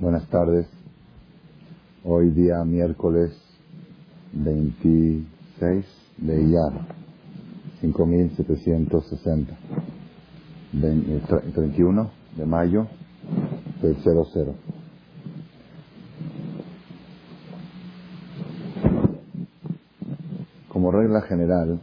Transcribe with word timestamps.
Buenas 0.00 0.28
tardes. 0.28 0.68
Hoy 2.04 2.30
día 2.30 2.62
miércoles 2.62 3.36
26 4.32 5.26
de 6.18 6.40
Iyar, 6.40 6.86
5760. 7.80 9.56
31 11.52 12.10
de 12.36 12.46
mayo 12.46 12.86
del 13.82 13.96
00. 13.96 14.54
Como 20.68 20.92
regla 20.92 21.22
general, 21.22 21.80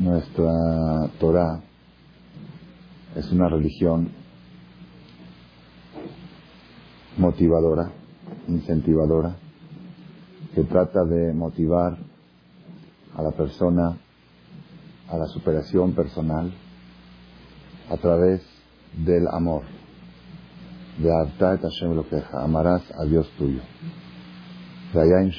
nuestra 0.00 0.52
Torah 1.20 1.60
es 3.14 3.30
una 3.30 3.48
religión 3.48 4.20
motivadora, 7.22 7.88
incentivadora, 8.48 9.36
que 10.54 10.64
trata 10.64 11.04
de 11.04 11.32
motivar 11.32 11.96
a 13.14 13.22
la 13.22 13.30
persona 13.30 13.96
a 15.08 15.16
la 15.16 15.26
superación 15.26 15.92
personal 15.92 16.52
a 17.90 17.96
través 17.98 18.42
del 19.06 19.28
amor. 19.28 19.62
De 20.98 21.10
Hashem 21.12 21.94
lo 21.94 22.08
queja, 22.08 22.42
amarás 22.42 22.82
a 22.98 23.04
Dios 23.04 23.30
tuyo. 23.38 23.60
El 24.94 25.32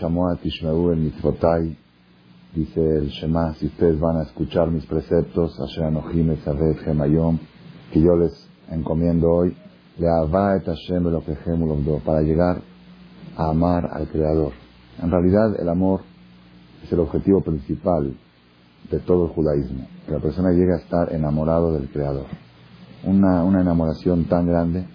dice 2.56 2.98
el 2.98 3.10
Shema, 3.10 3.56
si 3.56 3.66
ustedes 3.66 4.00
van 4.00 4.18
a 4.18 4.24
escuchar 4.24 4.72
mis 4.72 4.86
preceptos, 4.86 5.60
Asher 5.60 5.84
Anohim 5.84 6.38
Gemayom, 6.86 7.40
que 7.92 8.00
yo 8.00 8.16
les 8.16 8.50
encomiendo 8.70 9.30
hoy, 9.30 9.58
para 12.04 12.22
llegar 12.22 12.62
a 13.38 13.50
amar 13.50 13.90
al 13.92 14.08
Creador. 14.10 14.54
En 15.02 15.12
realidad 15.12 15.60
el 15.60 15.70
amor 15.70 16.02
es 16.84 16.92
el 16.92 17.00
objetivo 17.00 17.42
principal 17.42 18.16
de 18.90 19.00
todo 19.00 19.26
el 19.26 19.32
judaísmo, 19.32 19.88
que 20.06 20.12
la 20.12 20.20
persona 20.20 20.52
llegue 20.52 20.74
a 20.74 20.78
estar 20.78 21.14
enamorado 21.14 21.74
del 21.74 21.90
Creador. 21.90 22.26
Una, 23.06 23.44
una 23.44 23.62
enamoración 23.62 24.26
tan 24.26 24.48
grande 24.48 24.86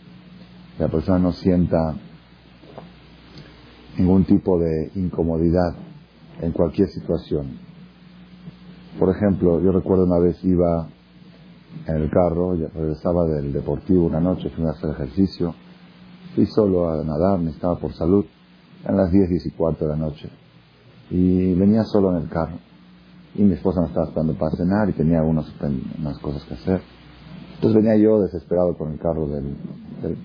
que 0.76 0.82
la 0.82 0.88
persona 0.88 1.18
no 1.18 1.32
sienta 1.32 1.94
ningún 3.98 4.24
tipo 4.24 4.58
de 4.58 4.92
incomodidad 4.94 5.74
en 6.40 6.52
cualquier 6.52 6.88
situación. 6.88 7.58
Por 8.98 9.14
ejemplo, 9.14 9.60
yo 9.60 9.72
recuerdo 9.72 10.04
una 10.04 10.18
vez 10.18 10.42
iba 10.44 10.88
en 11.86 11.96
el 11.96 12.10
carro, 12.10 12.54
regresaba 12.54 13.26
del 13.26 13.52
deportivo 13.52 14.06
una 14.06 14.20
noche, 14.20 14.50
fui 14.50 14.64
a 14.66 14.70
hacer 14.70 14.90
ejercicio, 14.90 15.54
fui 16.34 16.46
solo 16.46 16.90
a 16.90 17.02
nadar, 17.04 17.38
me 17.38 17.50
estaba 17.50 17.78
por 17.78 17.92
salud, 17.94 18.24
en 18.86 18.96
las 18.96 19.10
10, 19.10 19.28
10 19.28 19.46
y 19.46 19.50
cuarto 19.50 19.84
de 19.84 19.90
la 19.90 19.96
noche, 19.96 20.30
y 21.10 21.54
venía 21.54 21.84
solo 21.84 22.10
en 22.10 22.22
el 22.22 22.28
carro. 22.28 22.58
Y 23.34 23.42
mi 23.42 23.54
esposa 23.54 23.80
me 23.80 23.88
estaba 23.88 24.06
esperando 24.06 24.34
para 24.34 24.56
cenar 24.56 24.88
y 24.88 24.94
tenía 24.94 25.22
unas 25.22 26.18
cosas 26.20 26.44
que 26.44 26.54
hacer. 26.54 26.80
Entonces 27.54 27.82
venía 27.82 27.96
yo 27.96 28.20
desesperado 28.20 28.76
con 28.76 28.92
el 28.92 28.98
carro 28.98 29.26
del, 29.26 29.56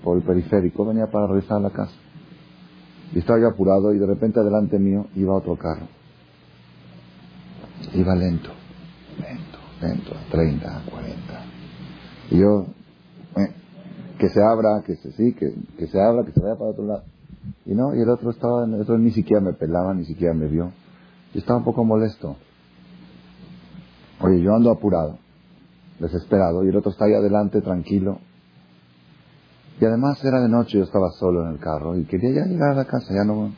por 0.02 0.16
el 0.16 0.22
periférico, 0.22 0.84
venía 0.86 1.06
para 1.06 1.26
regresar 1.26 1.58
a 1.58 1.60
la 1.60 1.70
casa. 1.70 1.94
Y 3.12 3.18
estaba 3.18 3.40
yo 3.40 3.48
apurado 3.48 3.92
y 3.92 3.98
de 3.98 4.06
repente 4.06 4.40
delante 4.40 4.78
mío 4.78 5.06
iba 5.14 5.34
otro 5.34 5.56
carro. 5.56 5.86
Iba 7.92 8.14
lento, 8.14 8.50
lento, 9.86 10.10
lento, 10.10 10.14
a 10.14 10.30
30, 10.30 10.76
a 10.76 10.90
40. 10.90 11.44
Y 12.30 12.38
yo, 12.38 12.66
eh, 13.36 13.52
que 14.18 14.28
se 14.28 14.42
abra, 14.42 14.82
que 14.84 14.96
se, 14.96 15.12
sí, 15.12 15.34
que, 15.34 15.54
que 15.78 15.86
se 15.86 16.00
abra, 16.00 16.24
que 16.24 16.32
se 16.32 16.40
vaya 16.40 16.56
para 16.56 16.70
otro 16.70 16.84
lado. 16.84 17.02
Y 17.66 17.74
no, 17.74 17.94
y 17.94 18.00
el 18.00 18.08
otro 18.08 18.30
estaba, 18.30 18.64
el 18.64 18.80
otro 18.80 18.98
ni 18.98 19.10
siquiera 19.10 19.42
me 19.42 19.52
pelaba, 19.52 19.94
ni 19.94 20.04
siquiera 20.04 20.34
me 20.34 20.46
vio. 20.46 20.72
Y 21.32 21.38
estaba 21.38 21.58
un 21.58 21.64
poco 21.64 21.84
molesto. 21.84 22.36
Oye, 24.20 24.40
yo 24.40 24.54
ando 24.54 24.70
apurado, 24.70 25.18
desesperado, 25.98 26.64
y 26.64 26.68
el 26.68 26.76
otro 26.76 26.90
está 26.90 27.04
ahí 27.06 27.14
adelante, 27.14 27.60
tranquilo. 27.60 28.18
Y 29.80 29.84
además 29.84 30.24
era 30.24 30.40
de 30.40 30.48
noche, 30.48 30.78
yo 30.78 30.84
estaba 30.84 31.10
solo 31.18 31.44
en 31.44 31.54
el 31.54 31.58
carro 31.58 31.98
y 31.98 32.04
quería 32.04 32.30
ya 32.30 32.46
llegar 32.46 32.72
a 32.72 32.74
la 32.74 32.84
casa, 32.84 33.12
ya 33.12 33.24
no... 33.24 33.52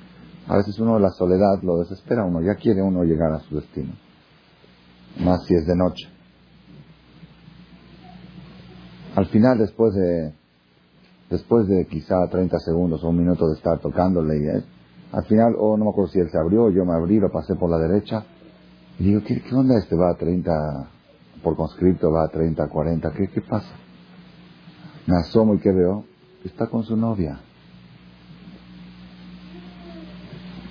A 0.49 0.57
veces 0.57 0.79
uno 0.79 0.99
la 0.99 1.11
soledad 1.11 1.61
lo 1.63 1.79
desespera 1.79 2.25
uno, 2.25 2.41
ya 2.41 2.55
quiere 2.55 2.81
uno 2.81 3.03
llegar 3.03 3.33
a 3.33 3.41
su 3.41 3.57
destino. 3.57 3.93
Más 5.19 5.45
si 5.45 5.55
es 5.55 5.67
de 5.67 5.75
noche. 5.75 6.09
Al 9.17 9.27
final, 9.29 9.57
después 9.57 9.95
de, 9.95 10.35
después 11.31 11.67
de 11.67 11.87
quizá 11.87 12.29
30 12.29 12.59
segundos 12.59 13.03
o 13.03 13.09
un 13.09 13.17
minuto 13.17 13.49
de 13.49 13.55
estar 13.55 13.79
tocándole, 13.81 14.63
al 15.11 15.25
final, 15.25 15.55
o 15.57 15.71
oh, 15.71 15.77
no 15.79 15.87
me 15.87 15.91
acuerdo 15.91 16.13
si 16.13 16.19
él 16.19 16.29
se 16.31 16.39
abrió, 16.39 16.69
yo 16.69 16.85
me 16.85 16.93
abrí, 16.93 17.19
lo 17.19 17.33
pasé 17.33 17.55
por 17.55 17.71
la 17.71 17.79
derecha, 17.79 18.25
y 18.99 19.05
digo, 19.05 19.23
¿qué, 19.27 19.41
qué 19.41 19.55
onda 19.55 19.79
este? 19.79 19.97
Va 19.97 20.11
a 20.11 20.17
30, 20.17 20.53
por 21.43 21.57
conscripto 21.57 22.13
va 22.13 22.25
a 22.25 22.29
30, 22.29 22.69
40, 22.69 23.13
¿qué, 23.13 23.29
qué 23.29 23.41
pasa? 23.41 23.75
Me 25.07 25.17
asomo 25.17 25.55
y 25.55 25.61
¿qué 25.61 25.73
veo? 25.73 26.05
Está 26.45 26.67
con 26.67 26.85
su 26.85 26.95
novia. 26.95 27.41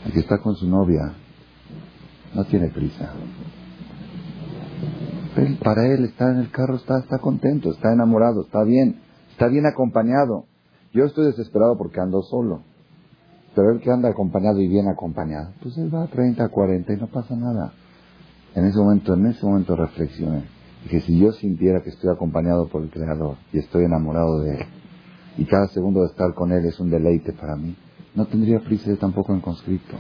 Aquí 0.06 0.20
está 0.20 0.38
con 0.38 0.56
su 0.56 0.68
novia. 0.70 1.14
No 2.36 2.46
tiene 2.46 2.70
prisa. 2.70 3.12
Para 5.62 5.86
él 5.88 6.06
estar 6.06 6.32
en 6.32 6.40
el 6.40 6.52
carro 6.52 6.76
está, 6.76 7.00
está 7.00 7.20
contento, 7.20 7.72
está 7.72 7.92
enamorado, 7.92 8.44
está 8.44 8.64
bien, 8.64 9.02
está 9.32 9.48
bien 9.48 9.66
acompañado. 9.66 10.46
Yo 10.94 11.04
estoy 11.04 11.26
desesperado 11.26 11.78
porque 11.78 12.00
ando 12.00 12.22
solo. 12.22 12.62
Pero 13.54 13.72
él 13.72 13.82
que 13.82 13.92
anda 13.92 14.10
acompañado 14.10 14.60
y 14.60 14.68
bien 14.68 14.88
acompañado, 14.88 15.52
pues 15.62 15.78
él 15.78 15.94
va 15.94 16.04
a 16.04 16.08
30, 16.08 16.48
40 16.50 16.94
y 16.94 16.98
no 16.98 17.08
pasa 17.08 17.36
nada. 17.36 17.74
En 18.54 18.66
ese 18.66 18.78
momento, 18.78 19.14
en 19.14 19.26
ese 19.28 19.46
momento 19.46 19.76
reflexioné. 19.76 20.44
que 20.90 21.02
si 21.02 21.18
yo 21.18 21.32
sintiera 21.32 21.82
que 21.82 21.90
estoy 21.90 22.12
acompañado 22.12 22.68
por 22.68 22.84
el 22.84 22.92
Creador 22.92 23.38
y 23.52 23.58
estoy 23.58 23.86
enamorado 23.86 24.42
de 24.42 24.56
Él, 24.56 24.66
y 25.38 25.46
cada 25.46 25.68
segundo 25.70 26.02
de 26.02 26.08
estar 26.08 26.34
con 26.34 26.52
Él 26.52 26.66
es 26.66 26.80
un 26.80 26.90
deleite 26.90 27.34
para 27.34 27.56
mí, 27.56 27.76
no 28.14 28.26
tendría 28.28 28.60
prisa 28.60 28.96
tampoco 28.98 29.34
en 29.34 29.42
conscripto. 29.42 29.96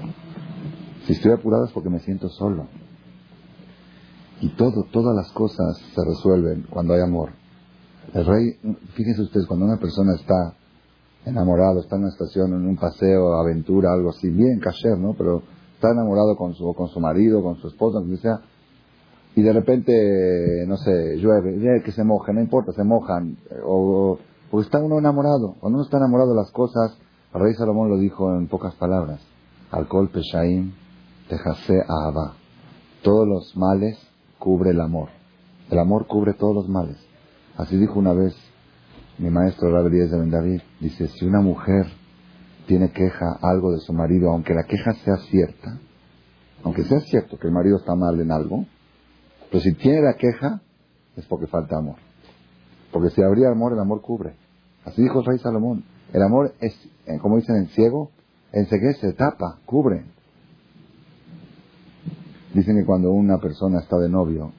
Si 1.06 1.14
estoy 1.14 1.34
apurado 1.34 1.66
es 1.66 1.72
porque 1.72 1.90
me 1.90 2.00
siento 2.00 2.30
solo. 2.30 2.68
Y 4.42 4.50
todo, 4.50 4.86
todas 4.92 5.16
las 5.16 5.32
cosas 5.32 5.78
se 5.78 6.02
resuelven 6.06 6.68
cuando 6.70 6.94
hay 6.94 7.02
amor. 7.02 7.30
El 8.14 8.26
rey, 8.26 8.58
fíjense 8.94 9.22
ustedes, 9.22 9.48
cuando 9.48 9.66
una 9.66 9.78
persona 9.78 10.14
está 10.16 10.56
enamorado, 11.26 11.80
está 11.80 11.96
en 11.96 12.04
una 12.04 12.12
estación, 12.12 12.54
en 12.54 12.68
un 12.68 12.78
paseo, 12.78 13.34
aventura, 13.34 13.94
algo 13.94 14.10
así, 14.10 14.30
bien 14.30 14.60
cacher, 14.60 14.98
¿no? 14.98 15.14
Pero 15.18 15.42
está 15.74 15.92
enamorado 15.92 16.36
con 16.36 16.54
su, 16.54 16.74
con 16.74 16.88
su 16.90 17.00
marido, 17.00 17.42
con 17.42 17.56
su 17.58 17.68
esposa, 17.68 18.00
que 18.08 18.18
sea, 18.18 18.42
y 19.36 19.42
de 19.42 19.52
repente, 19.52 20.66
no 20.66 20.78
sé, 20.78 21.18
llueve, 21.18 21.82
que 21.84 21.92
se 21.92 22.06
mojen, 22.06 22.36
no 22.36 22.42
importa, 22.42 22.72
se 22.72 22.86
mojan, 22.86 23.38
o, 23.66 24.18
porque 24.50 24.66
está 24.66 24.80
uno 24.80 24.98
enamorado. 24.98 25.56
Cuando 25.60 25.78
uno 25.78 25.84
está 25.84 25.98
enamorado 25.98 26.30
de 26.30 26.38
las 26.38 26.52
cosas, 26.52 26.98
el 27.34 27.42
rey 27.42 27.54
Salomón 27.56 27.90
lo 27.90 27.98
dijo 27.98 28.34
en 28.34 28.48
pocas 28.48 28.76
palabras, 28.76 29.20
alcohol 29.72 30.10
peshaim, 30.10 30.72
tejase 31.28 31.82
ahaba. 31.86 32.36
Todos 33.04 33.28
los 33.28 33.58
males 33.58 33.98
cubre 34.40 34.72
el 34.72 34.82
amor. 34.82 35.10
El 35.70 35.80
amor 35.80 36.08
cubre 36.08 36.34
todos 36.34 36.56
los 36.56 36.70
males. 36.70 36.98
Así 37.58 37.78
dijo 37.78 38.00
una 38.00 38.14
vez 38.14 38.36
mi 39.18 39.30
maestro 39.30 39.72
Rabbi 39.72 39.98
de 39.98 40.18
Ben 40.18 40.30
David. 40.30 40.62
Dice, 40.80 41.08
si 41.08 41.26
una 41.26 41.42
mujer 41.42 41.86
tiene 42.68 42.92
queja 42.92 43.38
algo 43.42 43.72
de 43.72 43.80
su 43.80 43.94
marido, 43.94 44.30
aunque 44.32 44.54
la 44.54 44.64
queja 44.64 44.94
sea 45.04 45.18
cierta, 45.30 45.80
aunque 46.64 46.84
sea 46.84 47.00
cierto 47.02 47.38
que 47.38 47.48
el 47.48 47.54
marido 47.54 47.78
está 47.78 47.96
mal 47.96 48.20
en 48.20 48.32
algo, 48.32 48.66
pero 49.52 49.62
si 49.62 49.74
tiene 49.74 50.02
la 50.02 50.16
queja, 50.16 50.62
es 51.16 51.26
porque 51.28 51.48
falta 51.48 51.78
amor. 51.78 51.98
Porque 52.92 53.10
si 53.10 53.22
habría 53.22 53.50
amor, 53.50 53.74
el 53.74 53.80
amor 53.80 54.02
cubre. 54.02 54.36
Así 54.84 55.02
dijo 55.02 55.20
el 55.20 55.26
rey 55.26 55.40
Salomón. 55.40 55.84
El 56.14 56.24
amor 56.24 56.54
es, 56.60 56.74
eh, 57.06 57.20
como 57.22 57.38
dicen 57.38 57.56
en 57.58 57.68
ciego, 57.68 58.12
se 58.52 59.14
tapa, 59.14 59.60
cubre. 59.66 60.06
Dicen 62.56 62.78
que 62.78 62.86
cuando 62.86 63.12
una 63.12 63.38
persona 63.38 63.80
está 63.80 63.98
de 63.98 64.10
novio 64.10 64.52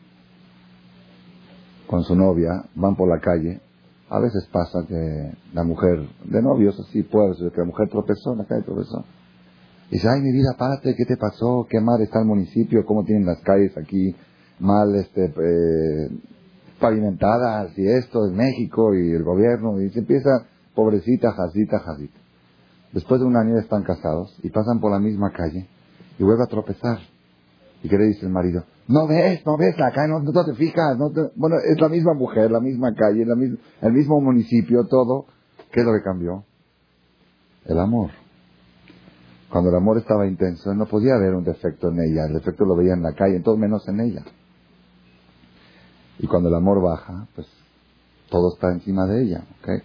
con 1.88 2.04
su 2.04 2.14
novia, 2.14 2.50
van 2.74 2.94
por 2.94 3.08
la 3.08 3.20
calle 3.20 3.60
a 4.08 4.20
veces 4.20 4.46
pasa 4.52 4.84
que 4.86 5.32
la 5.52 5.64
mujer, 5.64 5.98
de 6.24 6.40
novios 6.40 6.78
así 6.78 7.02
puede 7.02 7.34
ser, 7.34 7.50
que 7.50 7.58
la 7.58 7.66
mujer 7.66 7.88
tropezó 7.88 8.32
en 8.32 8.38
la 8.38 8.44
calle, 8.44 8.62
tropezó. 8.62 9.04
Y 9.90 9.96
dice, 9.96 10.08
ay 10.08 10.20
mi 10.20 10.32
vida, 10.32 10.54
párate, 10.56 10.94
¿qué 10.96 11.04
te 11.04 11.16
pasó? 11.16 11.66
¿Qué 11.68 11.80
mal 11.80 12.00
está 12.00 12.20
el 12.20 12.26
municipio? 12.26 12.84
¿Cómo 12.86 13.04
tienen 13.04 13.26
las 13.26 13.40
calles 13.40 13.76
aquí 13.76 14.14
mal 14.60 14.94
este, 14.94 15.24
eh, 15.24 16.10
pavimentadas? 16.80 17.76
Y 17.76 17.86
esto 17.86 18.26
es 18.26 18.32
México 18.32 18.94
y 18.94 19.12
el 19.12 19.24
gobierno. 19.24 19.80
Y 19.80 19.90
se 19.90 20.00
empieza, 20.00 20.46
pobrecita, 20.74 21.32
jazita, 21.32 21.80
jazita. 21.80 22.18
Después 22.92 23.20
de 23.20 23.26
un 23.26 23.36
año 23.36 23.58
están 23.58 23.82
casados 23.82 24.38
y 24.42 24.50
pasan 24.50 24.80
por 24.80 24.92
la 24.92 25.00
misma 25.00 25.32
calle 25.32 25.68
y 26.18 26.22
vuelve 26.22 26.44
a 26.44 26.48
tropezar. 26.48 26.98
¿Y 27.86 27.88
qué 27.88 27.98
le 27.98 28.06
dice 28.06 28.26
el 28.26 28.32
marido? 28.32 28.64
No 28.88 29.06
ves, 29.06 29.46
no 29.46 29.56
ves 29.56 29.78
la 29.78 29.92
calle, 29.92 30.08
no, 30.08 30.44
te 30.44 30.54
fijas. 30.54 30.98
No 30.98 31.08
bueno, 31.36 31.54
es 31.64 31.80
la 31.80 31.88
misma 31.88 32.14
mujer, 32.14 32.50
la 32.50 32.58
misma 32.58 32.92
calle, 32.92 33.24
la 33.24 33.36
el 33.80 33.92
mismo 33.92 34.20
municipio, 34.20 34.88
todo. 34.90 35.26
¿Qué 35.70 35.82
es 35.82 35.86
lo 35.86 35.92
que 35.92 36.02
cambió? 36.02 36.42
El 37.64 37.78
amor. 37.78 38.10
Cuando 39.52 39.70
el 39.70 39.76
amor 39.76 39.98
estaba 39.98 40.26
intenso, 40.26 40.74
no 40.74 40.86
podía 40.86 41.16
ver 41.16 41.36
un 41.36 41.44
defecto 41.44 41.90
en 41.90 42.00
ella. 42.00 42.26
El 42.26 42.34
defecto 42.34 42.64
lo 42.64 42.74
veía 42.74 42.94
en 42.94 43.02
la 43.02 43.12
calle, 43.12 43.36
en 43.36 43.44
todo 43.44 43.56
menos 43.56 43.86
en 43.86 44.00
ella. 44.00 44.24
Y 46.18 46.26
cuando 46.26 46.48
el 46.48 46.56
amor 46.56 46.82
baja, 46.82 47.28
pues 47.36 47.46
todo 48.30 48.52
está 48.52 48.72
encima 48.72 49.06
de 49.06 49.22
ella. 49.22 49.44
¿okay? 49.60 49.78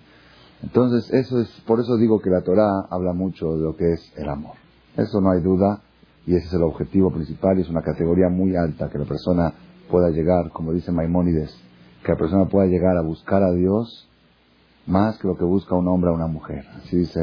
Entonces, 0.64 1.08
eso 1.14 1.40
es, 1.40 1.50
por 1.68 1.80
eso 1.80 1.98
digo 1.98 2.20
que 2.20 2.32
la 2.32 2.42
Torah 2.42 2.88
habla 2.90 3.14
mucho 3.14 3.56
de 3.58 3.62
lo 3.62 3.76
que 3.76 3.94
es 3.94 4.12
el 4.18 4.28
amor. 4.28 4.56
Eso 4.98 5.22
no 5.22 5.30
hay 5.30 5.42
duda, 5.42 5.84
y 6.26 6.36
ese 6.36 6.48
es 6.48 6.54
el 6.54 6.64
objetivo 6.64 7.12
principal, 7.12 7.58
y 7.58 7.62
es 7.62 7.70
una 7.70 7.82
categoría 7.82 8.30
muy 8.30 8.56
alta, 8.56 8.90
que 8.90 8.98
la 8.98 9.06
persona 9.06 9.54
pueda 9.90 10.10
llegar, 10.10 10.52
como 10.52 10.72
dice 10.72 10.92
Maimónides, 10.92 11.56
que 12.04 12.12
la 12.12 12.18
persona 12.18 12.46
pueda 12.46 12.68
llegar 12.68 12.98
a 12.98 13.02
buscar 13.02 13.44
a 13.44 13.52
Dios 13.52 14.08
más 14.88 15.18
que 15.20 15.28
lo 15.28 15.38
que 15.38 15.44
busca 15.44 15.76
un 15.76 15.88
hombre 15.88 16.10
o 16.10 16.14
una 16.14 16.28
mujer. 16.28 16.66
Así 16.78 16.98
dice, 16.98 17.22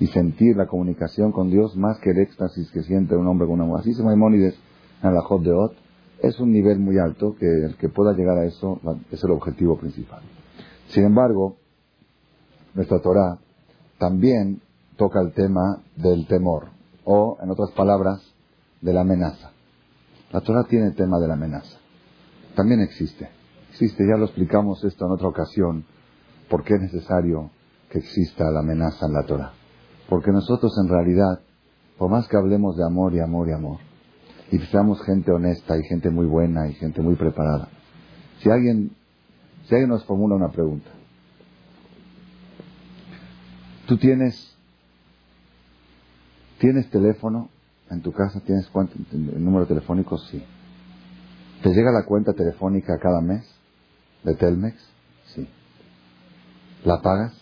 y 0.00 0.06
sentir 0.08 0.56
la 0.56 0.66
comunicación 0.66 1.30
con 1.30 1.50
Dios 1.50 1.76
más 1.76 1.98
que 2.00 2.10
el 2.10 2.18
éxtasis 2.18 2.70
que 2.72 2.82
siente 2.82 3.14
un 3.16 3.26
hombre 3.26 3.46
con 3.46 3.54
una 3.54 3.64
mujer. 3.64 3.80
Así 3.80 3.90
dice 3.90 4.02
Maimónides 4.02 4.58
en 5.02 5.14
la 5.14 5.20
Jot 5.22 5.42
de 5.42 5.52
Ot. 5.52 5.74
Es 6.22 6.38
un 6.40 6.52
nivel 6.52 6.78
muy 6.78 6.98
alto 6.98 7.34
que 7.38 7.46
el 7.46 7.76
que 7.76 7.88
pueda 7.88 8.12
llegar 8.12 8.38
a 8.38 8.44
eso 8.44 8.80
es 9.10 9.22
el 9.22 9.30
objetivo 9.30 9.78
principal. 9.78 10.22
Sin 10.88 11.04
embargo, 11.04 11.56
nuestra 12.74 13.00
Torah 13.00 13.38
también 13.98 14.60
toca 14.96 15.20
el 15.20 15.32
tema 15.32 15.82
del 15.96 16.26
temor, 16.26 16.68
o, 17.12 17.38
en 17.42 17.50
otras 17.50 17.72
palabras, 17.72 18.22
de 18.80 18.92
la 18.92 19.00
amenaza. 19.00 19.50
La 20.30 20.42
Torah 20.42 20.62
tiene 20.68 20.86
el 20.86 20.94
tema 20.94 21.18
de 21.18 21.26
la 21.26 21.34
amenaza. 21.34 21.76
También 22.54 22.80
existe. 22.82 23.28
Existe, 23.70 24.06
ya 24.06 24.16
lo 24.16 24.26
explicamos 24.26 24.84
esto 24.84 25.06
en 25.06 25.12
otra 25.12 25.26
ocasión, 25.26 25.84
por 26.48 26.62
qué 26.62 26.74
es 26.74 26.82
necesario 26.82 27.50
que 27.90 27.98
exista 27.98 28.48
la 28.52 28.60
amenaza 28.60 29.06
en 29.06 29.12
la 29.12 29.24
Torah. 29.24 29.52
Porque 30.08 30.30
nosotros 30.30 30.72
en 30.84 30.88
realidad, 30.88 31.40
por 31.98 32.10
más 32.10 32.28
que 32.28 32.36
hablemos 32.36 32.76
de 32.76 32.84
amor 32.84 33.12
y 33.12 33.18
amor 33.18 33.48
y 33.48 33.52
amor, 33.54 33.78
y 34.52 34.58
seamos 34.58 35.02
gente 35.02 35.32
honesta 35.32 35.76
y 35.76 35.82
gente 35.88 36.10
muy 36.10 36.26
buena 36.26 36.68
y 36.68 36.74
gente 36.74 37.02
muy 37.02 37.16
preparada, 37.16 37.70
si 38.38 38.50
alguien, 38.50 38.92
si 39.64 39.74
alguien 39.74 39.90
nos 39.90 40.04
formula 40.04 40.36
una 40.36 40.50
pregunta, 40.50 40.90
tú 43.88 43.96
tienes, 43.96 44.49
tienes 46.60 46.88
teléfono 46.90 47.48
en 47.90 48.02
tu 48.02 48.12
casa, 48.12 48.40
tienes 48.40 48.68
cuánto, 48.68 48.94
el 49.12 49.44
número 49.44 49.66
telefónico, 49.66 50.16
sí. 50.18 50.44
¿Te 51.62 51.70
llega 51.70 51.90
la 51.90 52.04
cuenta 52.04 52.32
telefónica 52.32 52.98
cada 52.98 53.20
mes 53.20 53.44
de 54.22 54.34
Telmex? 54.36 54.76
Sí. 55.34 55.48
¿La 56.84 57.00
pagas? 57.02 57.34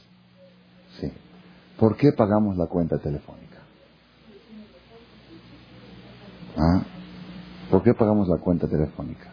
Sí. 1.00 1.12
¿Por 1.78 1.96
qué 1.96 2.12
pagamos 2.16 2.56
la 2.56 2.66
cuenta 2.66 2.98
telefónica? 2.98 3.58
¿Ah? 6.56 6.82
¿Por 7.70 7.82
qué 7.82 7.92
pagamos 7.94 8.28
la 8.28 8.38
cuenta 8.38 8.66
telefónica? 8.66 9.30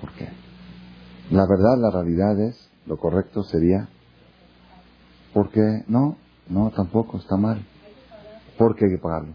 ¿Por 0.00 0.12
qué? 0.14 0.28
La 1.30 1.46
verdad, 1.46 1.76
la 1.78 1.90
realidad 1.90 2.38
es, 2.40 2.68
lo 2.86 2.96
correcto 2.96 3.42
sería, 3.42 3.88
porque 5.34 5.84
no, 5.88 6.16
no, 6.48 6.70
tampoco, 6.70 7.18
está 7.18 7.36
mal. 7.36 7.66
¿Por 8.62 8.76
qué 8.76 8.84
hay 8.84 8.92
que 8.92 8.98
pagarlo? 8.98 9.34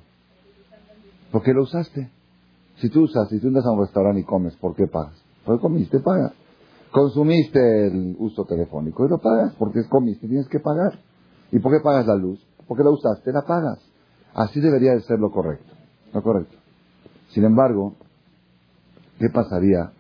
Porque 1.33 1.51
lo 1.51 1.63
usaste. 1.63 2.09
Si 2.77 2.89
tú 2.89 3.01
usas, 3.01 3.27
si 3.27 3.41
tú 3.41 3.47
andas 3.47 3.65
a 3.65 3.71
un 3.71 3.81
restaurante 3.81 4.21
y 4.21 4.24
comes, 4.24 4.56
¿por 4.56 4.74
qué 4.74 4.88
pagas? 4.88 5.21
Porque 5.44 5.62
comiste, 5.62 6.00
pagas. 6.00 6.31
Consumiste 6.94 7.88
el 7.88 8.15
uso 8.19 8.45
telefónico 8.45 9.06
y 9.06 9.09
lo 9.09 9.18
pagas 9.18 9.53
porque 9.59 9.81
comiste, 9.89 10.29
tienes 10.29 10.47
que 10.47 10.62
pagar. 10.62 10.97
¿Y 11.51 11.59
por 11.59 11.74
qué 11.74 11.83
pagas 11.83 12.07
la 12.07 12.15
luz? 12.15 12.39
Porque 12.69 12.85
la 12.85 12.89
usaste, 12.89 13.33
la 13.33 13.41
pagas. 13.41 13.79
Así 14.33 14.62
debería 14.62 14.94
de 14.94 15.01
ser 15.01 15.19
lo 15.19 15.30
correcto. 15.30 15.73
Lo 16.13 16.21
correcto. 16.23 16.56
Sin 17.31 17.44
embargo, 17.44 17.95
¿qué 19.19 19.27
pasaría 19.30 19.91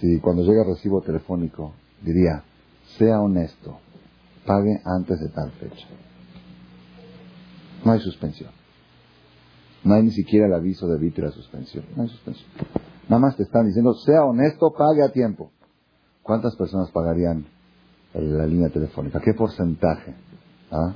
si 0.00 0.20
cuando 0.20 0.44
llega 0.44 0.62
el 0.62 0.76
recibo 0.76 1.00
telefónico 1.00 1.72
diría, 2.00 2.44
sea 2.96 3.20
honesto, 3.20 3.80
pague 4.46 4.80
antes 4.84 5.18
de 5.18 5.30
tal 5.30 5.50
fecha? 5.50 5.88
No 7.84 7.90
hay 7.90 7.98
suspensión. 7.98 8.57
No 9.88 9.94
hay 9.94 10.02
ni 10.02 10.10
siquiera 10.10 10.46
el 10.46 10.52
aviso 10.52 10.86
de 10.86 10.96
evite 10.96 11.22
la 11.22 11.30
suspensión. 11.30 11.82
No 11.96 12.02
hay 12.02 12.10
suspensión. 12.10 12.46
Nada 13.08 13.20
más 13.20 13.38
te 13.38 13.44
están 13.44 13.64
diciendo, 13.64 13.94
sea 13.94 14.22
honesto, 14.22 14.70
pague 14.76 15.02
a 15.02 15.10
tiempo. 15.10 15.50
¿Cuántas 16.22 16.54
personas 16.56 16.90
pagarían 16.90 17.46
la 18.12 18.44
línea 18.44 18.68
telefónica? 18.68 19.18
¿Qué 19.18 19.32
porcentaje? 19.32 20.14
¿Ah? 20.70 20.94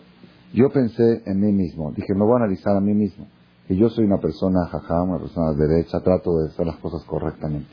Yo 0.53 0.71
pensé 0.71 1.23
en 1.25 1.41
mí 1.41 1.53
mismo. 1.53 1.91
Dije, 1.93 2.13
me 2.15 2.27
voy 2.27 2.35
a 2.35 2.45
analizar 2.45 2.77
a 2.77 2.83
mí 2.83 2.93
mismo. 2.93 3.29
Y 3.67 3.77
yo 3.77 3.89
soy 3.89 4.05
una 4.05 4.19
persona 4.19 4.67
jajá, 4.67 5.01
una 5.01 5.19
persona 5.21 5.55
derecha, 5.55 6.01
trato 6.01 6.37
de 6.37 6.49
hacer 6.49 6.67
las 6.67 6.77
cosas 6.77 7.03
correctamente. 7.05 7.71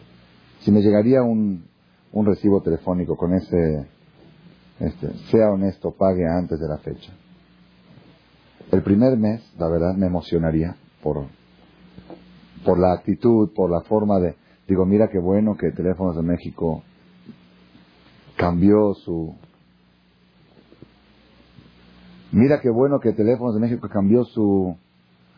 Si 0.61 0.71
me 0.71 0.79
llegaría 0.79 1.21
un, 1.21 1.65
un 2.13 2.25
recibo 2.25 2.61
telefónico 2.61 3.17
con 3.17 3.33
ese, 3.33 3.89
este, 4.79 5.11
sea 5.31 5.51
honesto, 5.51 5.91
pague 5.91 6.25
antes 6.25 6.61
de 6.61 6.67
la 6.69 6.77
fecha. 6.77 7.11
El 8.71 8.83
primer 8.83 9.17
mes, 9.17 9.41
la 9.57 9.67
verdad, 9.67 9.95
me 9.95 10.07
emocionaría 10.07 10.77
por, 11.03 11.25
por 12.65 12.79
la 12.79 12.93
actitud, 12.93 13.49
por 13.55 13.69
la 13.69 13.81
forma 13.81 14.19
de, 14.19 14.35
digo, 14.67 14.85
mira 14.85 15.09
qué 15.09 15.19
bueno 15.19 15.55
que 15.57 15.71
Teléfonos 15.71 16.15
de 16.15 16.23
México 16.23 16.83
cambió 18.35 18.93
su, 18.93 19.35
mira 22.31 22.59
qué 22.61 22.69
bueno 22.69 22.99
que 22.99 23.13
Teléfonos 23.13 23.55
de 23.55 23.61
México 23.61 23.87
cambió 23.89 24.23
su, 24.23 24.75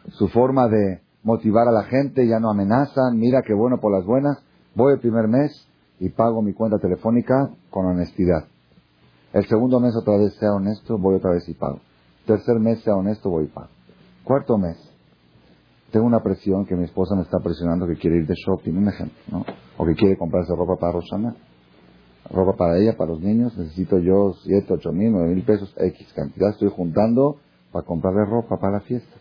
su 0.10 0.28
forma 0.30 0.68
de 0.68 1.02
motivar 1.24 1.68
a 1.68 1.72
la 1.72 1.84
gente, 1.84 2.28
ya 2.28 2.40
no 2.40 2.50
amenazan, 2.50 3.18
mira 3.18 3.42
qué 3.42 3.54
bueno 3.54 3.80
por 3.80 3.92
las 3.92 4.06
buenas, 4.06 4.38
voy 4.75 4.94
el 4.94 5.00
primer 5.00 5.28
mes 5.28 5.68
y 6.00 6.10
pago 6.10 6.42
mi 6.42 6.54
cuenta 6.54 6.80
telefónica 6.80 7.52
con 7.69 7.86
honestidad. 7.86 8.46
El 9.34 9.46
segundo 9.48 9.80
mes 9.80 9.96
otra 9.96 10.18
vez 10.18 10.34
sea 10.40 10.52
honesto, 10.52 10.98
voy 10.98 11.16
otra 11.16 11.31
vez 11.31 11.48
y 11.48 11.54
pago. 11.54 11.80
Tercer 12.25 12.60
mes 12.60 12.81
sea 12.84 12.96
honesto, 12.96 13.30
voy 13.30 13.46
y 13.46 13.48
pago. 13.48 13.69
Cuarto 14.24 14.58
mes, 14.58 14.78
tengo 15.91 16.05
una 16.05 16.21
presión 16.21 16.65
que 16.65 16.75
mi 16.75 16.85
esposa 16.85 17.15
me 17.15 17.21
está 17.21 17.39
presionando 17.39 17.85
que 17.85 17.95
quiere 17.95 18.17
ir 18.17 18.27
de 18.27 18.33
shopping, 18.35 18.73
un 18.73 18.88
ejemplo, 18.88 19.17
¿no? 19.29 19.45
O 19.77 19.85
que 19.85 19.93
quiere 19.93 20.17
comprarse 20.17 20.53
ropa 20.55 20.77
para 20.79 20.93
Rosana. 20.93 21.35
Ropa 22.29 22.55
para 22.55 22.77
ella, 22.77 22.95
para 22.95 23.11
los 23.11 23.19
niños, 23.19 23.57
necesito 23.57 24.00
yo 24.00 24.33
siete, 24.43 24.74
ocho 24.74 24.91
mil, 24.91 25.12
nueve 25.12 25.33
mil 25.33 25.43
pesos, 25.43 25.74
X 25.77 26.13
cantidad 26.15 26.51
estoy 26.51 26.69
juntando 26.69 27.38
para 27.71 27.86
comprarle 27.86 28.25
ropa 28.25 28.57
para 28.57 28.74
la 28.74 28.79
fiesta. 28.81 29.15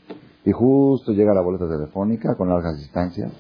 Y 0.45 0.53
justo 0.53 1.13
llega 1.13 1.35
la 1.35 1.43
boleta 1.43 1.69
telefónica 1.69 2.35
con 2.37 2.49
largas 2.49 2.79
distancias, 2.79 3.33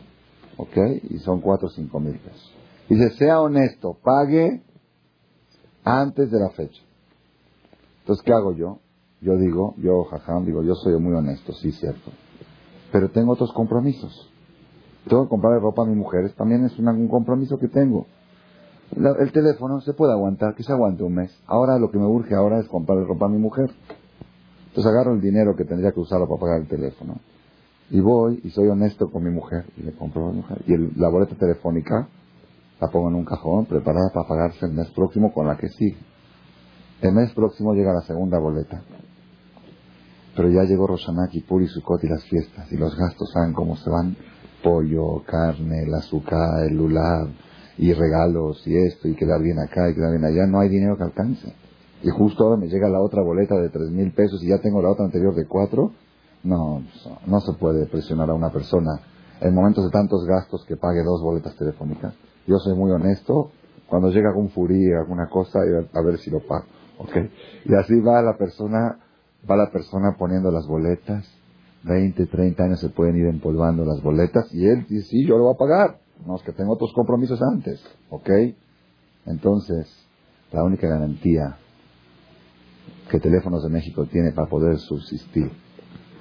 ¿ok? 0.56 0.76
Y 1.10 1.18
son 1.18 1.40
cuatro 1.40 1.68
o 1.68 1.70
cinco 1.70 2.00
mil 2.00 2.18
pesos. 2.18 2.54
Dice, 2.88 3.10
sea 3.10 3.40
honesto, 3.40 3.96
pague 4.02 4.62
antes 5.84 6.30
de 6.30 6.40
la 6.40 6.50
fecha. 6.50 6.82
Entonces, 8.00 8.24
¿qué 8.24 8.32
hago 8.32 8.52
yo? 8.54 8.80
Yo 9.20 9.36
digo, 9.36 9.74
yo, 9.78 10.04
jajam, 10.04 10.44
digo, 10.46 10.62
yo 10.64 10.74
soy 10.74 10.98
muy 10.98 11.14
honesto, 11.14 11.52
sí, 11.52 11.70
cierto. 11.72 12.10
Pero 12.92 13.10
tengo 13.10 13.32
otros 13.32 13.52
compromisos. 13.52 14.30
Tengo 15.08 15.24
que 15.24 15.30
comprarle 15.30 15.60
ropa 15.60 15.82
a 15.82 15.86
mi 15.86 15.94
mujer, 15.94 16.32
también 16.36 16.64
es 16.64 16.78
un 16.78 17.08
compromiso 17.08 17.58
que 17.58 17.68
tengo. 17.68 18.06
el 18.94 19.32
teléfono 19.32 19.80
se 19.80 19.94
puede 19.94 20.12
aguantar, 20.12 20.54
que 20.54 20.62
se 20.62 20.72
aguante 20.72 21.02
un 21.02 21.14
mes. 21.14 21.30
Ahora 21.46 21.78
lo 21.78 21.90
que 21.90 21.98
me 21.98 22.06
urge 22.06 22.34
ahora 22.34 22.58
es 22.58 22.68
comprarle 22.68 23.04
ropa 23.04 23.26
a 23.26 23.28
mi 23.28 23.38
mujer. 23.38 23.70
Entonces 24.68 24.92
agarro 24.92 25.14
el 25.14 25.20
dinero 25.20 25.56
que 25.56 25.64
tendría 25.64 25.92
que 25.92 26.00
usarlo 26.00 26.28
para 26.28 26.40
pagar 26.40 26.60
el 26.60 26.68
teléfono. 26.68 27.16
Y 27.90 28.00
voy 28.00 28.40
y 28.44 28.50
soy 28.50 28.68
honesto 28.68 29.10
con 29.10 29.24
mi 29.24 29.30
mujer 29.30 29.64
y 29.76 29.82
le 29.82 29.92
compro 29.92 30.28
a 30.28 30.32
mujer. 30.32 30.62
Y 30.66 30.76
la 30.98 31.08
boleta 31.08 31.34
telefónica 31.34 32.08
la 32.80 32.88
pongo 32.88 33.08
en 33.08 33.16
un 33.16 33.24
cajón 33.24 33.66
preparada 33.66 34.10
para 34.14 34.28
pagarse 34.28 34.66
el 34.66 34.72
mes 34.72 34.90
próximo 34.90 35.32
con 35.32 35.46
la 35.46 35.56
que 35.56 35.68
sigue. 35.70 35.98
El 37.00 37.12
mes 37.14 37.32
próximo 37.32 37.74
llega 37.74 37.92
la 37.92 38.02
segunda 38.02 38.38
boleta. 38.38 38.82
Pero 40.36 40.48
ya 40.48 40.64
llegó 40.64 40.86
Roshaná, 40.86 41.28
Kippur 41.28 41.62
y 41.62 41.66
Sukkot 41.66 42.04
y 42.04 42.08
las 42.08 42.24
fiestas. 42.24 42.70
Y 42.72 42.76
los 42.76 42.96
gastos, 42.96 43.30
¿saben 43.32 43.52
cómo 43.52 43.76
se 43.76 43.90
van? 43.90 44.16
Pollo, 44.62 45.22
carne, 45.26 45.84
el 45.84 45.94
azúcar, 45.94 46.64
el 46.66 46.76
lulab, 46.76 47.28
y 47.78 47.92
regalos, 47.92 48.66
y 48.66 48.76
esto, 48.76 49.08
y 49.08 49.14
quedar 49.14 49.42
bien 49.42 49.58
acá, 49.58 49.90
y 49.90 49.94
quedar 49.94 50.10
bien 50.10 50.24
allá. 50.24 50.46
No 50.46 50.60
hay 50.60 50.68
dinero 50.68 50.96
que 50.96 51.04
alcance. 51.04 51.54
Y 52.02 52.08
justo 52.10 52.44
ahora 52.44 52.56
me 52.56 52.68
llega 52.68 52.88
la 52.88 53.00
otra 53.00 53.22
boleta 53.22 53.56
de 53.56 53.68
tres 53.68 53.90
mil 53.90 54.12
pesos 54.12 54.42
y 54.42 54.48
ya 54.48 54.58
tengo 54.58 54.80
la 54.80 54.90
otra 54.90 55.04
anterior 55.04 55.34
de 55.34 55.46
cuatro. 55.46 55.92
No, 56.42 56.82
no 57.26 57.40
se 57.40 57.52
puede 57.54 57.86
presionar 57.86 58.30
a 58.30 58.34
una 58.34 58.50
persona 58.50 59.00
en 59.40 59.54
momentos 59.54 59.84
de 59.84 59.90
tantos 59.90 60.24
gastos 60.24 60.64
que 60.66 60.76
pague 60.76 61.02
dos 61.02 61.22
boletas 61.22 61.54
telefónicas. 61.56 62.14
Yo 62.46 62.56
soy 62.58 62.74
muy 62.74 62.90
honesto. 62.90 63.50
Cuando 63.86 64.10
llega 64.10 64.28
algún 64.28 64.50
furí, 64.50 64.92
alguna 64.92 65.28
cosa, 65.28 65.60
a 65.60 66.02
ver 66.02 66.18
si 66.18 66.30
lo 66.30 66.40
pago. 66.40 66.64
¿okay? 66.98 67.30
Y 67.64 67.74
así 67.74 67.98
va 68.00 68.22
la 68.22 68.36
persona, 68.36 68.98
va 69.48 69.56
la 69.56 69.70
persona 69.70 70.16
poniendo 70.18 70.50
las 70.50 70.66
boletas. 70.66 71.28
20, 71.82 72.26
30 72.26 72.62
años 72.62 72.80
se 72.80 72.90
pueden 72.90 73.16
ir 73.16 73.26
empolvando 73.26 73.84
las 73.84 74.02
boletas 74.02 74.52
y 74.52 74.66
él 74.66 74.86
dice, 74.88 75.08
sí, 75.08 75.26
yo 75.26 75.38
lo 75.38 75.44
voy 75.44 75.54
a 75.54 75.58
pagar. 75.58 76.00
No, 76.26 76.36
es 76.36 76.42
que 76.42 76.52
tengo 76.52 76.74
otros 76.74 76.92
compromisos 76.92 77.40
antes. 77.42 77.82
¿Ok? 78.10 78.28
Entonces, 79.26 79.88
la 80.52 80.62
única 80.62 80.88
garantía 80.88 81.56
que 83.10 83.18
Teléfonos 83.18 83.62
de 83.62 83.70
México 83.70 84.06
tiene 84.06 84.32
para 84.32 84.48
poder 84.48 84.78
subsistir 84.78 85.50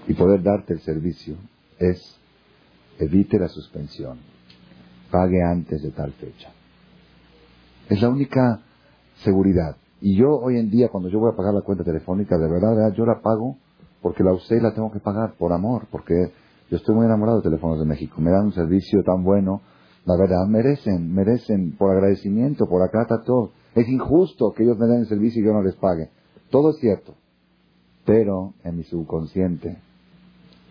y 0.07 0.13
poder 0.13 0.41
darte 0.41 0.73
el 0.73 0.79
servicio 0.79 1.35
es 1.77 2.19
evite 2.97 3.39
la 3.39 3.47
suspensión, 3.47 4.19
pague 5.11 5.41
antes 5.41 5.81
de 5.81 5.91
tal 5.91 6.11
fecha. 6.13 6.51
Es 7.89 8.01
la 8.01 8.09
única 8.09 8.61
seguridad. 9.23 9.77
Y 10.01 10.17
yo 10.17 10.29
hoy 10.29 10.57
en 10.57 10.69
día, 10.69 10.89
cuando 10.89 11.09
yo 11.09 11.19
voy 11.19 11.31
a 11.31 11.35
pagar 11.35 11.53
la 11.53 11.61
cuenta 11.61 11.83
telefónica, 11.83 12.37
de 12.37 12.49
verdad, 12.49 12.93
yo 12.93 13.05
la 13.05 13.21
pago 13.21 13.57
porque 14.01 14.23
la 14.23 14.31
usé 14.31 14.57
y 14.57 14.61
la 14.61 14.73
tengo 14.73 14.91
que 14.91 14.99
pagar 14.99 15.33
por 15.37 15.51
amor, 15.51 15.87
porque 15.91 16.31
yo 16.69 16.77
estoy 16.77 16.95
muy 16.95 17.05
enamorado 17.05 17.39
de 17.39 17.43
Teléfonos 17.43 17.79
de 17.79 17.85
México. 17.85 18.21
Me 18.21 18.31
dan 18.31 18.45
un 18.45 18.53
servicio 18.53 19.03
tan 19.03 19.23
bueno, 19.23 19.61
la 20.05 20.15
verdad, 20.15 20.45
merecen, 20.47 21.13
merecen 21.13 21.75
por 21.77 21.91
agradecimiento, 21.91 22.65
por 22.67 22.81
acá 22.81 23.01
está 23.01 23.21
todo. 23.23 23.51
Es 23.75 23.87
injusto 23.89 24.53
que 24.55 24.63
ellos 24.63 24.77
me 24.77 24.87
den 24.87 25.01
el 25.01 25.07
servicio 25.07 25.41
y 25.41 25.45
yo 25.45 25.53
no 25.53 25.61
les 25.61 25.75
pague. 25.75 26.09
Todo 26.49 26.71
es 26.71 26.77
cierto. 26.77 27.15
Pero 28.05 28.53
en 28.63 28.77
mi 28.77 28.83
subconsciente, 28.83 29.81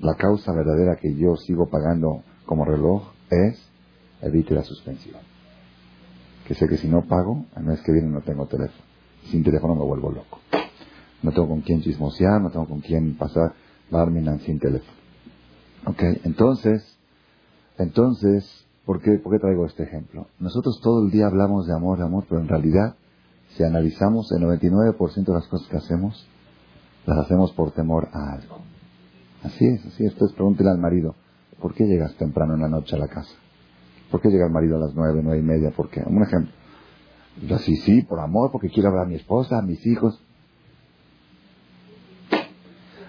la 0.01 0.15
causa 0.15 0.53
verdadera 0.53 0.97
que 0.97 1.15
yo 1.15 1.37
sigo 1.37 1.67
pagando 1.67 2.23
como 2.47 2.65
reloj 2.65 3.03
es 3.31 3.61
evite 4.23 4.55
la 4.55 4.63
suspensión. 4.63 5.21
Que 6.47 6.55
sé 6.55 6.67
que 6.67 6.79
si 6.79 6.89
no 6.89 7.03
pago, 7.03 7.45
el 7.57 7.65
mes 7.65 7.83
que 7.83 7.93
viene 7.93 8.09
no 8.09 8.23
tengo 8.23 8.47
teléfono. 8.47 8.88
Sin 9.25 9.43
teléfono 9.45 9.75
me 9.75 9.85
vuelvo 9.85 10.11
loco. 10.11 10.41
No 11.23 11.33
tengo 11.33 11.49
con 11.49 11.61
quién 11.63 11.83
chismosear, 11.83 12.41
no 12.41 12.51
tengo 12.51 12.67
con 12.67 12.81
quién 12.81 13.17
pasar 13.17 13.53
Barminan 13.91 14.41
sin 14.41 14.59
teléfono. 14.59 14.99
Ok, 15.87 16.03
entonces, 16.25 16.99
entonces, 17.79 18.67
¿por 18.85 19.01
qué, 19.01 19.13
¿por 19.13 19.33
qué 19.33 19.39
traigo 19.39 19.65
este 19.65 19.85
ejemplo? 19.85 20.27
Nosotros 20.39 20.81
todo 20.83 21.05
el 21.05 21.11
día 21.11 21.27
hablamos 21.27 21.67
de 21.67 21.75
amor, 21.75 21.99
de 21.99 22.05
amor, 22.05 22.25
pero 22.29 22.41
en 22.41 22.49
realidad, 22.49 22.97
si 23.57 23.63
analizamos 23.63 24.31
el 24.33 24.43
99% 24.43 25.25
de 25.25 25.33
las 25.33 25.49
cosas 25.49 25.69
que 25.69 25.77
hacemos, 25.79 26.29
las 27.07 27.19
hacemos 27.19 27.53
por 27.53 27.71
temor 27.71 28.09
a 28.13 28.35
algo. 28.35 28.59
Así 29.43 29.65
es, 29.65 29.87
así 29.87 30.05
es. 30.05 30.13
Entonces 30.13 30.37
pregúntele 30.37 30.71
al 30.71 30.79
marido, 30.79 31.15
¿por 31.61 31.73
qué 31.75 31.85
llegas 31.85 32.15
temprano 32.17 32.55
en 32.55 32.61
la 32.61 32.69
noche 32.69 32.95
a 32.97 32.99
la 32.99 33.09
casa? 33.09 33.35
¿Por 34.11 34.21
qué 34.21 34.29
llega 34.29 34.47
el 34.47 34.53
marido 34.53 34.77
a 34.77 34.81
las 34.81 34.95
nueve, 34.95 35.21
nueve 35.23 35.41
y 35.41 35.45
media? 35.45 35.71
¿Por 35.71 35.89
qué? 35.89 36.03
Un 36.05 36.23
ejemplo. 36.23 36.53
Yo 37.47 37.59
sí, 37.59 37.77
sí, 37.77 38.03
por 38.03 38.21
amor, 38.21 38.51
porque 38.51 38.69
quiero 38.69 38.89
hablar 38.89 39.07
a 39.07 39.09
mi 39.09 39.15
esposa, 39.15 39.59
a 39.59 39.63
mis 39.63 39.85
hijos. 39.87 40.21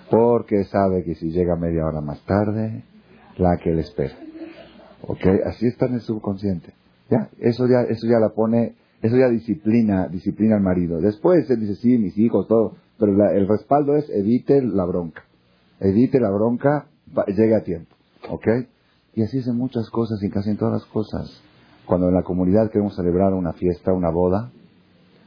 Porque 0.10 0.64
sabe 0.66 1.04
que 1.04 1.16
si 1.16 1.30
llega 1.32 1.56
media 1.56 1.86
hora 1.86 2.02
más 2.02 2.22
tarde, 2.26 2.84
la 3.38 3.58
que 3.58 3.72
le 3.72 3.82
espera. 3.82 4.16
¿Ok? 5.08 5.26
Así 5.46 5.68
está 5.68 5.86
en 5.88 5.96
el 5.96 6.02
subconsciente. 6.02 6.74
¿Ya? 7.10 7.30
Eso 7.40 7.68
ya, 7.68 7.82
eso 7.90 8.08
ya 8.08 8.20
la 8.20 8.30
pone, 8.30 8.76
eso 9.02 9.18
ya 9.18 9.30
disciplina, 9.30 10.08
disciplina 10.08 10.56
al 10.56 10.62
marido. 10.62 11.00
Después 11.00 11.50
él 11.50 11.62
dice, 11.62 11.76
sí, 11.76 11.98
mis 11.98 12.18
hijos, 12.18 12.48
todo. 12.48 12.76
Pero 13.00 13.14
el 13.32 13.48
respaldo 13.48 13.96
es 13.96 14.10
evite 14.10 14.62
la 14.62 14.86
bronca. 14.86 15.24
Evite 15.80 16.20
la 16.20 16.30
bronca, 16.30 16.88
llegue 17.28 17.56
a 17.56 17.64
tiempo. 17.64 17.96
¿Ok? 18.30 18.48
Y 19.16 19.24
así 19.24 19.40
hacen 19.40 19.56
muchas 19.56 19.90
cosas 19.90 20.22
y 20.22 20.30
casi 20.30 20.52
en 20.52 20.58
todas 20.58 20.74
las 20.74 20.86
cosas. 20.86 21.42
Cuando 21.90 22.08
en 22.08 22.14
la 22.14 22.22
comunidad 22.22 22.70
queremos 22.70 22.96
celebrar 22.96 23.34
una 23.34 23.54
fiesta, 23.54 23.92
una 23.92 24.12
boda, 24.12 24.52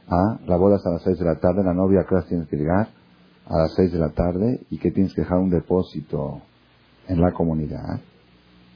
¿ah? 0.07 0.39
la 0.45 0.55
boda 0.55 0.77
es 0.77 0.85
a 0.85 0.91
las 0.91 1.01
seis 1.01 1.19
de 1.19 1.25
la 1.25 1.35
tarde, 1.35 1.61
la 1.61 1.73
novia 1.73 2.05
a 2.09 2.21
tienes 2.25 2.47
que 2.47 2.55
llegar 2.55 2.87
a 3.45 3.57
las 3.57 3.73
seis 3.75 3.91
de 3.91 3.99
la 3.99 4.11
tarde 4.11 4.61
y 4.69 4.77
que 4.77 4.91
tienes 4.91 5.13
que 5.13 5.23
dejar 5.23 5.39
un 5.39 5.49
depósito 5.49 6.39
en 7.09 7.19
la 7.19 7.33
comunidad, 7.33 7.99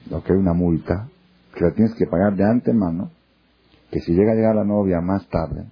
lo 0.10 0.22
que 0.22 0.34
es 0.34 0.38
una 0.38 0.52
multa, 0.52 1.08
que 1.56 1.64
la 1.64 1.72
tienes 1.72 1.96
que 1.96 2.08
pagar 2.08 2.36
de 2.36 2.44
antemano, 2.44 3.10
que 3.90 4.02
si 4.02 4.12
llega 4.12 4.34
a 4.34 4.36
llegar 4.36 4.56
la 4.56 4.66
novia 4.66 5.00
más 5.00 5.26
tarde, 5.30 5.64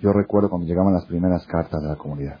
yo 0.00 0.10
recuerdo 0.10 0.48
cuando 0.48 0.66
llegaban 0.66 0.94
las 0.94 1.04
primeras 1.04 1.46
cartas 1.46 1.82
de 1.82 1.88
la 1.88 1.96
comunidad, 1.96 2.38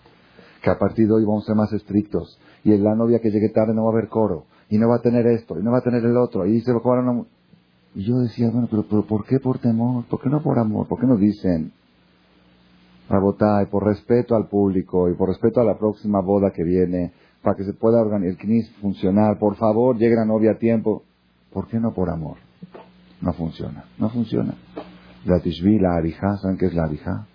que 0.62 0.70
a 0.70 0.78
partir 0.78 1.06
de 1.06 1.12
hoy 1.12 1.26
vamos 1.26 1.44
a 1.44 1.48
ser 1.48 1.56
más 1.56 1.72
estrictos, 1.74 2.40
y 2.64 2.74
la 2.78 2.94
novia 2.94 3.18
que 3.18 3.30
llegue 3.30 3.50
tarde 3.50 3.74
no 3.74 3.84
va 3.84 3.90
a 3.90 3.92
haber 3.92 4.08
coro, 4.08 4.46
y 4.70 4.78
no 4.78 4.88
va 4.88 4.96
a 4.96 5.02
tener 5.02 5.26
esto, 5.26 5.60
y 5.60 5.62
no 5.62 5.70
va 5.70 5.80
a 5.80 5.82
tener 5.82 6.02
el 6.02 6.16
otro, 6.16 6.46
y 6.46 6.62
se 6.62 6.72
va 6.72 6.78
a 6.78 6.82
cobrar 6.82 7.04
una... 7.04 7.26
Y 7.94 8.04
yo 8.04 8.18
decía, 8.18 8.50
bueno, 8.50 8.66
pero, 8.70 8.84
pero 8.88 9.06
¿por 9.06 9.24
qué 9.24 9.38
por 9.38 9.58
temor? 9.58 10.04
¿Por 10.06 10.20
qué 10.20 10.28
no 10.28 10.42
por 10.42 10.58
amor? 10.58 10.88
¿Por 10.88 11.00
qué 11.00 11.06
no 11.06 11.16
dicen, 11.16 11.72
y 13.06 13.66
por 13.66 13.84
respeto 13.84 14.34
al 14.34 14.48
público 14.48 15.10
y 15.10 15.14
por 15.14 15.28
respeto 15.28 15.60
a 15.60 15.64
la 15.64 15.76
próxima 15.76 16.20
boda 16.20 16.50
que 16.52 16.64
viene, 16.64 17.12
para 17.42 17.56
que 17.56 17.64
se 17.64 17.74
pueda 17.74 18.00
organizar 18.00 18.32
el 18.32 18.38
CNIS 18.38 18.70
funcionar, 18.80 19.38
por 19.38 19.56
favor, 19.56 19.96
llegue 19.98 20.16
la 20.16 20.24
novia 20.24 20.52
a 20.52 20.58
tiempo. 20.58 21.02
¿Por 21.52 21.68
qué 21.68 21.78
no 21.78 21.92
por 21.92 22.08
amor? 22.08 22.38
No 23.20 23.32
funciona, 23.34 23.84
no 23.98 24.08
funciona. 24.08 24.54
La 25.26 25.40
tishvi, 25.40 25.78
la 25.78 25.96
arija, 25.96 26.36
¿saben 26.38 26.56
qué 26.56 26.66
es 26.66 26.74
la 26.74 26.84
arija? 26.84 27.26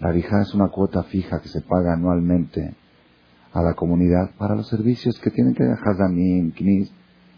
La 0.00 0.08
arija 0.08 0.42
es 0.42 0.52
una 0.54 0.68
cuota 0.68 1.04
fija 1.04 1.40
que 1.40 1.48
se 1.48 1.60
paga 1.60 1.94
anualmente 1.94 2.74
a 3.52 3.62
la 3.62 3.74
comunidad 3.74 4.30
para 4.36 4.56
los 4.56 4.68
servicios 4.68 5.18
que 5.20 5.30
tienen 5.30 5.54
que 5.54 5.64
dejar 5.64 5.94
Hazanim, 5.94 6.52
CNIS. 6.52 6.92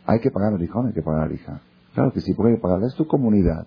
Hay 0.06 0.20
que 0.20 0.30
pagar 0.30 0.54
arija, 0.54 0.80
no 0.80 0.88
hay 0.88 0.94
que 0.94 1.02
pagar 1.02 1.24
arija. 1.24 1.60
Claro 1.94 2.12
que 2.12 2.20
sí, 2.20 2.34
porque 2.34 2.58
pagarla. 2.58 2.88
Es 2.88 2.94
tu 2.94 3.06
comunidad. 3.06 3.66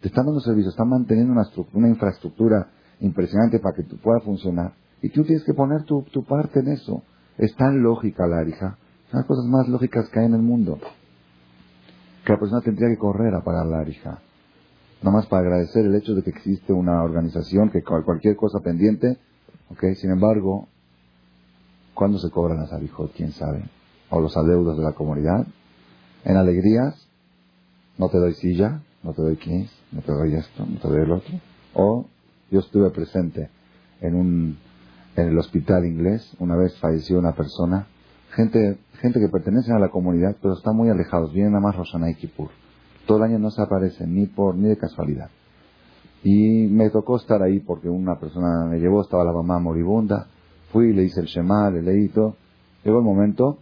Te 0.00 0.08
están 0.08 0.26
dando 0.26 0.40
servicios, 0.40 0.74
están 0.74 0.90
manteniendo 0.90 1.32
una, 1.32 1.48
una 1.72 1.88
infraestructura 1.88 2.68
impresionante 3.00 3.58
para 3.58 3.74
que 3.74 3.82
tú 3.84 3.96
pueda 3.96 4.20
funcionar. 4.20 4.74
Y 5.00 5.08
tú 5.08 5.24
tienes 5.24 5.44
que 5.44 5.54
poner 5.54 5.82
tu, 5.84 6.04
parte 6.24 6.60
en 6.60 6.68
eso. 6.68 7.02
Es 7.38 7.54
tan 7.56 7.82
lógica 7.82 8.26
la 8.26 8.38
arija. 8.38 8.76
Son 9.10 9.20
las 9.20 9.26
cosas 9.26 9.46
más 9.46 9.68
lógicas 9.68 10.08
que 10.10 10.20
hay 10.20 10.26
en 10.26 10.34
el 10.34 10.42
mundo. 10.42 10.78
Que 12.24 12.32
la 12.32 12.38
persona 12.38 12.60
tendría 12.60 12.88
que 12.88 12.98
correr 12.98 13.34
a 13.34 13.42
pagar 13.42 13.66
la 13.66 13.80
arija. 13.80 14.20
Nada 15.02 15.16
más 15.16 15.26
para 15.26 15.42
agradecer 15.42 15.84
el 15.84 15.94
hecho 15.96 16.14
de 16.14 16.22
que 16.22 16.30
existe 16.30 16.72
una 16.72 17.02
organización 17.02 17.70
que 17.70 17.82
cualquier 17.82 18.36
cosa 18.36 18.60
pendiente, 18.60 19.18
¿ok? 19.70 19.94
Sin 19.96 20.12
embargo, 20.12 20.68
¿cuándo 21.94 22.18
se 22.18 22.30
cobran 22.30 22.58
las 22.58 22.72
arijot? 22.72 23.12
¿Quién 23.12 23.32
sabe? 23.32 23.64
O 24.10 24.20
los 24.20 24.36
adeudos 24.36 24.78
de 24.78 24.84
la 24.84 24.92
comunidad. 24.92 25.46
En 26.24 26.36
alegrías, 26.36 27.08
no 27.98 28.08
te 28.08 28.18
doy 28.18 28.34
silla, 28.34 28.82
no 29.02 29.12
te 29.12 29.22
doy 29.22 29.36
knis, 29.36 29.70
no 29.92 30.00
te 30.02 30.12
doy 30.12 30.34
esto, 30.34 30.66
no 30.66 30.78
te 30.78 30.88
doy 30.88 31.02
el 31.02 31.12
otro. 31.12 31.34
O 31.74 32.06
yo 32.50 32.60
estuve 32.60 32.90
presente 32.90 33.50
en 34.00 34.14
un 34.14 34.58
en 35.14 35.28
el 35.28 35.38
hospital 35.38 35.84
inglés, 35.84 36.34
una 36.38 36.56
vez 36.56 36.78
falleció 36.78 37.18
una 37.18 37.32
persona, 37.32 37.86
gente 38.30 38.78
gente 39.02 39.18
que 39.18 39.28
pertenece 39.28 39.72
a 39.72 39.80
la 39.80 39.90
comunidad, 39.90 40.36
pero 40.40 40.54
están 40.54 40.76
muy 40.76 40.88
alejados, 40.88 41.32
vienen 41.32 41.56
a 41.56 41.60
más 41.60 41.76
Rosana 41.76 42.08
y 42.10 42.14
Kippur. 42.14 42.50
Todo 43.04 43.18
el 43.18 43.24
año 43.24 43.38
no 43.40 43.50
se 43.50 43.60
aparecen, 43.60 44.14
ni 44.14 44.26
por 44.26 44.54
ni 44.54 44.68
de 44.68 44.78
casualidad. 44.78 45.28
Y 46.22 46.68
me 46.68 46.88
tocó 46.90 47.16
estar 47.16 47.42
ahí 47.42 47.58
porque 47.58 47.88
una 47.88 48.20
persona 48.20 48.64
me 48.70 48.78
llevó, 48.78 49.02
estaba 49.02 49.24
la 49.24 49.32
mamá 49.32 49.58
moribunda, 49.58 50.28
fui, 50.70 50.92
le 50.92 51.02
hice 51.02 51.20
el 51.20 51.26
Shema, 51.26 51.68
le 51.70 51.82
leí 51.82 52.08
todo. 52.10 52.36
Llegó 52.84 52.98
el 52.98 53.04
momento, 53.04 53.58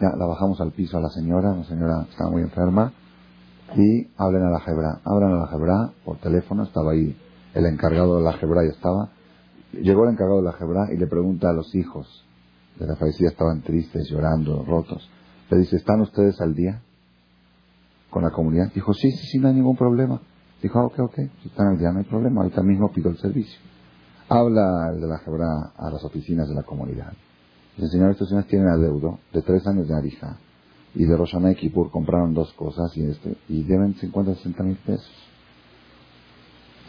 ya 0.00 0.10
la 0.16 0.26
bajamos 0.26 0.60
al 0.60 0.70
piso 0.70 0.96
a 0.96 1.00
la 1.00 1.08
señora, 1.08 1.52
la 1.54 1.64
señora 1.64 2.06
estaba 2.08 2.30
muy 2.30 2.42
enferma, 2.42 2.92
y 3.76 4.08
hablen 4.16 4.44
a 4.44 4.50
la 4.50 4.60
Jebra. 4.60 5.00
Hablan 5.04 5.32
a 5.32 5.40
la 5.40 5.46
Jebra 5.48 5.92
por 6.04 6.18
teléfono, 6.18 6.64
estaba 6.64 6.92
ahí 6.92 7.16
el 7.54 7.66
encargado 7.66 8.18
de 8.18 8.24
la 8.24 8.32
Jebra 8.34 8.62
ya 8.64 8.70
estaba. 8.70 9.10
Llegó 9.72 10.04
el 10.04 10.10
encargado 10.10 10.40
de 10.40 10.46
la 10.46 10.52
Jebra 10.52 10.92
y 10.92 10.96
le 10.96 11.06
pregunta 11.06 11.50
a 11.50 11.52
los 11.52 11.74
hijos 11.74 12.24
de 12.78 12.86
la 12.86 12.96
fallecida, 12.96 13.28
estaban 13.28 13.62
tristes, 13.62 14.08
llorando, 14.08 14.64
rotos. 14.64 15.08
Le 15.50 15.58
dice, 15.58 15.76
¿están 15.76 16.00
ustedes 16.00 16.40
al 16.40 16.54
día 16.54 16.82
con 18.08 18.22
la 18.22 18.30
comunidad? 18.30 18.72
Dijo, 18.74 18.92
sí, 18.94 19.10
sí, 19.12 19.26
sí, 19.26 19.38
no 19.38 19.48
hay 19.48 19.54
ningún 19.54 19.76
problema. 19.76 20.20
Dijo, 20.62 20.78
ah, 20.78 20.86
ok, 20.86 20.98
ok, 21.00 21.14
si 21.42 21.48
están 21.48 21.68
al 21.68 21.78
día 21.78 21.90
no 21.90 21.98
hay 21.98 22.04
problema, 22.04 22.42
ahorita 22.42 22.62
mismo 22.62 22.90
pido 22.92 23.10
el 23.10 23.18
servicio. 23.18 23.58
Habla 24.28 24.90
el 24.92 25.00
de 25.00 25.06
la 25.06 25.18
Jebra 25.18 25.72
a 25.76 25.90
las 25.90 26.04
oficinas 26.04 26.48
de 26.48 26.54
la 26.54 26.62
comunidad. 26.62 27.12
Dice, 27.76 27.88
señor, 27.88 28.10
estos 28.10 28.28
señores 28.28 28.48
tienen 28.48 28.68
adeudo 28.68 29.18
de 29.32 29.42
tres 29.42 29.66
años 29.66 29.88
de 29.88 29.96
Arija 29.96 30.38
y 30.94 31.04
de 31.04 31.16
Roshaná 31.16 31.52
y 31.52 31.70
compraron 31.70 32.34
dos 32.34 32.52
cosas 32.54 32.96
y, 32.96 33.04
este, 33.04 33.36
y 33.48 33.64
deben 33.64 33.94
50 33.94 34.34
60 34.34 34.62
mil 34.62 34.76
pesos. 34.76 35.10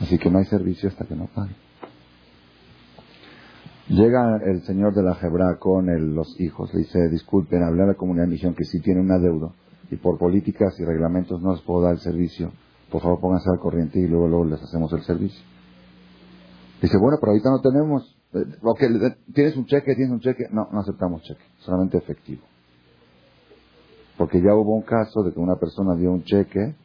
Así 0.02 0.18
que 0.18 0.30
no 0.30 0.40
hay 0.40 0.46
servicio 0.46 0.90
hasta 0.90 1.06
que 1.06 1.16
no 1.16 1.28
pague. 1.28 1.56
Llega 3.90 4.38
el 4.46 4.64
señor 4.64 4.94
de 4.96 5.04
la 5.04 5.16
Jebra 5.16 5.58
con 5.60 6.16
los 6.16 6.40
hijos, 6.40 6.74
le 6.74 6.80
dice, 6.80 7.10
disculpen, 7.10 7.64
hablé 7.64 7.84
a 7.84 7.88
la 7.88 7.94
comunidad 7.96 8.26
de 8.26 8.32
misión 8.32 8.56
que 8.56 8.64
sí 8.64 8.80
tiene 8.80 9.02
un 9.02 9.12
adeudo 9.12 9.54
y 9.92 9.98
por 9.98 10.18
políticas 10.18 10.80
y 10.80 10.86
reglamentos 10.86 11.42
no 11.42 11.52
les 11.52 11.62
puedo 11.62 11.82
dar 11.82 11.94
el 11.94 12.00
servicio. 12.00 12.52
Por 12.90 13.02
favor, 13.02 13.20
pónganse 13.20 13.50
al 13.52 13.60
corriente 13.60 14.00
y 14.00 14.08
luego, 14.08 14.28
luego 14.28 14.46
les 14.46 14.62
hacemos 14.62 14.92
el 14.94 15.02
servicio. 15.02 15.44
Dice, 16.82 16.98
bueno, 16.98 17.18
pero 17.20 17.34
ahorita 17.34 17.50
no 17.50 17.62
tenemos. 17.62 18.18
Eh, 18.34 19.16
¿Tienes 19.34 19.58
un 19.58 19.66
cheque? 19.66 19.94
¿Tienes 19.94 20.12
un 20.12 20.20
cheque? 20.20 20.46
No, 20.52 20.68
no 20.72 20.80
aceptamos 20.80 21.22
cheque, 21.24 21.44
solamente 21.60 21.98
efectivo. 21.98 22.44
Porque 24.22 24.40
ya 24.40 24.54
hubo 24.54 24.76
un 24.76 24.84
caso 24.84 25.24
de 25.24 25.34
que 25.34 25.40
una 25.40 25.56
persona 25.56 25.96
dio 25.96 26.12
un 26.12 26.24
cheque 26.24 26.76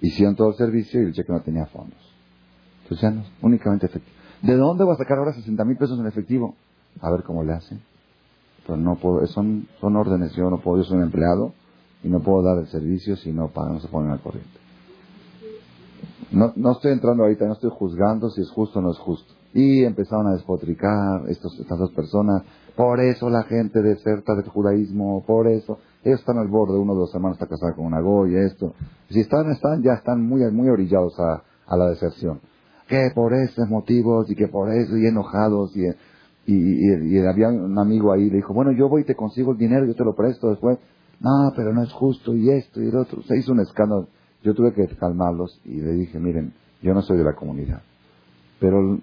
Hicieron 0.00 0.34
todo 0.34 0.48
el 0.48 0.56
servicio 0.56 1.00
y 1.00 1.04
el 1.04 1.12
cheque 1.12 1.32
no 1.32 1.40
tenía 1.40 1.66
fondos. 1.66 2.00
Entonces 2.82 3.30
únicamente 3.42 3.86
efectivo. 3.86 4.16
¿De 4.42 4.56
dónde 4.56 4.82
voy 4.82 4.94
a 4.94 4.96
sacar 4.96 5.18
ahora 5.18 5.32
60 5.34 5.64
mil 5.64 5.76
pesos 5.76 6.00
en 6.00 6.08
efectivo? 6.08 6.56
A 7.00 7.12
ver 7.12 7.22
cómo 7.22 7.44
le 7.44 7.52
hacen. 7.52 7.80
Pero 8.66 8.76
no 8.76 8.96
puedo, 8.96 9.24
son, 9.28 9.68
son 9.80 9.94
órdenes, 9.94 10.32
yo 10.32 10.50
no 10.50 10.58
puedo, 10.58 10.78
yo 10.78 10.82
soy 10.82 10.96
un 10.96 11.04
empleado 11.04 11.52
y 12.02 12.08
no 12.08 12.18
puedo 12.18 12.42
dar 12.42 12.58
el 12.58 12.66
servicio 12.66 13.14
si 13.14 13.30
no 13.30 13.46
pagan, 13.46 13.74
no 13.74 13.80
se 13.80 13.86
ponen 13.86 14.10
al 14.10 14.20
corriente. 14.20 14.58
No, 16.32 16.52
no 16.56 16.72
estoy 16.72 16.90
entrando 16.90 17.22
ahorita, 17.22 17.46
no 17.46 17.52
estoy 17.52 17.70
juzgando 17.72 18.30
si 18.30 18.40
es 18.40 18.50
justo 18.50 18.80
o 18.80 18.82
no 18.82 18.90
es 18.90 18.98
justo. 18.98 19.32
Y 19.54 19.84
empezaron 19.84 20.26
a 20.26 20.32
despotricar 20.32 21.28
estos, 21.28 21.56
estas 21.60 21.78
dos 21.78 21.92
personas. 21.92 22.42
Por 22.74 22.98
eso 22.98 23.30
la 23.30 23.44
gente 23.44 23.80
deserta 23.80 24.34
del 24.34 24.48
judaísmo, 24.48 25.22
por 25.24 25.46
eso. 25.46 25.78
Ellos 26.02 26.20
están 26.20 26.38
al 26.38 26.48
borde, 26.48 26.78
uno 26.78 26.94
de 26.94 27.00
los 27.00 27.14
hermanos 27.14 27.36
está 27.36 27.46
casado 27.46 27.76
con 27.76 27.86
una 27.86 28.00
goya, 28.00 28.40
esto. 28.42 28.74
Si 29.10 29.20
están, 29.20 29.50
están, 29.50 29.82
ya 29.82 29.92
están 29.92 30.22
muy, 30.22 30.40
muy 30.50 30.68
orillados 30.68 31.18
a, 31.20 31.42
a 31.66 31.76
la 31.76 31.90
deserción. 31.90 32.40
Que 32.88 33.10
por 33.14 33.34
esos 33.34 33.68
motivos 33.68 34.30
y 34.30 34.34
que 34.34 34.48
por 34.48 34.72
eso 34.72 34.96
y 34.96 35.06
enojados 35.06 35.76
y, 35.76 35.86
y, 36.46 37.16
y, 37.16 37.18
había 37.26 37.48
un 37.48 37.78
amigo 37.78 38.12
ahí, 38.12 38.30
le 38.30 38.36
dijo, 38.36 38.54
bueno, 38.54 38.72
yo 38.72 38.88
voy 38.88 39.02
y 39.02 39.04
te 39.04 39.14
consigo 39.14 39.52
el 39.52 39.58
dinero, 39.58 39.86
yo 39.86 39.94
te 39.94 40.04
lo 40.04 40.14
presto 40.14 40.48
después. 40.48 40.78
No, 41.20 41.52
pero 41.54 41.72
no 41.74 41.82
es 41.82 41.92
justo 41.92 42.34
y 42.34 42.50
esto 42.50 42.80
y 42.80 42.88
el 42.88 42.96
otro. 42.96 43.22
Se 43.22 43.36
hizo 43.36 43.52
un 43.52 43.60
escándalo. 43.60 44.08
Yo 44.42 44.54
tuve 44.54 44.72
que 44.72 44.88
calmarlos 44.96 45.60
y 45.64 45.80
le 45.80 45.92
dije, 45.92 46.18
miren, 46.18 46.54
yo 46.82 46.94
no 46.94 47.02
soy 47.02 47.18
de 47.18 47.24
la 47.24 47.34
comunidad. 47.34 47.82
Pero 48.58 48.98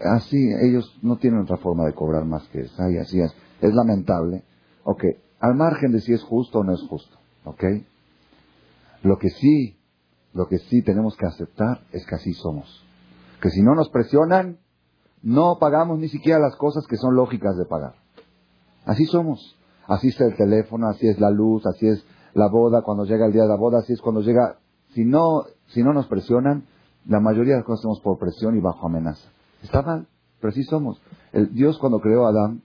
así 0.00 0.36
ellos 0.62 0.98
no 1.02 1.16
tienen 1.16 1.40
otra 1.40 1.56
forma 1.56 1.86
de 1.86 1.94
cobrar 1.94 2.26
más 2.26 2.46
que 2.48 2.60
esa 2.60 2.90
y 2.90 2.98
así 2.98 3.18
es. 3.18 3.34
Es 3.62 3.74
lamentable. 3.74 4.44
Ok, 4.84 5.04
al 5.40 5.54
margen 5.54 5.92
de 5.92 6.00
si 6.00 6.12
es 6.12 6.22
justo 6.22 6.60
o 6.60 6.64
no 6.64 6.74
es 6.74 6.82
justo. 6.88 7.16
Ok. 7.44 7.64
Lo 9.02 9.18
que 9.18 9.30
sí, 9.30 9.76
lo 10.34 10.48
que 10.48 10.58
sí 10.58 10.82
tenemos 10.82 11.16
que 11.16 11.26
aceptar 11.26 11.82
es 11.92 12.04
que 12.06 12.14
así 12.14 12.32
somos. 12.34 12.84
Que 13.40 13.50
si 13.50 13.62
no 13.62 13.74
nos 13.74 13.88
presionan, 13.90 14.58
no 15.22 15.58
pagamos 15.58 15.98
ni 15.98 16.08
siquiera 16.08 16.38
las 16.38 16.56
cosas 16.56 16.86
que 16.86 16.96
son 16.96 17.14
lógicas 17.14 17.56
de 17.56 17.64
pagar. 17.64 17.94
Así 18.84 19.04
somos. 19.06 19.56
Así 19.86 20.08
es 20.08 20.20
el 20.20 20.36
teléfono, 20.36 20.88
así 20.88 21.08
es 21.08 21.18
la 21.18 21.30
luz, 21.30 21.66
así 21.66 21.86
es 21.86 22.04
la 22.34 22.48
boda, 22.48 22.82
cuando 22.82 23.04
llega 23.04 23.26
el 23.26 23.32
día 23.32 23.42
de 23.42 23.48
la 23.48 23.56
boda, 23.56 23.78
así 23.78 23.92
es 23.92 24.00
cuando 24.00 24.20
llega. 24.20 24.58
Si 24.94 25.04
no, 25.04 25.44
si 25.68 25.82
no 25.82 25.92
nos 25.92 26.06
presionan, 26.06 26.66
la 27.06 27.20
mayoría 27.20 27.54
de 27.54 27.60
las 27.60 27.66
cosas 27.66 27.80
hacemos 27.80 28.00
por 28.00 28.18
presión 28.18 28.56
y 28.56 28.60
bajo 28.60 28.86
amenaza. 28.86 29.30
Está 29.62 29.82
mal, 29.82 30.06
pero 30.40 30.50
así 30.50 30.62
somos. 30.64 31.00
Dios 31.52 31.78
cuando 31.78 32.00
creó 32.00 32.26
a 32.26 32.30
Adán, 32.30 32.62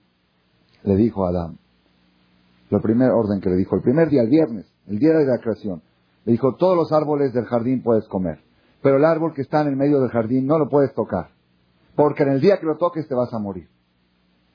le 0.82 0.96
dijo 0.96 1.24
a 1.24 1.30
Adán, 1.30 1.58
la 2.70 2.80
primer 2.80 3.10
orden 3.10 3.40
que 3.40 3.50
le 3.50 3.56
dijo, 3.56 3.76
el 3.76 3.82
primer 3.82 4.08
día, 4.08 4.22
el 4.22 4.30
viernes, 4.30 4.66
el 4.86 4.98
día 4.98 5.12
de 5.12 5.26
la 5.26 5.38
creación, 5.38 5.82
le 6.24 6.32
dijo, 6.32 6.56
todos 6.56 6.76
los 6.76 6.92
árboles 6.92 7.32
del 7.32 7.44
jardín 7.44 7.82
puedes 7.82 8.06
comer, 8.08 8.40
pero 8.82 8.96
el 8.96 9.04
árbol 9.04 9.34
que 9.34 9.42
está 9.42 9.62
en 9.62 9.68
el 9.68 9.76
medio 9.76 10.00
del 10.00 10.10
jardín 10.10 10.46
no 10.46 10.58
lo 10.58 10.68
puedes 10.68 10.94
tocar, 10.94 11.30
porque 11.96 12.22
en 12.22 12.30
el 12.30 12.40
día 12.40 12.58
que 12.58 12.66
lo 12.66 12.76
toques 12.76 13.06
te 13.06 13.14
vas 13.14 13.32
a 13.32 13.38
morir. 13.38 13.68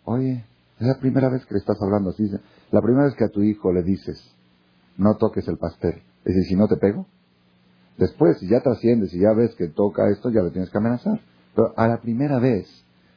Oye, 0.03 0.43
es 0.79 0.87
la 0.87 0.97
primera 0.97 1.29
vez 1.29 1.45
que 1.45 1.53
le 1.53 1.59
estás 1.59 1.77
hablando 1.81 2.11
así. 2.11 2.29
La 2.71 2.81
primera 2.81 3.05
vez 3.05 3.15
que 3.15 3.25
a 3.25 3.29
tu 3.29 3.43
hijo 3.43 3.71
le 3.71 3.83
dices, 3.83 4.19
no 4.97 5.15
toques 5.17 5.47
el 5.47 5.57
pastel, 5.57 6.01
es 6.25 6.35
decir, 6.35 6.43
si 6.45 6.55
no 6.55 6.67
te 6.67 6.77
pego. 6.77 7.05
Después, 7.97 8.39
si 8.39 8.47
ya 8.47 8.61
trasciendes, 8.61 9.13
y 9.13 9.19
ya 9.19 9.33
ves 9.33 9.55
que 9.55 9.67
toca 9.67 10.09
esto, 10.09 10.29
ya 10.29 10.41
lo 10.41 10.51
tienes 10.51 10.69
que 10.69 10.77
amenazar. 10.77 11.19
Pero 11.53 11.73
a 11.75 11.87
la 11.87 11.99
primera 11.99 12.39
vez, 12.39 12.67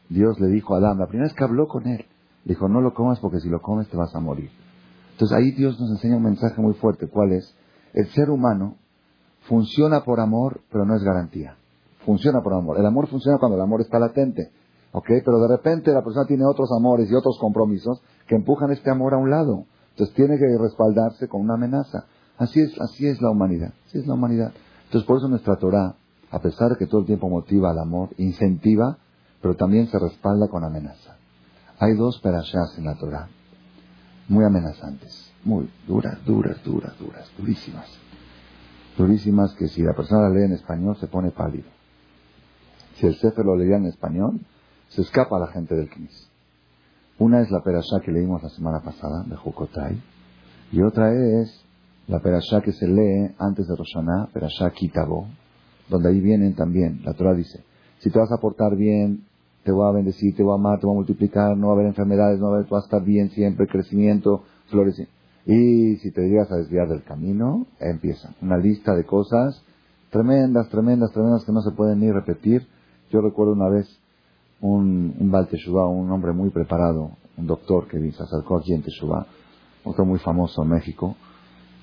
Dios 0.08 0.40
le 0.40 0.48
dijo 0.48 0.74
a 0.74 0.78
Adán, 0.78 0.98
la 0.98 1.06
primera 1.06 1.28
vez 1.28 1.36
que 1.36 1.44
habló 1.44 1.68
con 1.68 1.86
él, 1.86 2.04
dijo, 2.44 2.68
no 2.68 2.80
lo 2.80 2.92
comas 2.92 3.20
porque 3.20 3.38
si 3.38 3.48
lo 3.48 3.62
comes 3.62 3.88
te 3.88 3.96
vas 3.96 4.14
a 4.14 4.20
morir. 4.20 4.50
Entonces 5.22 5.38
ahí 5.38 5.52
Dios 5.52 5.78
nos 5.78 5.88
enseña 5.88 6.16
un 6.16 6.24
mensaje 6.24 6.60
muy 6.60 6.74
fuerte, 6.74 7.06
¿cuál 7.06 7.30
es? 7.30 7.54
El 7.94 8.08
ser 8.08 8.28
humano 8.28 8.74
funciona 9.42 10.02
por 10.02 10.18
amor, 10.18 10.62
pero 10.68 10.84
no 10.84 10.96
es 10.96 11.04
garantía. 11.04 11.54
Funciona 12.04 12.40
por 12.42 12.54
amor. 12.54 12.76
El 12.80 12.86
amor 12.86 13.06
funciona 13.06 13.38
cuando 13.38 13.56
el 13.56 13.62
amor 13.62 13.82
está 13.82 14.00
latente. 14.00 14.50
¿Ok? 14.90 15.06
Pero 15.24 15.38
de 15.38 15.46
repente 15.46 15.92
la 15.92 16.02
persona 16.02 16.26
tiene 16.26 16.42
otros 16.44 16.70
amores 16.76 17.08
y 17.08 17.14
otros 17.14 17.38
compromisos 17.40 18.02
que 18.26 18.34
empujan 18.34 18.72
este 18.72 18.90
amor 18.90 19.14
a 19.14 19.18
un 19.18 19.30
lado. 19.30 19.66
Entonces 19.90 20.12
tiene 20.16 20.36
que 20.38 20.58
respaldarse 20.60 21.28
con 21.28 21.42
una 21.42 21.54
amenaza. 21.54 22.06
Así 22.36 22.58
es, 22.58 22.72
así 22.80 23.06
es 23.06 23.22
la 23.22 23.30
humanidad. 23.30 23.72
Así 23.86 23.98
es 23.98 24.06
la 24.08 24.14
humanidad. 24.14 24.52
Entonces 24.86 25.06
por 25.06 25.18
eso 25.18 25.28
nuestra 25.28 25.54
Torah, 25.54 25.94
a 26.32 26.38
pesar 26.40 26.70
de 26.70 26.78
que 26.78 26.88
todo 26.88 27.02
el 27.02 27.06
tiempo 27.06 27.28
motiva 27.28 27.70
al 27.70 27.78
amor, 27.78 28.08
incentiva, 28.18 28.98
pero 29.40 29.54
también 29.54 29.86
se 29.86 30.00
respalda 30.00 30.48
con 30.48 30.64
amenaza. 30.64 31.16
Hay 31.78 31.94
dos 31.94 32.18
perashas 32.20 32.76
en 32.76 32.86
la 32.86 32.96
Torah, 32.96 33.28
muy 34.28 34.44
amenazantes, 34.44 35.32
muy 35.44 35.68
duras, 35.86 36.24
duras, 36.24 36.62
duras, 36.64 36.98
duras, 36.98 37.30
durísimas. 37.36 37.88
Durísimas 38.96 39.54
que 39.54 39.68
si 39.68 39.82
la 39.82 39.94
persona 39.94 40.28
la 40.28 40.34
lee 40.34 40.44
en 40.44 40.52
español 40.52 40.96
se 40.96 41.06
pone 41.06 41.30
pálido. 41.30 41.68
Si 42.94 43.06
el 43.06 43.14
Sefer 43.16 43.44
lo 43.44 43.56
leía 43.56 43.76
en 43.76 43.86
español, 43.86 44.40
se 44.88 45.02
escapa 45.02 45.36
a 45.36 45.40
la 45.40 45.46
gente 45.48 45.74
del 45.74 45.88
Knis. 45.88 46.28
Una 47.18 47.40
es 47.40 47.50
la 47.50 47.62
perashá 47.62 48.00
que 48.04 48.12
leímos 48.12 48.42
la 48.42 48.50
semana 48.50 48.80
pasada, 48.80 49.24
de 49.24 49.36
Jukotai, 49.36 50.02
y 50.72 50.82
otra 50.82 51.12
es 51.12 51.64
la 52.08 52.20
perashá 52.20 52.60
que 52.60 52.72
se 52.72 52.86
lee 52.86 53.34
antes 53.38 53.66
de 53.66 53.76
Roshaná, 53.76 54.28
perashá 54.32 54.70
Kitabo, 54.70 55.26
donde 55.88 56.08
ahí 56.08 56.20
vienen 56.20 56.54
también, 56.54 57.00
la 57.04 57.14
Torah 57.14 57.34
dice, 57.34 57.62
si 57.98 58.10
te 58.10 58.18
vas 58.18 58.32
a 58.32 58.40
portar 58.40 58.76
bien, 58.76 59.24
te 59.64 59.72
voy 59.72 59.88
a 59.88 59.92
bendecir, 59.92 60.34
te 60.34 60.42
voy 60.42 60.52
a 60.52 60.54
amar, 60.56 60.80
te 60.80 60.86
voy 60.86 60.94
a 60.94 60.98
multiplicar, 60.98 61.56
no 61.56 61.68
va 61.68 61.72
a 61.72 61.76
haber 61.76 61.86
enfermedades, 61.86 62.38
no 62.38 62.50
va 62.50 62.56
a 62.56 62.60
haber, 62.60 62.78
estar 62.82 63.02
bien 63.02 63.30
siempre, 63.30 63.66
crecimiento, 63.66 64.42
flores. 64.66 65.00
Y 65.46 65.96
si 65.96 66.10
te 66.10 66.22
llegas 66.22 66.50
a 66.52 66.56
desviar 66.56 66.88
del 66.88 67.02
camino, 67.02 67.66
empieza 67.80 68.34
una 68.40 68.56
lista 68.56 68.94
de 68.94 69.04
cosas 69.04 69.62
tremendas, 70.10 70.68
tremendas, 70.68 71.10
tremendas 71.12 71.44
que 71.44 71.52
no 71.52 71.62
se 71.62 71.70
pueden 71.72 72.00
ni 72.00 72.10
repetir. 72.10 72.66
Yo 73.10 73.20
recuerdo 73.20 73.52
una 73.52 73.68
vez 73.68 73.88
un, 74.60 75.14
un 75.18 75.30
Baal 75.30 75.48
un 75.88 76.10
hombre 76.10 76.32
muy 76.32 76.50
preparado, 76.50 77.12
un 77.36 77.46
doctor 77.46 77.88
que 77.88 77.98
se 77.98 78.22
acercó 78.22 78.58
aquí 78.58 78.72
en 78.72 78.82
Teshuvah, 78.82 79.26
otro 79.84 80.04
muy 80.04 80.18
famoso 80.18 80.62
en 80.62 80.68
México. 80.68 81.16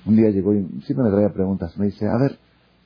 Un 0.06 0.16
día 0.16 0.30
llegó 0.30 0.54
y 0.54 0.64
siempre 0.86 1.04
me 1.04 1.10
traía 1.10 1.32
preguntas. 1.32 1.76
Me 1.76 1.86
dice, 1.86 2.06
a 2.06 2.16
ver, 2.16 2.38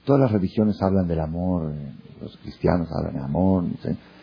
todas 0.04 0.22
las 0.22 0.32
religiones 0.32 0.80
hablan 0.82 1.06
del 1.06 1.20
amor, 1.20 1.72
eh, 1.72 1.92
los 2.20 2.36
cristianos 2.38 2.88
hablan 2.90 3.14
de 3.14 3.20
amor. 3.20 3.64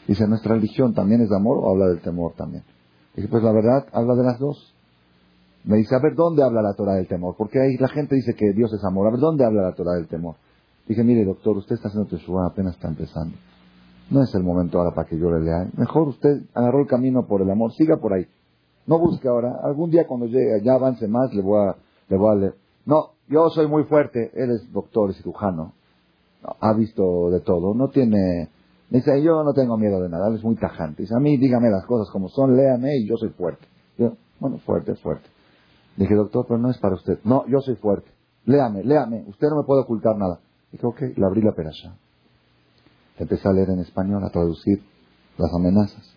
Dice, 0.07 0.27
¿nuestra 0.27 0.55
religión 0.55 0.93
también 0.93 1.21
es 1.21 1.29
de 1.29 1.35
amor 1.35 1.59
o 1.61 1.71
habla 1.71 1.87
del 1.87 2.01
temor 2.01 2.33
también? 2.33 2.63
Dice, 3.15 3.27
pues 3.27 3.43
la 3.43 3.51
verdad, 3.51 3.85
habla 3.93 4.15
de 4.15 4.23
las 4.23 4.39
dos. 4.39 4.73
Me 5.63 5.77
dice, 5.77 5.95
a 5.95 5.99
ver, 5.99 6.15
¿dónde 6.15 6.43
habla 6.43 6.61
la 6.61 6.73
Torah 6.73 6.95
del 6.95 7.07
temor? 7.07 7.35
Porque 7.37 7.59
ahí 7.59 7.77
la 7.77 7.87
gente 7.89 8.15
dice 8.15 8.33
que 8.33 8.51
Dios 8.53 8.73
es 8.73 8.83
amor. 8.83 9.07
A 9.07 9.11
ver, 9.11 9.19
¿dónde 9.19 9.45
habla 9.45 9.61
la 9.61 9.73
Torah 9.73 9.93
del 9.93 10.07
temor? 10.07 10.35
Dije, 10.87 11.03
mire, 11.03 11.23
doctor, 11.23 11.55
usted 11.57 11.75
está 11.75 11.89
haciendo 11.89 12.09
Teshuvah, 12.09 12.47
apenas 12.47 12.75
está 12.75 12.87
empezando. 12.87 13.35
No 14.09 14.23
es 14.23 14.33
el 14.35 14.43
momento 14.43 14.79
ahora 14.79 14.93
para 14.93 15.07
que 15.07 15.17
yo 15.17 15.29
le 15.31 15.39
lea. 15.39 15.69
Mejor 15.77 16.09
usted 16.09 16.41
agarró 16.53 16.81
el 16.81 16.87
camino 16.87 17.27
por 17.27 17.41
el 17.41 17.49
amor, 17.49 17.71
siga 17.73 17.97
por 17.97 18.13
ahí. 18.13 18.25
No 18.87 18.99
busque 18.99 19.27
ahora. 19.27 19.59
Algún 19.63 19.91
día 19.91 20.07
cuando 20.07 20.25
llegue, 20.25 20.61
ya 20.63 20.73
avance 20.73 21.07
más, 21.07 21.33
le 21.33 21.41
voy 21.41 21.59
a, 21.67 21.75
le 22.09 22.17
voy 22.17 22.31
a 22.31 22.35
leer. 22.35 22.55
No, 22.85 23.11
yo 23.29 23.49
soy 23.49 23.67
muy 23.67 23.83
fuerte. 23.83 24.31
Él 24.33 24.51
es 24.51 24.71
doctor, 24.73 25.13
cirujano. 25.13 25.73
ha 26.43 26.73
visto 26.73 27.29
de 27.29 27.39
todo. 27.41 27.73
No 27.73 27.89
tiene... 27.89 28.49
Dice, 28.91 29.23
yo 29.23 29.41
no 29.43 29.53
tengo 29.53 29.77
miedo 29.77 30.01
de 30.01 30.09
nada. 30.09 30.27
Él 30.27 30.35
es 30.35 30.43
muy 30.43 30.55
tajante. 30.57 31.03
Dice, 31.03 31.15
a 31.15 31.19
mí 31.19 31.37
dígame 31.37 31.69
las 31.69 31.85
cosas 31.85 32.11
como 32.11 32.27
son, 32.27 32.57
léame 32.57 32.97
y 32.97 33.07
yo 33.07 33.15
soy 33.15 33.29
fuerte. 33.29 33.65
Yo, 33.97 34.17
bueno, 34.39 34.57
fuerte, 34.59 34.95
fuerte. 34.95 35.27
Dije, 35.95 36.13
doctor, 36.13 36.45
pero 36.45 36.59
no 36.59 36.69
es 36.69 36.77
para 36.77 36.95
usted. 36.95 37.19
No, 37.23 37.47
yo 37.47 37.61
soy 37.61 37.75
fuerte. 37.75 38.11
Léame, 38.45 38.83
léame. 38.83 39.23
Usted 39.27 39.47
no 39.47 39.61
me 39.61 39.63
puede 39.65 39.81
ocultar 39.83 40.17
nada. 40.17 40.41
Dije, 40.73 40.85
ok, 40.85 41.01
le 41.15 41.25
abrí 41.25 41.41
la 41.41 41.53
perasha. 41.53 41.95
Empecé 43.17 43.47
a 43.47 43.53
leer 43.53 43.69
en 43.69 43.79
español, 43.79 44.23
a 44.25 44.29
traducir 44.29 44.83
las 45.37 45.53
amenazas. 45.53 46.13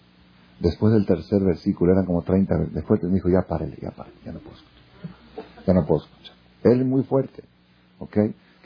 Después 0.58 0.92
del 0.92 1.06
tercer 1.06 1.42
versículo, 1.42 1.92
eran 1.92 2.06
como 2.06 2.22
30, 2.22 2.56
después 2.72 3.02
me 3.04 3.14
dijo, 3.14 3.28
ya 3.28 3.42
párele, 3.42 3.76
ya 3.80 3.90
párele, 3.90 4.16
ya 4.24 4.32
no 4.32 4.40
puedo 4.40 4.56
escuchar. 4.56 5.64
Ya 5.66 5.74
no 5.74 5.86
puedo 5.86 6.04
escuchar. 6.04 6.34
Él 6.64 6.80
es 6.80 6.86
muy 6.86 7.02
fuerte, 7.02 7.44
¿ok? 7.98 8.16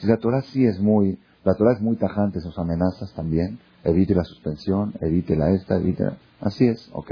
La 0.03 0.17
Torah 0.19 0.43
sí 0.43 0.65
es 0.65 0.79
muy, 0.81 1.19
la 1.45 1.55
Torah 1.55 1.73
es 1.73 1.81
muy 1.81 1.97
tajante 1.97 2.41
sus 2.41 2.59
amenazas 2.59 3.13
también. 3.15 3.59
Evite 3.89 4.15
la 4.15 4.25
suspensión, 4.25 4.95
evite 5.01 5.35
la 5.35 5.51
esta, 5.51 5.77
evite 5.77 6.05
Así 6.41 6.67
es, 6.67 6.91
¿ok? 6.93 7.11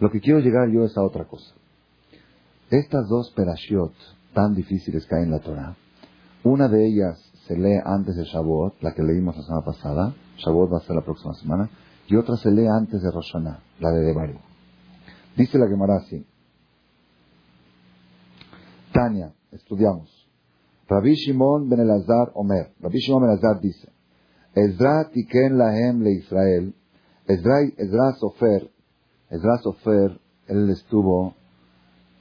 Lo 0.00 0.10
que 0.10 0.20
quiero 0.20 0.40
llegar 0.40 0.68
yo 0.70 0.84
es 0.84 0.96
a 0.98 1.02
otra 1.02 1.24
cosa. 1.24 1.54
Estas 2.68 3.08
dos 3.08 3.30
perashiot 3.30 3.92
tan 4.32 4.54
difíciles 4.54 5.06
que 5.06 5.14
hay 5.14 5.22
en 5.22 5.30
la 5.30 5.38
Torah, 5.38 5.76
una 6.42 6.68
de 6.68 6.84
ellas 6.86 7.18
se 7.46 7.56
lee 7.56 7.80
antes 7.84 8.16
de 8.16 8.24
Shavuot, 8.24 8.82
la 8.82 8.92
que 8.92 9.02
leímos 9.02 9.36
la 9.36 9.42
semana 9.42 9.64
pasada, 9.64 10.14
Shavuot 10.38 10.72
va 10.72 10.78
a 10.78 10.80
ser 10.80 10.96
la 10.96 11.04
próxima 11.04 11.34
semana, 11.34 11.70
y 12.08 12.16
otra 12.16 12.36
se 12.36 12.50
lee 12.50 12.66
antes 12.66 13.00
de 13.00 13.10
Rosh 13.10 13.34
la 13.78 13.90
de 13.92 14.00
Devarim. 14.00 14.38
Dice 15.36 15.58
la 15.58 15.68
Gemara 15.68 15.96
así. 15.96 16.26
Tania, 18.92 19.32
estudiamos. 19.52 20.10
Rabbi 20.88 21.14
Shimon 21.14 21.68
ben 21.68 21.80
Elazar 21.80 22.32
Omer. 22.34 22.74
Rabbi 22.80 22.98
Shimon 22.98 23.22
ben 23.22 23.30
Elazar 23.30 23.60
dice, 23.60 23.93
Ezra 24.54 25.10
tiken 25.12 25.58
lahem 25.58 26.02
le 26.02 26.12
Israel, 26.12 26.74
Ezra, 27.26 27.62
Ezra 27.76 28.12
Sofer, 28.20 28.70
Ezra 29.30 29.58
Sofer, 29.58 30.20
él 30.46 30.70
estuvo, 30.70 31.34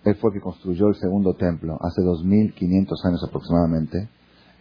él 0.03 0.15
fue 0.15 0.31
el 0.31 0.33
que 0.35 0.41
construyó 0.41 0.87
el 0.87 0.95
segundo 0.95 1.35
templo, 1.35 1.77
hace 1.81 2.01
2500 2.01 3.05
años 3.05 3.23
aproximadamente, 3.27 4.09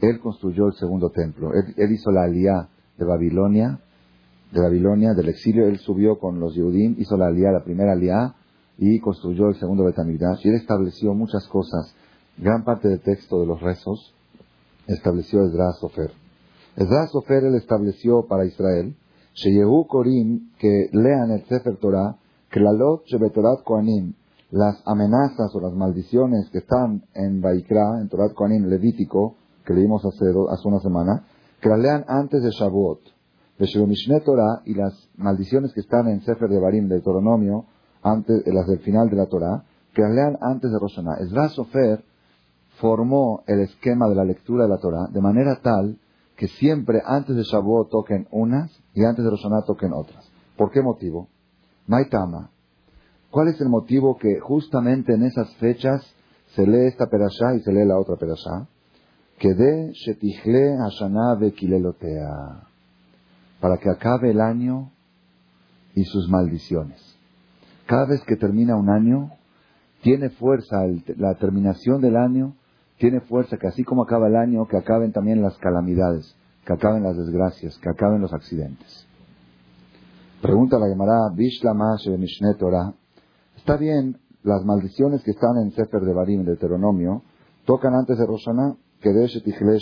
él 0.02 0.20
construyó 0.20 0.66
el 0.66 0.74
segundo 0.74 1.10
templo, 1.10 1.52
él, 1.54 1.92
hizo 1.92 2.10
la 2.10 2.24
aliyah 2.24 2.68
de 2.98 3.04
Babilonia, 3.06 3.80
de 4.52 4.60
Babilonia, 4.60 5.14
del 5.14 5.30
exilio, 5.30 5.66
él 5.66 5.78
subió 5.78 6.18
con 6.18 6.40
los 6.40 6.54
Yehudim, 6.54 6.96
hizo 6.98 7.16
la 7.16 7.28
aliyah, 7.28 7.52
la 7.52 7.64
primera 7.64 7.92
aliyah, 7.92 8.34
y 8.76 9.00
construyó 9.00 9.48
el 9.48 9.54
segundo 9.54 9.84
Betamigdash, 9.84 10.44
y 10.44 10.48
él 10.50 10.56
estableció 10.56 11.14
muchas 11.14 11.46
cosas, 11.46 11.94
gran 12.36 12.64
parte 12.64 12.88
del 12.88 13.00
texto 13.00 13.40
de 13.40 13.46
los 13.46 13.62
rezos, 13.62 14.14
estableció 14.88 15.44
Esdras 15.44 15.78
Sofer. 15.78 16.21
Esdras 16.76 17.10
Sofer 17.10 17.44
él 17.44 17.54
estableció 17.54 18.26
para 18.26 18.46
Israel 18.46 18.96
Sheyehu 19.34 19.86
Korim, 19.86 20.52
que 20.58 20.88
lean 20.92 21.30
el 21.30 21.44
Sefer 21.46 21.76
Torah, 21.76 22.16
Klalot 22.50 23.04
Shebetorat 23.06 23.62
Koanim, 23.62 24.14
las 24.50 24.82
amenazas 24.84 25.54
o 25.54 25.60
las 25.60 25.72
maldiciones 25.72 26.50
que 26.50 26.58
están 26.58 27.04
en 27.14 27.40
Baikra, 27.40 28.00
en 28.00 28.08
Torat 28.08 28.34
Koanim 28.34 28.66
Levítico, 28.66 29.36
que 29.64 29.72
leímos 29.72 30.04
hace, 30.04 30.26
hace 30.50 30.68
una 30.68 30.80
semana, 30.80 31.24
que 31.60 31.68
las 31.68 31.78
lean 31.78 32.04
antes 32.08 32.42
de 32.42 32.50
Shavuot. 32.50 33.00
De 33.58 33.86
Mishne 33.86 34.20
Torah 34.20 34.62
y 34.64 34.74
las 34.74 35.08
maldiciones 35.16 35.72
que 35.72 35.80
están 35.80 36.08
en 36.08 36.20
Sefer 36.22 36.48
de 36.48 36.58
Barim, 36.58 36.88
del 36.88 36.98
Deuteronomio, 36.98 37.64
antes, 38.02 38.42
las 38.46 38.66
del 38.66 38.80
final 38.80 39.08
de 39.08 39.16
la 39.16 39.26
Torah, 39.26 39.64
que 39.94 40.02
las 40.02 40.10
lean 40.10 40.36
antes 40.40 40.70
de 40.70 40.78
Rosh. 40.78 40.98
Ezra 41.20 41.48
Sofer 41.48 42.04
formó 42.80 43.44
el 43.46 43.60
esquema 43.60 44.08
de 44.08 44.14
la 44.14 44.24
lectura 44.24 44.64
de 44.64 44.70
la 44.70 44.78
Torah 44.78 45.06
de 45.12 45.20
manera 45.20 45.60
tal 45.62 45.98
que 46.42 46.48
siempre 46.48 47.00
antes 47.06 47.36
de 47.36 47.44
Shavuot 47.44 47.88
toquen 47.88 48.26
unas 48.32 48.68
y 48.94 49.04
antes 49.04 49.24
de 49.24 49.30
Rosh 49.30 49.44
Hashanah 49.44 49.64
toquen 49.64 49.92
otras. 49.92 50.28
¿Por 50.56 50.72
qué 50.72 50.82
motivo? 50.82 51.28
Maitama. 51.86 52.50
¿Cuál 53.30 53.46
es 53.46 53.60
el 53.60 53.68
motivo 53.68 54.16
que 54.18 54.40
justamente 54.40 55.14
en 55.14 55.22
esas 55.22 55.54
fechas 55.58 56.02
se 56.56 56.66
lee 56.66 56.88
esta 56.88 57.06
perashá 57.06 57.54
y 57.54 57.60
se 57.60 57.72
lee 57.72 57.86
la 57.86 57.96
otra 57.96 58.16
perashá? 58.16 58.66
Que 59.38 59.54
de 59.54 59.92
Shetichle 59.92 60.78
Hashanah 60.78 61.36
Bekilelotea. 61.36 62.66
Para 63.60 63.76
que 63.76 63.90
acabe 63.90 64.32
el 64.32 64.40
año 64.40 64.90
y 65.94 66.02
sus 66.02 66.28
maldiciones. 66.28 67.00
Cada 67.86 68.06
vez 68.06 68.20
que 68.26 68.34
termina 68.34 68.74
un 68.74 68.90
año, 68.90 69.30
tiene 70.02 70.28
fuerza 70.30 70.78
la 71.18 71.36
terminación 71.36 72.00
del 72.00 72.16
año, 72.16 72.56
tiene 73.02 73.20
fuerza 73.22 73.56
que 73.56 73.66
así 73.66 73.82
como 73.82 74.04
acaba 74.04 74.28
el 74.28 74.36
año, 74.36 74.68
que 74.68 74.76
acaben 74.76 75.10
también 75.10 75.42
las 75.42 75.58
calamidades, 75.58 76.36
que 76.64 76.72
acaben 76.72 77.02
las 77.02 77.16
desgracias, 77.16 77.76
que 77.78 77.90
acaben 77.90 78.20
los 78.20 78.32
accidentes. 78.32 79.08
Pregunta 80.40 80.78
la 80.78 80.86
Gemara, 80.86 81.18
Bishlama 81.34 81.96
Mishne 82.16 82.54
Torah. 82.54 82.94
Está 83.56 83.76
bien, 83.76 84.18
las 84.44 84.64
maldiciones 84.64 85.20
que 85.24 85.32
están 85.32 85.56
en 85.64 85.72
Sefer 85.72 86.02
de 86.02 86.14
Barim, 86.14 86.44
de 86.44 86.52
Deuteronomio, 86.52 87.22
tocan 87.66 87.92
antes 87.92 88.16
de 88.16 88.24
Roshaná, 88.24 88.76
que 89.00 89.10
de 89.10 89.26
Shetichle 89.26 89.78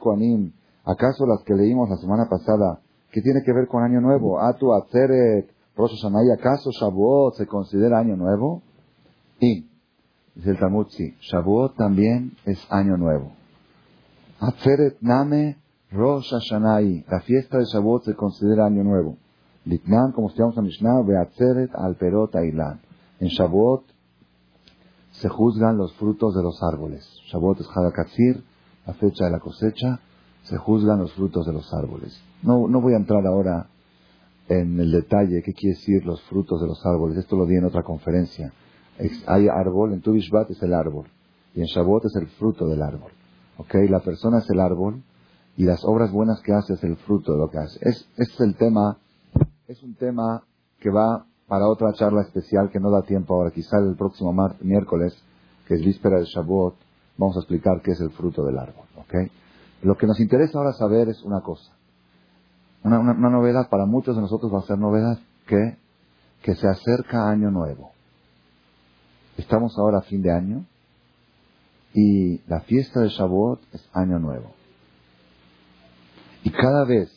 Koanim, 0.00 0.52
¿acaso 0.86 1.26
las 1.26 1.42
que 1.44 1.52
leímos 1.52 1.90
la 1.90 1.96
semana 1.98 2.30
pasada, 2.30 2.80
que 3.10 3.20
tiene 3.20 3.42
que 3.44 3.52
ver 3.52 3.66
con 3.68 3.82
Año 3.82 4.00
Nuevo? 4.00 4.40
Atu 4.40 4.72
Atzeret, 4.72 5.50
Rosh 5.76 6.00
Hashanah, 6.00 6.24
¿y 6.24 6.30
acaso 6.30 6.70
Shavuot 6.70 7.34
se 7.34 7.46
considera 7.46 7.98
Año 7.98 8.16
Nuevo? 8.16 8.62
Y, 9.38 9.66
dice 10.34 10.50
el 10.50 10.58
Talmud, 10.58 10.86
sí, 10.90 11.14
Shavuot 11.20 11.76
también 11.76 12.32
es 12.44 12.58
Año 12.70 12.96
Nuevo. 12.96 13.32
Atzeret 14.40 14.98
Name 15.00 15.58
Rosh 15.90 16.30
Hashanah, 16.30 16.80
la 17.08 17.20
fiesta 17.20 17.58
de 17.58 17.64
Shavuot 17.64 18.04
se 18.04 18.14
considera 18.14 18.66
Año 18.66 18.82
Nuevo. 18.82 19.16
Litnan, 19.64 20.12
como 20.12 20.28
estudiamos 20.28 20.56
en 20.56 20.64
Mishnah, 20.64 21.02
Beatzeret 21.02 21.70
al 21.74 21.96
Perot 21.96 22.34
Ailan. 22.34 22.80
En 23.20 23.28
Shavuot 23.28 23.84
se 25.12 25.28
juzgan 25.28 25.76
los 25.76 25.92
frutos 25.94 26.34
de 26.34 26.42
los 26.42 26.60
árboles. 26.62 27.06
Shavuot 27.30 27.60
es 27.60 27.68
Hadakatzir, 27.68 28.42
la 28.86 28.94
fecha 28.94 29.26
de 29.26 29.30
la 29.30 29.38
cosecha, 29.38 30.00
se 30.42 30.56
juzgan 30.56 30.98
los 30.98 31.12
frutos 31.12 31.46
de 31.46 31.52
los 31.52 31.72
árboles. 31.72 32.20
No, 32.42 32.66
no 32.66 32.80
voy 32.80 32.94
a 32.94 32.96
entrar 32.96 33.24
ahora 33.26 33.68
en 34.48 34.80
el 34.80 34.90
detalle 34.90 35.42
qué 35.42 35.52
quiere 35.52 35.76
decir 35.76 36.04
los 36.04 36.20
frutos 36.22 36.60
de 36.60 36.66
los 36.66 36.84
árboles. 36.84 37.18
Esto 37.18 37.36
lo 37.36 37.46
di 37.46 37.56
en 37.56 37.64
otra 37.64 37.82
conferencia. 37.82 38.52
Hay 39.26 39.48
árbol, 39.48 39.92
en 39.92 40.00
Tu 40.00 40.14
es 40.14 40.62
el 40.62 40.74
árbol, 40.74 41.06
y 41.54 41.60
en 41.60 41.66
Shavuot 41.66 42.04
es 42.04 42.16
el 42.16 42.28
fruto 42.28 42.66
del 42.66 42.82
árbol. 42.82 43.12
¿Ok? 43.56 43.74
La 43.88 44.00
persona 44.00 44.38
es 44.38 44.50
el 44.50 44.60
árbol, 44.60 45.02
y 45.56 45.64
las 45.64 45.84
obras 45.84 46.10
buenas 46.12 46.40
que 46.40 46.52
hace 46.52 46.74
es 46.74 46.84
el 46.84 46.96
fruto 46.96 47.32
de 47.32 47.38
lo 47.38 47.50
que 47.50 47.58
hace. 47.58 47.78
Es, 47.82 48.08
es 48.16 48.40
el 48.40 48.54
tema 48.56 48.98
es 49.72 49.82
un 49.82 49.94
tema 49.94 50.42
que 50.80 50.90
va 50.90 51.24
para 51.48 51.66
otra 51.66 51.92
charla 51.94 52.22
especial 52.22 52.70
que 52.70 52.78
no 52.78 52.90
da 52.90 53.02
tiempo 53.02 53.34
ahora. 53.34 53.50
Quizá 53.50 53.78
el 53.78 53.96
próximo 53.96 54.34
miércoles, 54.60 55.16
que 55.66 55.74
es 55.74 55.80
víspera 55.80 56.18
de 56.18 56.26
Shavuot, 56.26 56.74
vamos 57.16 57.36
a 57.36 57.40
explicar 57.40 57.80
qué 57.82 57.92
es 57.92 58.00
el 58.00 58.10
fruto 58.10 58.44
del 58.44 58.58
árbol. 58.58 58.84
Lo 59.82 59.96
que 59.96 60.06
nos 60.06 60.20
interesa 60.20 60.58
ahora 60.58 60.72
saber 60.72 61.08
es 61.08 61.22
una 61.22 61.40
cosa. 61.40 61.72
Una, 62.84 62.98
novedad, 63.14 63.68
para 63.70 63.86
muchos 63.86 64.14
de 64.14 64.22
nosotros 64.22 64.52
va 64.52 64.58
a 64.58 64.66
ser 64.66 64.78
novedad, 64.78 65.18
que, 65.46 65.78
que 66.42 66.54
se 66.54 66.68
acerca 66.68 67.30
Año 67.30 67.50
Nuevo. 67.50 67.91
Estamos 69.36 69.76
ahora 69.78 69.98
a 69.98 70.02
fin 70.02 70.22
de 70.22 70.32
año 70.32 70.66
y 71.94 72.40
la 72.48 72.60
fiesta 72.60 73.00
de 73.00 73.08
Shavuot 73.08 73.60
es 73.72 73.88
Año 73.92 74.18
Nuevo. 74.18 74.52
Y 76.44 76.50
cada 76.50 76.84
vez 76.84 77.10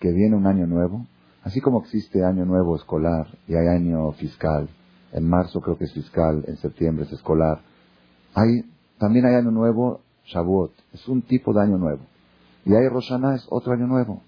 que 0.00 0.10
viene 0.12 0.36
un 0.36 0.46
año 0.46 0.66
nuevo, 0.66 1.06
Así 1.44 1.60
como 1.60 1.82
existe 1.82 2.24
año 2.24 2.46
nuevo 2.46 2.74
escolar 2.74 3.26
y 3.46 3.54
hay 3.54 3.66
año 3.66 4.12
fiscal, 4.12 4.66
en 5.12 5.28
marzo 5.28 5.60
creo 5.60 5.76
que 5.76 5.84
es 5.84 5.92
fiscal, 5.92 6.42
en 6.48 6.56
septiembre 6.56 7.04
es 7.04 7.12
escolar, 7.12 7.60
hay, 8.34 8.64
también 8.98 9.26
hay 9.26 9.34
año 9.34 9.50
nuevo 9.50 10.00
Shavuot, 10.24 10.72
es 10.94 11.06
un 11.06 11.20
tipo 11.20 11.52
de 11.52 11.60
año 11.60 11.76
nuevo. 11.76 12.00
Y 12.64 12.74
hay 12.74 12.88
Roshaná, 12.88 13.34
es 13.34 13.46
otro 13.50 13.74
año 13.74 13.86
nuevo. 13.86 14.22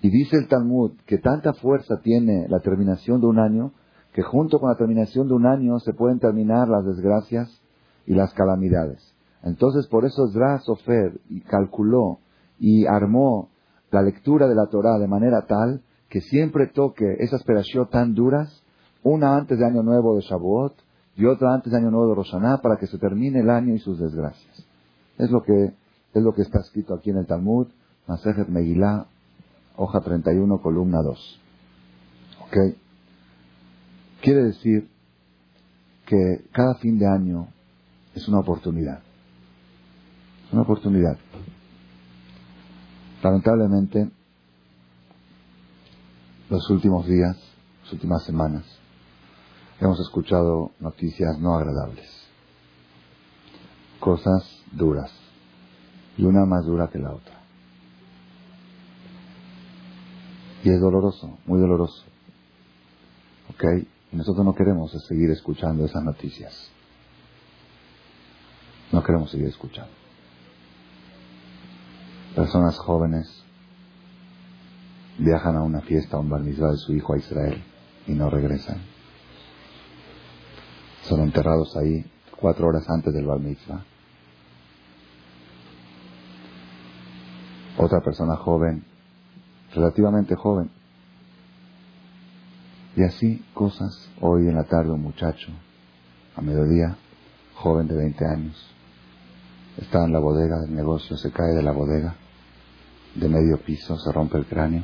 Y 0.00 0.08
dice 0.08 0.38
el 0.38 0.48
Talmud 0.48 0.92
que 1.04 1.18
tanta 1.18 1.52
fuerza 1.52 2.00
tiene 2.02 2.48
la 2.48 2.60
terminación 2.60 3.20
de 3.20 3.26
un 3.26 3.38
año, 3.38 3.72
que 4.12 4.22
junto 4.22 4.58
con 4.58 4.70
la 4.70 4.76
terminación 4.76 5.28
de 5.28 5.34
un 5.34 5.46
año 5.46 5.78
se 5.78 5.92
pueden 5.92 6.18
terminar 6.18 6.68
las 6.68 6.84
desgracias 6.84 7.60
y 8.06 8.14
las 8.14 8.32
calamidades. 8.34 9.14
Entonces 9.42 9.86
por 9.86 10.04
eso 10.04 10.28
Zra 10.28 10.58
Sofer 10.60 11.20
calculó 11.48 12.18
y 12.58 12.86
armó 12.86 13.48
la 13.90 14.02
lectura 14.02 14.48
de 14.48 14.54
la 14.54 14.66
Torah 14.66 14.98
de 14.98 15.08
manera 15.08 15.46
tal 15.46 15.82
que 16.08 16.20
siempre 16.20 16.66
toque 16.66 17.04
esas 17.20 17.42
perashot 17.44 17.90
tan 17.90 18.14
duras, 18.14 18.62
una 19.02 19.36
antes 19.36 19.58
de 19.58 19.64
Año 19.64 19.82
Nuevo 19.82 20.16
de 20.16 20.22
Shavuot 20.22 20.74
y 21.16 21.24
otra 21.26 21.54
antes 21.54 21.72
de 21.72 21.78
Año 21.78 21.90
Nuevo 21.90 22.08
de 22.08 22.14
Roshaná, 22.16 22.58
para 22.58 22.76
que 22.76 22.86
se 22.86 22.98
termine 22.98 23.40
el 23.40 23.50
año 23.50 23.74
y 23.74 23.78
sus 23.78 23.98
desgracias. 23.98 24.66
Es 25.18 25.30
lo 25.30 25.42
que, 25.42 25.72
es 26.14 26.22
lo 26.22 26.32
que 26.32 26.42
está 26.42 26.60
escrito 26.60 26.94
aquí 26.94 27.10
en 27.10 27.18
el 27.18 27.26
Talmud, 27.26 27.68
Masejet 28.08 28.48
Megillah, 28.48 29.06
hoja 29.76 30.00
31, 30.00 30.60
columna 30.60 31.00
2. 31.02 31.40
¿Ok? 32.46 32.56
Quiere 34.22 34.42
decir 34.44 34.90
que 36.06 36.44
cada 36.52 36.74
fin 36.74 36.98
de 36.98 37.06
año 37.06 37.48
es 38.14 38.28
una 38.28 38.40
oportunidad. 38.40 39.00
Una 40.52 40.62
oportunidad. 40.62 41.16
Lamentablemente, 43.22 44.10
los 46.50 46.68
últimos 46.68 47.06
días, 47.06 47.36
las 47.82 47.92
últimas 47.92 48.24
semanas, 48.24 48.64
hemos 49.80 49.98
escuchado 50.00 50.72
noticias 50.80 51.38
no 51.38 51.54
agradables, 51.54 52.10
cosas 54.00 54.62
duras, 54.72 55.10
y 56.18 56.24
una 56.24 56.44
más 56.44 56.66
dura 56.66 56.90
que 56.90 56.98
la 56.98 57.12
otra. 57.12 57.40
Y 60.62 60.70
es 60.70 60.80
doloroso, 60.80 61.38
muy 61.46 61.58
doloroso. 61.58 62.04
¿Ok? 63.50 63.64
Y 64.12 64.16
nosotros 64.16 64.44
no 64.44 64.54
queremos 64.54 64.90
seguir 65.06 65.30
escuchando 65.30 65.84
esas 65.84 66.02
noticias. 66.02 66.70
No 68.92 69.02
queremos 69.02 69.30
seguir 69.30 69.46
escuchando. 69.46 69.92
Personas 72.34 72.76
jóvenes 72.78 73.44
viajan 75.18 75.56
a 75.56 75.62
una 75.62 75.80
fiesta, 75.82 76.16
a 76.16 76.20
un 76.20 76.28
bar 76.28 76.42
de 76.42 76.76
su 76.76 76.92
hijo 76.92 77.14
a 77.14 77.18
Israel 77.18 77.62
y 78.06 78.12
no 78.12 78.30
regresan. 78.30 78.80
Son 81.02 81.20
enterrados 81.20 81.76
ahí 81.76 82.04
cuatro 82.36 82.68
horas 82.68 82.88
antes 82.88 83.12
del 83.12 83.26
bar 83.26 83.38
mitzvah. 83.38 83.84
Otra 87.78 88.00
persona 88.00 88.36
joven, 88.36 88.84
relativamente 89.74 90.34
joven. 90.34 90.70
Y 92.96 93.02
así 93.02 93.44
cosas. 93.54 94.10
Hoy 94.20 94.48
en 94.48 94.54
la 94.54 94.64
tarde 94.64 94.90
un 94.90 95.02
muchacho, 95.02 95.52
a 96.36 96.40
mediodía, 96.40 96.96
joven 97.54 97.88
de 97.88 97.96
20 97.96 98.24
años, 98.26 98.70
está 99.76 100.04
en 100.04 100.12
la 100.12 100.18
bodega 100.18 100.60
del 100.60 100.74
negocio, 100.74 101.16
se 101.16 101.30
cae 101.30 101.54
de 101.54 101.62
la 101.62 101.72
bodega, 101.72 102.14
de 103.14 103.28
medio 103.28 103.58
piso, 103.58 103.96
se 103.98 104.12
rompe 104.12 104.38
el 104.38 104.46
cráneo 104.46 104.82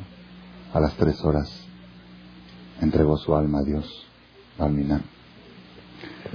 a 0.73 0.81
las 0.81 0.95
tres 0.97 1.25
horas 1.25 1.67
entregó 2.81 3.17
su 3.17 3.35
alma 3.35 3.61
a 3.61 3.63
Dios, 3.63 4.07
Alminán. 4.59 5.03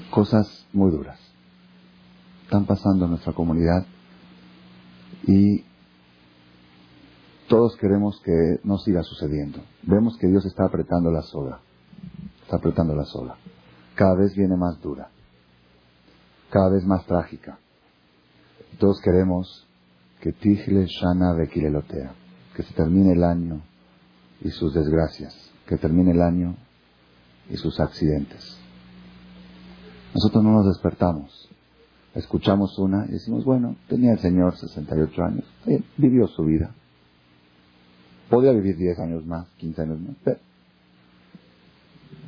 Cosas 0.10 0.65
muy 0.73 0.91
duras 0.91 1.19
están 2.43 2.65
pasando 2.65 3.05
en 3.05 3.12
nuestra 3.12 3.34
comunidad 3.34 3.86
y 5.25 5.63
todos 7.52 7.76
queremos 7.76 8.18
que 8.24 8.62
no 8.64 8.78
siga 8.78 9.04
sucediendo. 9.04 9.60
Vemos 9.84 10.18
que 10.18 10.28
Dios 10.28 10.46
está 10.46 10.64
apretando 10.64 11.12
la 11.12 11.22
soga, 11.22 11.60
está 12.44 12.56
apretando 12.56 12.96
la 12.96 13.04
soga. 13.04 13.36
Cada 13.94 14.16
vez 14.16 14.34
viene 14.34 14.56
más 14.56 14.80
dura, 14.80 15.10
cada 16.50 16.70
vez 16.70 16.86
más 16.86 17.06
trágica. 17.06 17.60
Todos 18.80 19.02
queremos 19.02 19.68
que 20.22 20.32
Tijle 20.32 20.86
Shana 20.86 21.34
Bekilelotea 21.34 22.14
que 22.56 22.64
se 22.64 22.74
termine 22.74 23.12
el 23.12 23.24
año 23.26 23.62
y 24.40 24.50
sus 24.52 24.74
desgracias, 24.74 25.36
que 25.68 25.76
termine 25.76 26.12
el 26.12 26.22
año 26.22 26.56
y 27.50 27.58
sus 27.58 27.82
accidentes. 27.82 28.58
Nosotros 30.16 30.42
no 30.42 30.52
nos 30.54 30.68
despertamos, 30.68 31.50
escuchamos 32.16 32.80
una 32.80 33.08
y 33.10 33.12
decimos, 33.12 33.44
bueno, 33.44 33.76
tenía 33.90 34.14
el 34.14 34.20
Señor 34.20 34.56
68 34.56 35.22
años, 35.22 35.44
vivió 35.98 36.28
su 36.28 36.46
vida. 36.46 36.76
Podía 38.32 38.54
vivir 38.54 38.78
10 38.78 38.98
años 39.00 39.26
más, 39.26 39.46
15 39.58 39.82
años 39.82 40.00
más, 40.00 40.15
pero 40.24 40.39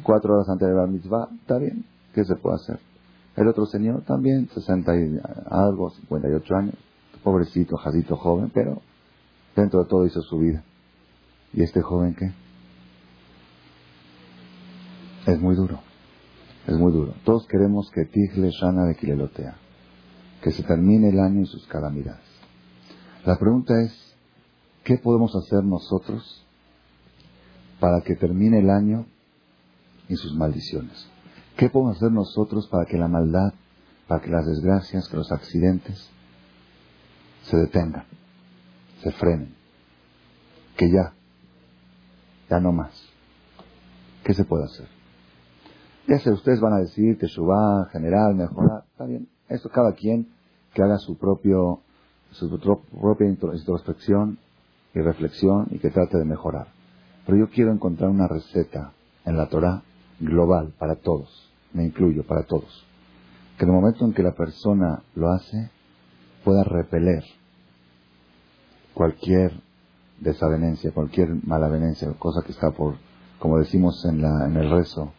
cuatro 0.03 0.35
horas 0.35 0.49
antes 0.49 0.67
de 0.67 0.73
la 0.73 0.85
mitzvah, 0.85 1.29
está 1.39 1.57
bien, 1.57 1.85
¿qué 2.13 2.25
se 2.25 2.35
puede 2.35 2.57
hacer? 2.57 2.79
El 3.37 3.47
otro 3.47 3.65
señor 3.65 4.01
también, 4.01 4.49
60 4.53 4.95
y 4.97 5.17
algo, 5.49 5.91
58 5.91 6.55
años, 6.55 6.75
pobrecito, 7.23 7.77
jadito 7.77 8.17
joven, 8.17 8.51
pero 8.53 8.81
dentro 9.55 9.81
de 9.81 9.89
todo 9.89 10.05
hizo 10.05 10.21
su 10.21 10.39
vida. 10.39 10.61
¿Y 11.53 11.63
este 11.63 11.81
joven 11.81 12.15
qué? 12.15 12.33
Es 15.31 15.39
muy 15.39 15.55
duro, 15.55 15.79
es 16.67 16.75
muy 16.75 16.91
duro. 16.91 17.13
Todos 17.23 17.47
queremos 17.47 17.89
que 17.91 18.03
Tigle 18.03 18.49
Shana 18.51 18.83
de 18.87 18.95
Kilelotea, 18.95 19.55
que 20.41 20.51
se 20.51 20.63
termine 20.63 21.11
el 21.11 21.19
año 21.21 21.43
y 21.43 21.45
sus 21.45 21.65
calamidades. 21.67 22.27
La 23.25 23.39
pregunta 23.39 23.73
es, 23.81 24.12
¿qué 24.83 24.97
podemos 24.97 25.35
hacer 25.35 25.63
nosotros 25.63 26.45
para 27.79 28.01
que 28.01 28.15
termine 28.15 28.59
el 28.59 28.69
año 28.69 29.05
y 30.09 30.15
sus 30.15 30.35
maldiciones? 30.35 31.07
¿Qué 31.57 31.69
podemos 31.69 31.97
hacer 31.97 32.11
nosotros 32.11 32.67
para 32.67 32.85
que 32.85 32.97
la 32.97 33.07
maldad, 33.07 33.53
para 34.07 34.21
que 34.21 34.29
las 34.29 34.45
desgracias, 34.45 35.07
que 35.07 35.17
los 35.17 35.31
accidentes 35.31 36.09
se 37.43 37.57
detengan, 37.57 38.05
se 39.01 39.11
frenen? 39.11 39.55
Que 40.77 40.89
ya, 40.89 41.13
ya 42.49 42.59
no 42.59 42.71
más. 42.71 42.91
¿Qué 44.23 44.33
se 44.33 44.45
puede 44.45 44.65
hacer? 44.65 44.87
Ya 46.07 46.19
sé, 46.19 46.31
ustedes 46.31 46.59
van 46.59 46.73
a 46.73 46.79
decir 46.79 47.17
va 47.17 47.87
general, 47.91 48.35
mejorar, 48.35 48.83
está 48.91 49.05
bien. 49.05 49.29
Eso 49.47 49.69
cada 49.69 49.93
quien 49.93 50.27
que 50.73 50.81
haga 50.81 50.97
su 50.97 51.17
propio, 51.17 51.81
su 52.31 52.49
propia 52.49 53.27
introspección 53.29 54.39
y 54.93 54.99
reflexión 55.01 55.67
y 55.71 55.79
que 55.79 55.89
trate 55.89 56.17
de 56.17 56.25
mejorar. 56.25 56.67
Pero 57.25 57.37
yo 57.37 57.49
quiero 57.49 57.71
encontrar 57.71 58.09
una 58.09 58.27
receta 58.27 58.93
en 59.25 59.37
la 59.37 59.47
Torah 59.47 59.81
global 60.19 60.73
para 60.77 60.95
todos, 60.95 61.51
me 61.73 61.85
incluyo, 61.85 62.23
para 62.23 62.43
todos. 62.43 62.85
Que 63.57 63.65
en 63.65 63.71
el 63.71 63.75
momento 63.75 64.05
en 64.05 64.13
que 64.13 64.23
la 64.23 64.33
persona 64.33 65.03
lo 65.15 65.29
hace, 65.31 65.69
pueda 66.43 66.63
repeler 66.63 67.23
cualquier 68.93 69.53
desavenencia, 70.19 70.91
cualquier 70.91 71.29
malavenencia, 71.45 72.11
cosa 72.19 72.41
que 72.45 72.51
está 72.51 72.71
por, 72.71 72.95
como 73.39 73.57
decimos 73.57 74.05
en, 74.05 74.21
la, 74.21 74.45
en 74.45 74.57
el 74.57 74.69
rezo, 74.69 75.13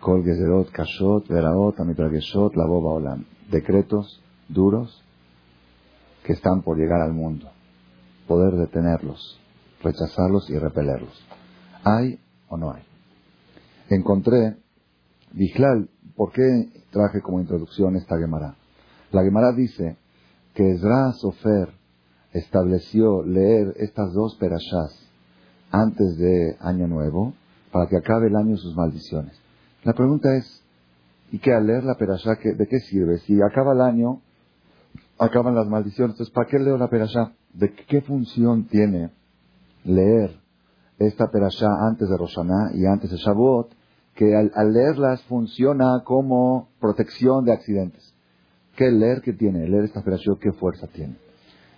Kol 0.00 0.22
Gezerot, 0.24 0.70
Kashot, 0.70 1.26
Veraot, 1.28 1.76
la 1.78 2.66
Boba 2.66 2.92
Olam. 2.92 3.24
Decretos 3.50 4.22
duros 4.48 5.02
que 6.24 6.34
están 6.34 6.62
por 6.62 6.76
llegar 6.76 7.00
al 7.00 7.12
mundo. 7.12 7.50
Poder 8.28 8.54
detenerlos, 8.54 9.40
rechazarlos 9.82 10.48
y 10.50 10.58
repelerlos. 10.58 11.26
¿Hay 11.82 12.20
o 12.48 12.56
no 12.56 12.72
hay? 12.72 12.82
encontré, 13.90 14.56
Bijlal, 15.32 15.88
¿por 16.14 16.32
qué 16.32 16.42
traje 16.90 17.20
como 17.22 17.40
introducción 17.40 17.96
esta 17.96 18.18
Gemara? 18.18 18.54
La 19.12 19.22
Gemara 19.22 19.52
dice 19.52 19.96
que 20.54 20.72
Ezra 20.72 21.12
Sofer 21.12 21.70
estableció 22.32 23.22
leer 23.22 23.74
estas 23.76 24.12
dos 24.12 24.36
perashás 24.36 25.08
antes 25.70 26.18
de 26.18 26.56
Año 26.60 26.86
Nuevo 26.86 27.34
para 27.72 27.88
que 27.88 27.96
acabe 27.96 28.28
el 28.28 28.36
año 28.36 28.56
sus 28.56 28.74
maldiciones. 28.76 29.38
La 29.84 29.92
pregunta 29.92 30.34
es, 30.36 30.62
¿y 31.30 31.38
qué 31.38 31.52
al 31.52 31.66
leer 31.66 31.84
la 31.84 31.94
perashá, 31.94 32.32
de 32.42 32.66
qué 32.66 32.80
sirve? 32.80 33.18
Si 33.20 33.40
acaba 33.40 33.72
el 33.72 33.80
año, 33.80 34.20
acaban 35.18 35.54
las 35.54 35.66
maldiciones. 35.66 36.14
Entonces, 36.14 36.34
¿para 36.34 36.48
qué 36.48 36.58
leo 36.58 36.76
la 36.78 36.88
perashá? 36.88 37.32
¿De 37.52 37.72
qué 37.74 38.00
función 38.02 38.64
tiene 38.64 39.10
leer 39.84 40.38
esta 40.98 41.30
perashá 41.30 41.68
antes 41.88 42.08
de 42.08 42.16
Roshaná 42.16 42.72
y 42.74 42.86
antes 42.86 43.10
de 43.10 43.16
Shavuot 43.16 43.70
que 44.18 44.34
al, 44.34 44.72
leerlas 44.72 45.22
funciona 45.22 46.02
como 46.04 46.70
protección 46.80 47.44
de 47.44 47.52
accidentes. 47.52 48.14
¿Qué 48.76 48.90
leer 48.90 49.22
que 49.22 49.32
tiene? 49.32 49.68
Leer 49.68 49.84
esta 49.84 50.00
operación, 50.00 50.38
¿qué 50.40 50.50
fuerza 50.52 50.88
tiene? 50.88 51.16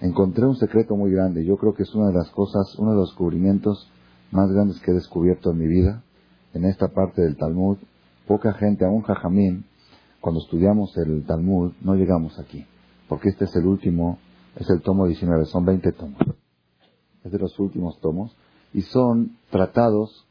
Encontré 0.01 0.47
un 0.47 0.57
secreto 0.57 0.97
muy 0.97 1.11
grande. 1.13 1.45
Yo 1.45 1.59
creo 1.59 1.75
que 1.75 1.83
es 1.83 1.95
una 1.95 2.09
de 2.09 2.15
las 2.15 2.31
cosas, 2.31 2.75
uno 2.79 2.93
de 2.93 2.97
los 2.97 3.11
descubrimientos 3.11 3.91
más 4.31 4.51
grandes 4.51 4.81
que 4.81 4.91
he 4.91 4.95
descubierto 4.95 5.51
en 5.51 5.59
mi 5.59 5.67
vida, 5.67 6.03
en 6.55 6.65
esta 6.65 6.89
parte 6.89 7.21
del 7.21 7.37
Talmud. 7.37 7.77
Poca 8.27 8.55
gente, 8.55 8.87
aún 8.87 9.03
Jajamín, 9.03 9.67
cuando 10.21 10.41
estudiamos 10.41 10.97
el 10.97 11.27
Talmud, 11.27 11.73
no 11.83 11.95
llegamos 11.95 12.39
aquí. 12.39 12.67
Porque 13.11 13.31
este 13.31 13.47
es 13.47 13.57
el 13.57 13.67
último, 13.67 14.19
es 14.55 14.71
el 14.71 14.83
tomo 14.83 15.05
19, 15.05 15.45
son 15.47 15.65
20 15.65 15.93
tomos. 15.93 16.17
Es 17.25 17.33
de 17.33 17.39
los 17.41 17.59
últimos 17.59 17.99
tomos. 18.01 18.37
Y 18.73 18.83
son 18.83 19.37
tratados 19.51 20.29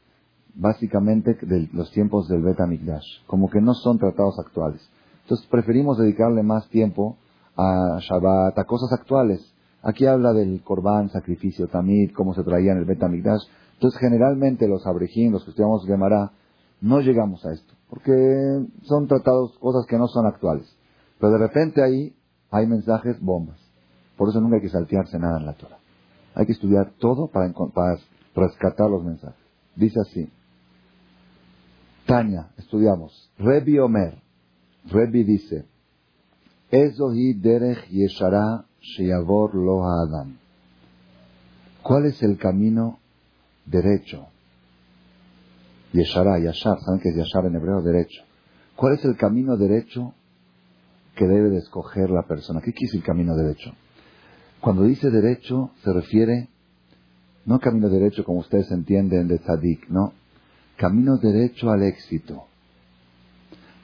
básicamente 0.54 1.36
de 1.42 1.68
los 1.74 1.90
tiempos 1.92 2.26
del 2.28 2.42
Bet 2.42 2.58
Mikdash, 2.66 3.26
como 3.26 3.50
que 3.50 3.60
no 3.60 3.74
son 3.74 3.98
tratados 3.98 4.38
actuales. 4.38 4.80
Entonces 5.24 5.46
preferimos 5.48 5.98
dedicarle 5.98 6.42
más 6.42 6.70
tiempo 6.70 7.18
a 7.54 7.98
Shabbat, 8.00 8.58
a 8.58 8.64
cosas 8.64 8.90
actuales. 8.98 9.40
Aquí 9.82 10.06
habla 10.06 10.32
del 10.32 10.62
Korban, 10.62 11.10
sacrificio 11.10 11.68
tamid, 11.68 12.12
cómo 12.14 12.32
se 12.32 12.42
traía 12.44 12.72
en 12.72 12.78
el 12.78 12.86
Bet 12.86 13.02
Mikdash. 13.02 13.42
Entonces 13.74 14.00
generalmente 14.00 14.66
los 14.66 14.86
abrejín, 14.86 15.32
los 15.32 15.44
que 15.44 15.50
estudiamos 15.50 15.86
Gemara, 15.86 16.32
no 16.80 17.00
llegamos 17.00 17.44
a 17.44 17.52
esto, 17.52 17.74
porque 17.90 18.10
son 18.84 19.06
tratados 19.06 19.58
cosas 19.58 19.84
que 19.86 19.98
no 19.98 20.08
son 20.08 20.24
actuales. 20.24 20.74
Pero 21.18 21.32
de 21.32 21.38
repente 21.46 21.82
ahí 21.82 22.14
hay 22.50 22.66
mensajes 22.66 23.20
bombas. 23.20 23.58
Por 24.16 24.28
eso 24.28 24.40
nunca 24.40 24.56
hay 24.56 24.62
que 24.62 24.68
saltearse 24.68 25.18
nada 25.18 25.38
en 25.38 25.46
la 25.46 25.54
Torah. 25.54 25.78
Hay 26.34 26.46
que 26.46 26.52
estudiar 26.52 26.92
todo 26.98 27.28
para, 27.28 27.52
para 27.52 27.98
rescatar 28.34 28.90
los 28.90 29.04
mensajes. 29.04 29.40
Dice 29.76 30.00
así, 30.00 30.28
Tania, 32.06 32.50
estudiamos. 32.58 33.30
Rebi 33.38 33.78
Omer. 33.78 34.20
Rebi 34.90 35.24
dice, 35.24 35.66
Ezohi 36.70 37.34
derech 37.34 37.88
yeshara 37.88 38.64
sheyavor 38.80 39.54
lo 39.54 39.84
adam. 39.84 40.38
¿Cuál 41.82 42.06
es 42.06 42.22
el 42.22 42.36
camino 42.36 42.98
derecho? 43.64 44.26
Yeshara, 45.92 46.38
Yashar, 46.38 46.78
¿saben 46.80 47.00
qué 47.00 47.08
es 47.08 47.16
Yashar 47.16 47.46
en 47.46 47.56
hebreo? 47.56 47.82
Derecho. 47.82 48.22
¿Cuál 48.76 48.94
es 48.94 49.04
el 49.04 49.16
camino 49.16 49.56
derecho 49.56 50.14
que 51.20 51.28
debe 51.28 51.50
de 51.50 51.58
escoger 51.58 52.08
la 52.08 52.22
persona? 52.22 52.62
¿Qué 52.62 52.72
quiere 52.72 52.96
el 52.96 53.02
camino 53.02 53.36
derecho? 53.36 53.74
Cuando 54.58 54.84
dice 54.84 55.10
derecho, 55.10 55.70
se 55.84 55.92
refiere 55.92 56.48
no 57.44 57.60
camino 57.60 57.90
derecho 57.90 58.24
como 58.24 58.38
ustedes 58.38 58.70
entienden 58.70 59.28
de 59.28 59.38
tzadik, 59.38 59.86
no. 59.90 60.14
Camino 60.76 61.18
derecho 61.18 61.70
al 61.70 61.82
éxito. 61.82 62.46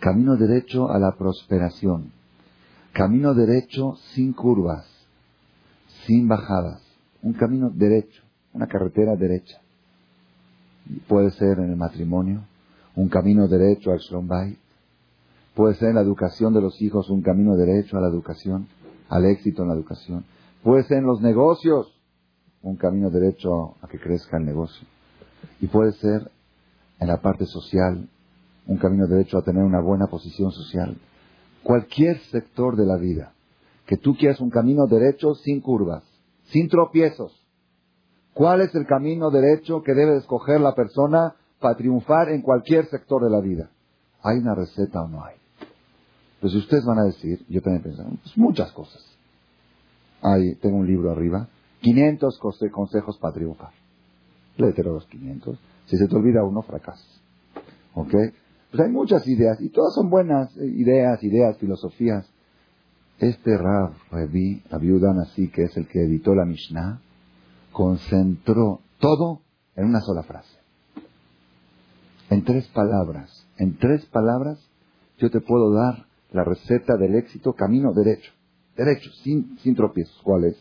Camino 0.01 0.37
derecho 0.37 0.91
a 0.91 0.99
la 0.99 1.15
prosperación. 1.15 2.11
Camino 2.93 3.35
derecho 3.35 3.97
sin 4.15 4.33
curvas, 4.33 4.87
sin 6.07 6.29
bajadas. 6.29 6.83
Un 7.21 7.35
camino 7.35 7.69
derecho, 7.69 8.23
una 8.55 8.67
carretera 8.67 9.15
derecha. 9.15 9.61
Puede 11.07 11.33
ser 11.33 11.59
en 11.59 11.69
el 11.69 11.77
matrimonio, 11.77 12.47
un 12.95 13.11
camino 13.11 13.47
derecho 13.47 13.91
al 13.91 13.99
Shlom 13.99 14.27
Puede 15.57 15.75
ser 15.77 15.89
en 15.89 15.95
la 15.95 16.03
educación 16.03 16.53
de 16.53 16.61
los 16.61 16.83
hijos, 16.83 17.09
un 17.09 17.23
camino 17.23 17.57
derecho 17.57 17.97
a 17.97 18.03
la 18.03 18.09
educación, 18.09 18.69
al 19.09 19.25
éxito 19.25 19.63
en 19.63 19.69
la 19.69 19.75
educación. 19.75 20.27
Puede 20.63 20.85
ser 20.85 20.99
en 20.99 21.07
los 21.07 21.23
negocios, 21.23 21.99
un 22.61 22.77
camino 22.77 23.09
derecho 23.09 23.75
a 23.81 23.89
que 23.89 23.99
crezca 23.99 24.37
el 24.37 24.45
negocio. 24.45 24.87
Y 25.63 25.69
puede 25.69 25.93
ser 25.93 26.31
en 27.01 27.09
la 27.09 27.23
parte 27.23 27.47
social, 27.47 28.07
un 28.67 28.77
camino 28.77 29.07
derecho 29.07 29.39
a 29.39 29.45
tener 29.45 29.65
una 29.65 29.81
buena 29.81 30.09
posición 30.09 30.53
social. 30.53 30.99
Cualquier 31.63 32.19
sector 32.25 32.77
de 32.77 32.85
la 32.85 32.99
vida, 32.99 33.33
que 33.87 33.97
tú 33.97 34.15
quieras 34.15 34.43
un 34.43 34.51
camino 34.51 34.87
derecho 34.87 35.37
sin 35.37 35.63
curvas, 35.63 36.05
sin 36.53 36.69
tropiezos. 36.69 37.33
¿Cuál 38.35 38.61
es 38.61 38.75
el 38.75 38.87
camino 38.87 39.31
derecho 39.31 39.83
que 39.83 39.95
debe 39.95 40.19
escoger 40.19 40.61
la 40.61 40.75
persona 40.75 41.35
para 41.61 41.79
triunfar 41.79 42.29
en 42.29 42.43
cualquier 42.43 42.85
sector 42.91 43.25
de 43.25 43.31
la 43.31 43.41
vida? 43.41 43.71
¿Hay 44.23 44.37
una 44.37 44.55
receta 44.55 45.01
o 45.01 45.09
no 45.09 45.25
hay? 45.25 45.46
Pues 46.47 46.55
ustedes 46.55 46.85
van 46.85 47.01
a 47.01 47.07
decir, 47.07 47.45
yo 47.49 47.61
también 47.61 47.83
pensé, 47.83 48.05
pues 48.23 48.39
muchas 48.39 48.71
cosas. 48.71 49.05
Hay, 50.23 50.55
tengo 50.61 50.77
un 50.77 50.87
libro 50.87 51.11
arriba, 51.11 51.49
500 51.81 52.39
consejos 52.71 53.19
para 53.19 53.35
triunfar. 53.35 53.73
Léete 54.57 54.85
los 54.85 55.05
500 55.07 55.59
si 55.87 55.97
se 55.97 56.07
te 56.07 56.15
olvida 56.15 56.45
uno, 56.45 56.63
fracasas. 56.63 57.21
¿Ok? 57.95 58.15
Pues 58.71 58.81
hay 58.81 58.93
muchas 58.93 59.27
ideas, 59.27 59.61
y 59.61 59.71
todas 59.71 59.93
son 59.97 60.09
buenas 60.09 60.57
eh, 60.57 60.67
ideas, 60.67 61.21
ideas, 61.25 61.59
filosofías. 61.59 62.31
Este 63.19 63.59
Rav 63.59 63.95
Revi, 64.13 64.63
la 64.71 64.79
viuda 64.79 65.21
así, 65.21 65.49
que 65.49 65.65
es 65.65 65.77
el 65.77 65.89
que 65.89 66.05
editó 66.05 66.33
la 66.37 66.45
Mishnah, 66.45 67.01
concentró 67.73 68.83
todo 69.01 69.41
en 69.75 69.87
una 69.87 70.01
sola 70.01 70.23
frase. 70.23 70.59
En 72.31 72.45
tres 72.45 72.69
palabras. 72.69 73.49
En 73.59 73.79
tres 73.79 74.07
palabras 74.07 74.61
yo 75.19 75.29
te 75.29 75.41
puedo 75.41 75.73
dar 75.73 76.06
la 76.33 76.45
receta 76.45 76.97
del 76.97 77.15
éxito 77.15 77.55
camino 77.55 77.93
derecho. 77.93 78.33
Derecho, 78.77 79.11
sin, 79.23 79.59
sin 79.59 79.75
tropiezos. 79.75 80.21
¿Cuál 80.23 80.45
es? 80.45 80.57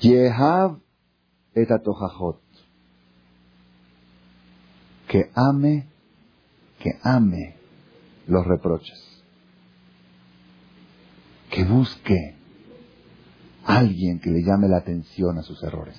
Yehav 0.00 0.78
et 1.54 1.68
Que 5.08 5.30
ame, 5.34 5.86
que 6.78 6.90
ame 7.02 7.56
los 8.26 8.46
reproches. 8.46 8.98
Que 11.50 11.64
busque 11.64 12.36
alguien 13.64 14.20
que 14.20 14.30
le 14.30 14.42
llame 14.42 14.68
la 14.68 14.78
atención 14.78 15.38
a 15.38 15.42
sus 15.42 15.62
errores. 15.64 15.96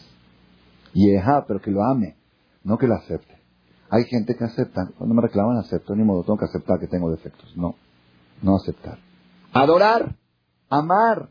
Yehav, 0.93 1.45
pero 1.47 1.62
que 1.62 1.71
lo 1.71 1.84
ame, 1.84 2.15
no 2.63 2.78
que 2.78 2.88
lo 2.88 2.95
acepte. 2.95 3.41
Hay 3.94 4.06
gente 4.06 4.36
que 4.36 4.46
acepta, 4.46 4.90
cuando 4.98 5.14
me 5.14 5.22
reclaman 5.22 5.58
acepto, 5.58 5.94
ni 5.94 6.04
modo, 6.04 6.24
tengo 6.24 6.40
que 6.40 6.46
aceptar 6.46 6.80
que 6.80 6.88
tengo 6.88 7.12
defectos. 7.12 7.56
No, 7.58 7.76
no 8.42 8.56
aceptar. 8.56 8.98
Adorar, 9.52 10.16
amar, 10.70 11.30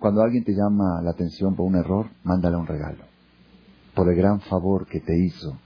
cuando 0.00 0.20
alguien 0.20 0.42
te 0.42 0.50
llama 0.50 1.00
la 1.00 1.12
atención 1.12 1.54
por 1.54 1.64
un 1.64 1.76
error, 1.76 2.10
mándale 2.24 2.56
un 2.56 2.66
regalo. 2.66 3.04
Por 3.94 4.08
el 4.08 4.16
gran 4.16 4.40
favor 4.40 4.84
que 4.88 4.98
te 4.98 5.16
hizo 5.16 5.56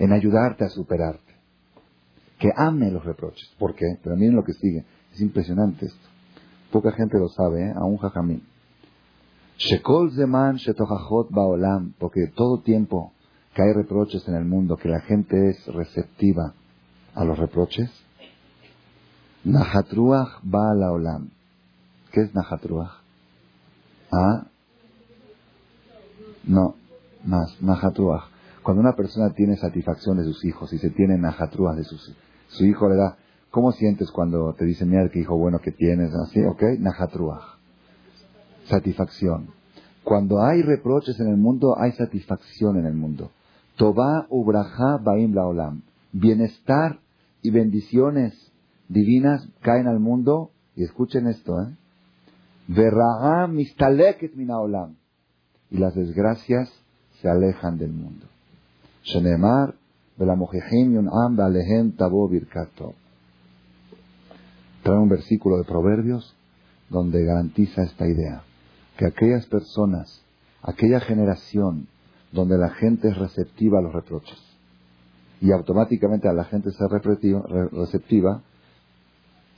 en 0.00 0.12
ayudarte 0.12 0.64
a 0.64 0.68
superarte. 0.68 1.32
Que 2.40 2.50
ame 2.56 2.90
los 2.90 3.04
reproches. 3.04 3.54
¿Por 3.56 3.76
qué? 3.76 3.86
Pero 4.02 4.16
miren 4.16 4.34
lo 4.34 4.42
que 4.42 4.52
sigue. 4.54 4.84
Es 5.12 5.20
impresionante 5.20 5.86
esto. 5.86 6.08
Poca 6.72 6.90
gente 6.90 7.20
lo 7.20 7.28
sabe, 7.28 7.68
¿eh? 7.68 7.72
Aún 7.76 7.98
jajamín. 7.98 8.42
Shekol 9.58 10.10
zeman 10.12 10.58
baolam. 11.30 11.94
Porque 12.00 12.26
todo 12.34 12.62
tiempo 12.62 13.13
que 13.54 13.62
hay 13.62 13.72
reproches 13.72 14.26
en 14.28 14.34
el 14.34 14.44
mundo, 14.44 14.76
que 14.76 14.88
la 14.88 15.00
gente 15.00 15.50
es 15.50 15.66
receptiva 15.66 16.54
a 17.14 17.24
los 17.24 17.38
reproches, 17.38 17.90
Nahatruach 19.44 20.40
olam. 20.52 21.30
¿Qué 22.10 22.22
es 22.22 22.34
Nahatruach? 22.34 22.90
¿Ah? 24.12 24.46
No, 26.44 26.74
más, 27.24 27.60
Najatruach. 27.60 28.24
Cuando 28.62 28.80
una 28.80 28.94
persona 28.96 29.30
tiene 29.34 29.56
satisfacción 29.56 30.16
de 30.16 30.24
sus 30.24 30.44
hijos 30.44 30.72
y 30.72 30.78
se 30.78 30.90
tiene 30.90 31.18
Najatruach 31.18 31.76
de 31.76 31.84
sus, 31.84 32.14
su 32.48 32.64
hijo 32.64 32.88
le 32.88 32.96
da, 32.96 33.16
¿cómo 33.50 33.72
sientes 33.72 34.10
cuando 34.10 34.54
te 34.54 34.64
dicen, 34.64 34.88
mira 34.88 35.08
qué 35.10 35.20
hijo 35.20 35.36
bueno 35.36 35.58
que 35.58 35.72
tienes? 35.72 36.12
Así, 36.14 36.40
¿ok? 36.42 36.62
Najatruach. 36.78 37.58
Satisfacción. 38.66 39.48
Cuando 40.02 40.42
hay 40.42 40.62
reproches 40.62 41.18
en 41.20 41.28
el 41.28 41.36
mundo, 41.36 41.76
hay 41.78 41.92
satisfacción 41.92 42.78
en 42.78 42.86
el 42.86 42.94
mundo. 42.94 43.30
Toba 43.76 44.26
ubraja 44.30 44.98
baim. 45.02 45.34
Bienestar 46.12 47.00
y 47.42 47.50
bendiciones 47.50 48.52
divinas 48.88 49.48
caen 49.60 49.88
al 49.88 50.00
mundo. 50.00 50.50
Y 50.76 50.84
escuchen 50.84 51.26
esto, 51.28 51.60
¿eh? 51.62 51.76
Y 55.70 55.78
las 55.78 55.94
desgracias 55.94 56.72
se 57.20 57.28
alejan 57.28 57.78
del 57.78 57.92
mundo. 57.92 58.26
Shenemar, 59.02 59.74
Trae 64.82 64.98
un 64.98 65.08
versículo 65.08 65.58
de 65.58 65.64
Proverbios 65.64 66.36
donde 66.88 67.24
garantiza 67.24 67.82
esta 67.82 68.06
idea. 68.06 68.42
Que 68.96 69.06
aquellas 69.06 69.46
personas, 69.46 70.22
aquella 70.62 71.00
generación 71.00 71.88
donde 72.34 72.58
la 72.58 72.70
gente 72.70 73.08
es 73.08 73.16
receptiva 73.16 73.78
a 73.78 73.82
los 73.82 73.92
reproches 73.92 74.38
y 75.40 75.52
automáticamente 75.52 76.26
a 76.28 76.32
la 76.32 76.44
gente 76.44 76.70
se 76.70 76.88
receptiva, 76.88 78.42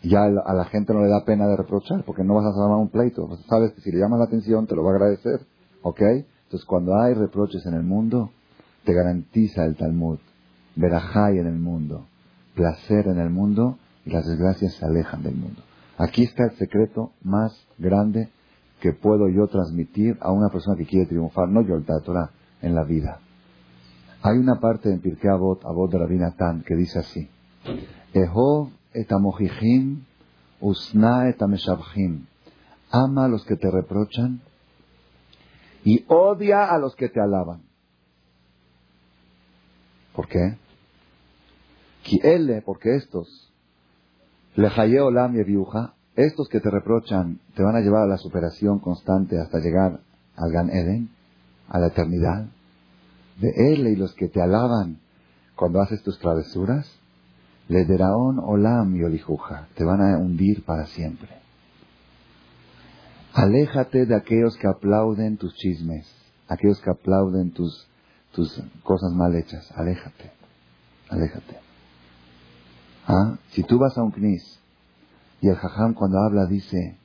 ya 0.02 0.24
a 0.24 0.54
la 0.54 0.64
gente 0.64 0.92
no 0.92 1.02
le 1.02 1.08
da 1.08 1.24
pena 1.24 1.46
de 1.46 1.56
reprochar, 1.56 2.02
porque 2.04 2.24
no 2.24 2.34
vas 2.34 2.44
a 2.44 2.50
llamar 2.50 2.78
un 2.78 2.88
pleito. 2.88 3.28
Sabes 3.48 3.72
que 3.72 3.80
si 3.82 3.92
le 3.92 3.98
llamas 3.98 4.18
la 4.18 4.24
atención, 4.24 4.66
te 4.66 4.74
lo 4.74 4.82
va 4.82 4.90
a 4.90 4.94
agradecer. 4.94 5.46
¿Ok? 5.82 6.00
Entonces, 6.00 6.66
cuando 6.66 6.98
hay 6.98 7.14
reproches 7.14 7.64
en 7.66 7.74
el 7.74 7.84
mundo, 7.84 8.30
te 8.84 8.92
garantiza 8.92 9.64
el 9.64 9.76
Talmud. 9.76 10.18
Verajay 10.74 11.38
en 11.38 11.46
el 11.46 11.58
mundo, 11.58 12.06
placer 12.54 13.06
en 13.06 13.18
el 13.18 13.30
mundo, 13.30 13.78
y 14.04 14.10
las 14.10 14.26
desgracias 14.26 14.74
se 14.74 14.84
alejan 14.84 15.22
del 15.22 15.36
mundo. 15.36 15.62
Aquí 15.98 16.24
está 16.24 16.44
el 16.44 16.56
secreto 16.56 17.12
más 17.22 17.52
grande 17.78 18.28
que 18.80 18.92
puedo 18.92 19.28
yo 19.28 19.46
transmitir 19.46 20.18
a 20.20 20.32
una 20.32 20.48
persona 20.48 20.76
que 20.76 20.84
quiere 20.84 21.06
triunfar, 21.06 21.48
no 21.48 21.62
yo 21.62 21.76
el 21.76 21.84
Torah, 21.84 22.30
en 22.62 22.74
la 22.74 22.84
vida. 22.84 23.20
Hay 24.22 24.38
una 24.38 24.58
parte 24.60 24.90
en 24.90 25.00
Pirkei 25.00 25.30
Avot, 25.30 25.64
Avot 25.64 25.90
de 25.90 26.62
que 26.64 26.74
dice 26.74 26.98
así: 26.98 27.28
Ehov 28.12 28.70
usna 30.60 31.34
Ama 32.90 33.24
a 33.24 33.28
los 33.28 33.44
que 33.44 33.56
te 33.56 33.70
reprochan 33.70 34.40
y 35.84 36.04
odia 36.08 36.64
a 36.64 36.78
los 36.78 36.96
que 36.96 37.08
te 37.08 37.20
alaban. 37.20 37.62
¿Por 40.14 40.28
qué? 40.28 40.56
porque 42.64 42.96
estos, 42.96 43.52
lejaye 44.54 45.00
olam 45.00 45.34
estos 46.16 46.48
que 46.48 46.60
te 46.60 46.70
reprochan 46.70 47.40
te 47.54 47.62
van 47.62 47.76
a 47.76 47.80
llevar 47.80 48.02
a 48.02 48.06
la 48.06 48.16
superación 48.16 48.78
constante 48.78 49.38
hasta 49.38 49.58
llegar 49.58 50.00
al 50.36 50.50
Gan 50.50 50.70
Eden, 50.70 51.10
a 51.68 51.78
la 51.78 51.88
eternidad. 51.88 52.46
De 53.40 53.50
él 53.72 53.86
y 53.88 53.96
los 53.96 54.14
que 54.14 54.28
te 54.28 54.40
alaban 54.40 54.98
cuando 55.54 55.80
haces 55.80 56.02
tus 56.02 56.18
travesuras, 56.18 56.86
le 57.68 57.84
deraón 57.84 58.38
olam 58.38 58.94
yolijuja. 58.94 59.68
Te 59.74 59.84
van 59.84 60.00
a 60.00 60.18
hundir 60.18 60.64
para 60.64 60.86
siempre. 60.86 61.28
Aléjate 63.32 64.06
de 64.06 64.14
aquellos 64.14 64.56
que 64.56 64.66
aplauden 64.66 65.36
tus 65.36 65.54
chismes, 65.54 66.06
aquellos 66.48 66.80
que 66.80 66.90
aplauden 66.90 67.50
tus, 67.50 67.86
tus 68.32 68.62
cosas 68.82 69.12
mal 69.12 69.34
hechas. 69.34 69.70
Aléjate, 69.76 70.32
aléjate. 71.10 71.58
¿Ah? 73.06 73.36
Si 73.50 73.62
tú 73.62 73.78
vas 73.78 73.96
a 73.98 74.02
un 74.02 74.10
knis 74.10 74.58
y 75.40 75.48
el 75.48 75.56
jajam 75.56 75.94
cuando 75.94 76.18
habla 76.18 76.46
dice, 76.46 76.96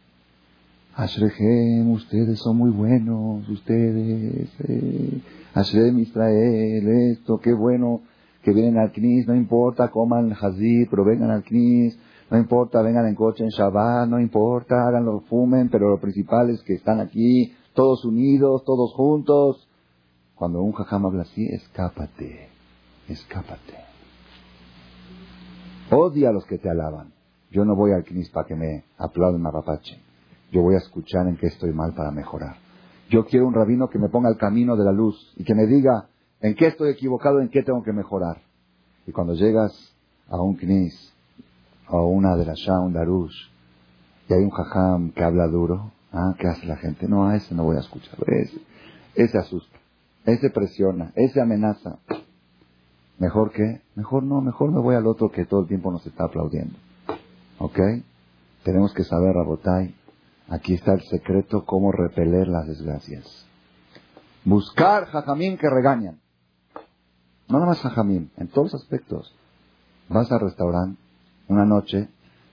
Ashrehem, 1.02 1.90
ustedes 1.90 2.38
son 2.38 2.58
muy 2.58 2.70
buenos, 2.70 3.50
ustedes, 3.50 4.48
eh, 4.68 5.22
Israel, 5.98 6.88
esto, 7.12 7.40
qué 7.40 7.54
bueno, 7.54 8.02
que 8.44 8.54
vienen 8.54 8.78
al 8.78 8.92
CNIS, 8.92 9.28
no 9.28 9.34
importa, 9.34 9.90
coman 9.90 10.32
hazí, 10.40 10.86
pero 10.92 11.04
vengan 11.04 11.32
al 11.32 11.44
CNIS, 11.44 11.98
no 12.30 12.38
importa, 12.38 12.84
vengan 12.84 13.08
en 13.08 13.16
coche 13.16 13.44
en 13.44 13.50
Shabbat, 13.50 14.10
no 14.10 14.20
importa, 14.20 14.88
háganlo, 14.88 15.22
fumen, 15.22 15.70
pero 15.70 15.90
lo 15.90 16.00
principal 16.00 16.52
es 16.52 16.62
que 16.62 16.74
están 16.74 17.00
aquí, 17.00 17.52
todos 17.74 18.06
unidos, 18.06 18.64
todos 18.64 18.94
juntos. 18.94 19.68
Cuando 20.36 20.62
un 20.62 20.72
jajam 20.72 21.08
habla 21.08 21.24
así, 21.24 21.48
escápate, 21.48 22.50
escápate. 23.08 23.74
Odia 25.90 26.30
a 26.30 26.32
los 26.32 26.46
que 26.46 26.60
te 26.60 26.70
alaban. 26.70 27.12
Yo 27.50 27.66
no 27.66 27.76
voy 27.76 27.92
al 27.92 28.04
CNIS 28.04 28.30
para 28.30 28.48
que 28.48 28.56
me 28.56 28.84
aplauden 29.00 29.42
mapapache. 29.42 30.11
Yo 30.52 30.62
voy 30.62 30.76
a 30.76 30.80
escuchar 30.80 31.28
en 31.28 31.38
qué 31.38 31.48
estoy 31.48 31.74
mal 31.74 31.94
para 31.94 32.12
mejorar. 32.12 32.58
Yo 33.10 33.26
quiero 33.26 33.48
un 33.48 33.54
rabino 33.54 33.90
que 33.90 34.00
me 34.00 34.10
ponga 34.10 34.30
el 34.30 34.38
camino 34.38 34.76
de 34.76 34.86
la 34.86 34.92
luz 34.92 35.34
y 35.38 35.44
que 35.44 35.56
me 35.56 35.66
diga, 35.66 36.08
¿En 36.42 36.56
qué 36.56 36.68
estoy 36.68 36.90
equivocado? 36.90 37.40
¿En 37.40 37.50
qué 37.50 37.62
tengo 37.62 37.84
que 37.84 37.94
mejorar? 37.94 38.42
Y 39.06 39.12
cuando 39.12 39.36
llegas 39.36 39.72
a 40.28 40.42
un 40.42 40.56
knis, 40.56 41.14
o 41.88 41.98
a 41.98 42.08
una 42.08 42.36
de 42.36 42.46
las 42.46 42.68
un 42.68 42.94
darush, 42.94 43.48
y 44.28 44.34
hay 44.34 44.44
un 44.44 44.50
jajam 44.50 45.12
que 45.12 45.24
habla 45.24 45.48
duro, 45.48 45.92
¿ah? 46.12 46.34
¿qué 46.40 46.48
hace 46.48 46.66
la 46.66 46.78
gente? 46.78 47.08
No, 47.08 47.28
a 47.28 47.36
ese 47.36 47.54
no 47.54 47.64
voy 47.64 47.78
a 47.78 47.82
escuchar. 47.82 48.18
Ese, 48.26 48.60
ese 49.14 49.38
asusta, 49.38 49.78
ese 50.26 50.50
presiona, 50.50 51.12
ese 51.16 51.40
amenaza. 51.40 52.00
¿Mejor 53.20 53.52
que? 53.52 53.82
Mejor 53.96 54.24
no, 54.24 54.42
mejor 54.42 54.72
me 54.72 54.82
voy 54.82 54.96
al 54.96 55.06
otro 55.06 55.30
que 55.30 55.46
todo 55.46 55.62
el 55.62 55.68
tiempo 55.68 55.92
nos 55.92 56.06
está 56.08 56.24
aplaudiendo. 56.24 56.76
¿Ok? 57.60 57.78
Tenemos 58.64 58.94
que 58.96 59.04
saber, 59.04 59.36
Rabotay, 59.36 59.94
aquí 60.52 60.74
está 60.74 60.94
el 60.94 61.02
secreto, 61.04 61.66
cómo 61.66 61.92
repeler 61.92 62.48
las 62.48 62.68
desgracias. 62.68 63.48
Buscar 64.44 65.06
jajamín 65.06 65.58
que 65.58 65.70
regañan. 65.70 66.20
No 67.48 67.60
nada 67.60 67.72
más 67.72 67.82
Jamín, 67.82 68.32
en 68.38 68.48
todos 68.48 68.72
los 68.72 68.82
aspectos. 68.82 69.34
Vas 70.10 70.32
al 70.32 70.42
restaurante, 70.42 71.00
una 71.48 71.66
noche, 71.66 72.10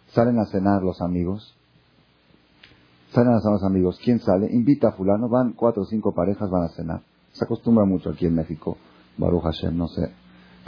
salen 0.08 0.38
a 0.38 0.46
cenar 0.46 0.82
los 0.82 1.00
amigos, 1.00 1.56
salen 3.10 3.34
a 3.34 3.40
cenar 3.40 3.54
los 3.54 3.64
amigos, 3.64 4.00
¿quién 4.02 4.20
sale? 4.20 4.48
Invita 4.50 4.88
a 4.88 4.92
fulano, 4.92 5.28
van 5.28 5.52
cuatro 5.52 5.82
o 5.82 5.86
cinco 5.86 6.12
parejas, 6.12 6.50
van 6.50 6.64
a 6.64 6.68
cenar. 6.68 7.02
Se 7.32 7.44
acostumbra 7.44 7.84
mucho 7.84 8.10
aquí 8.10 8.26
en 8.26 8.34
México, 8.34 8.76
Baruch 9.16 9.42
Hashem, 9.42 9.76
no 9.76 9.88
sé, 9.88 10.12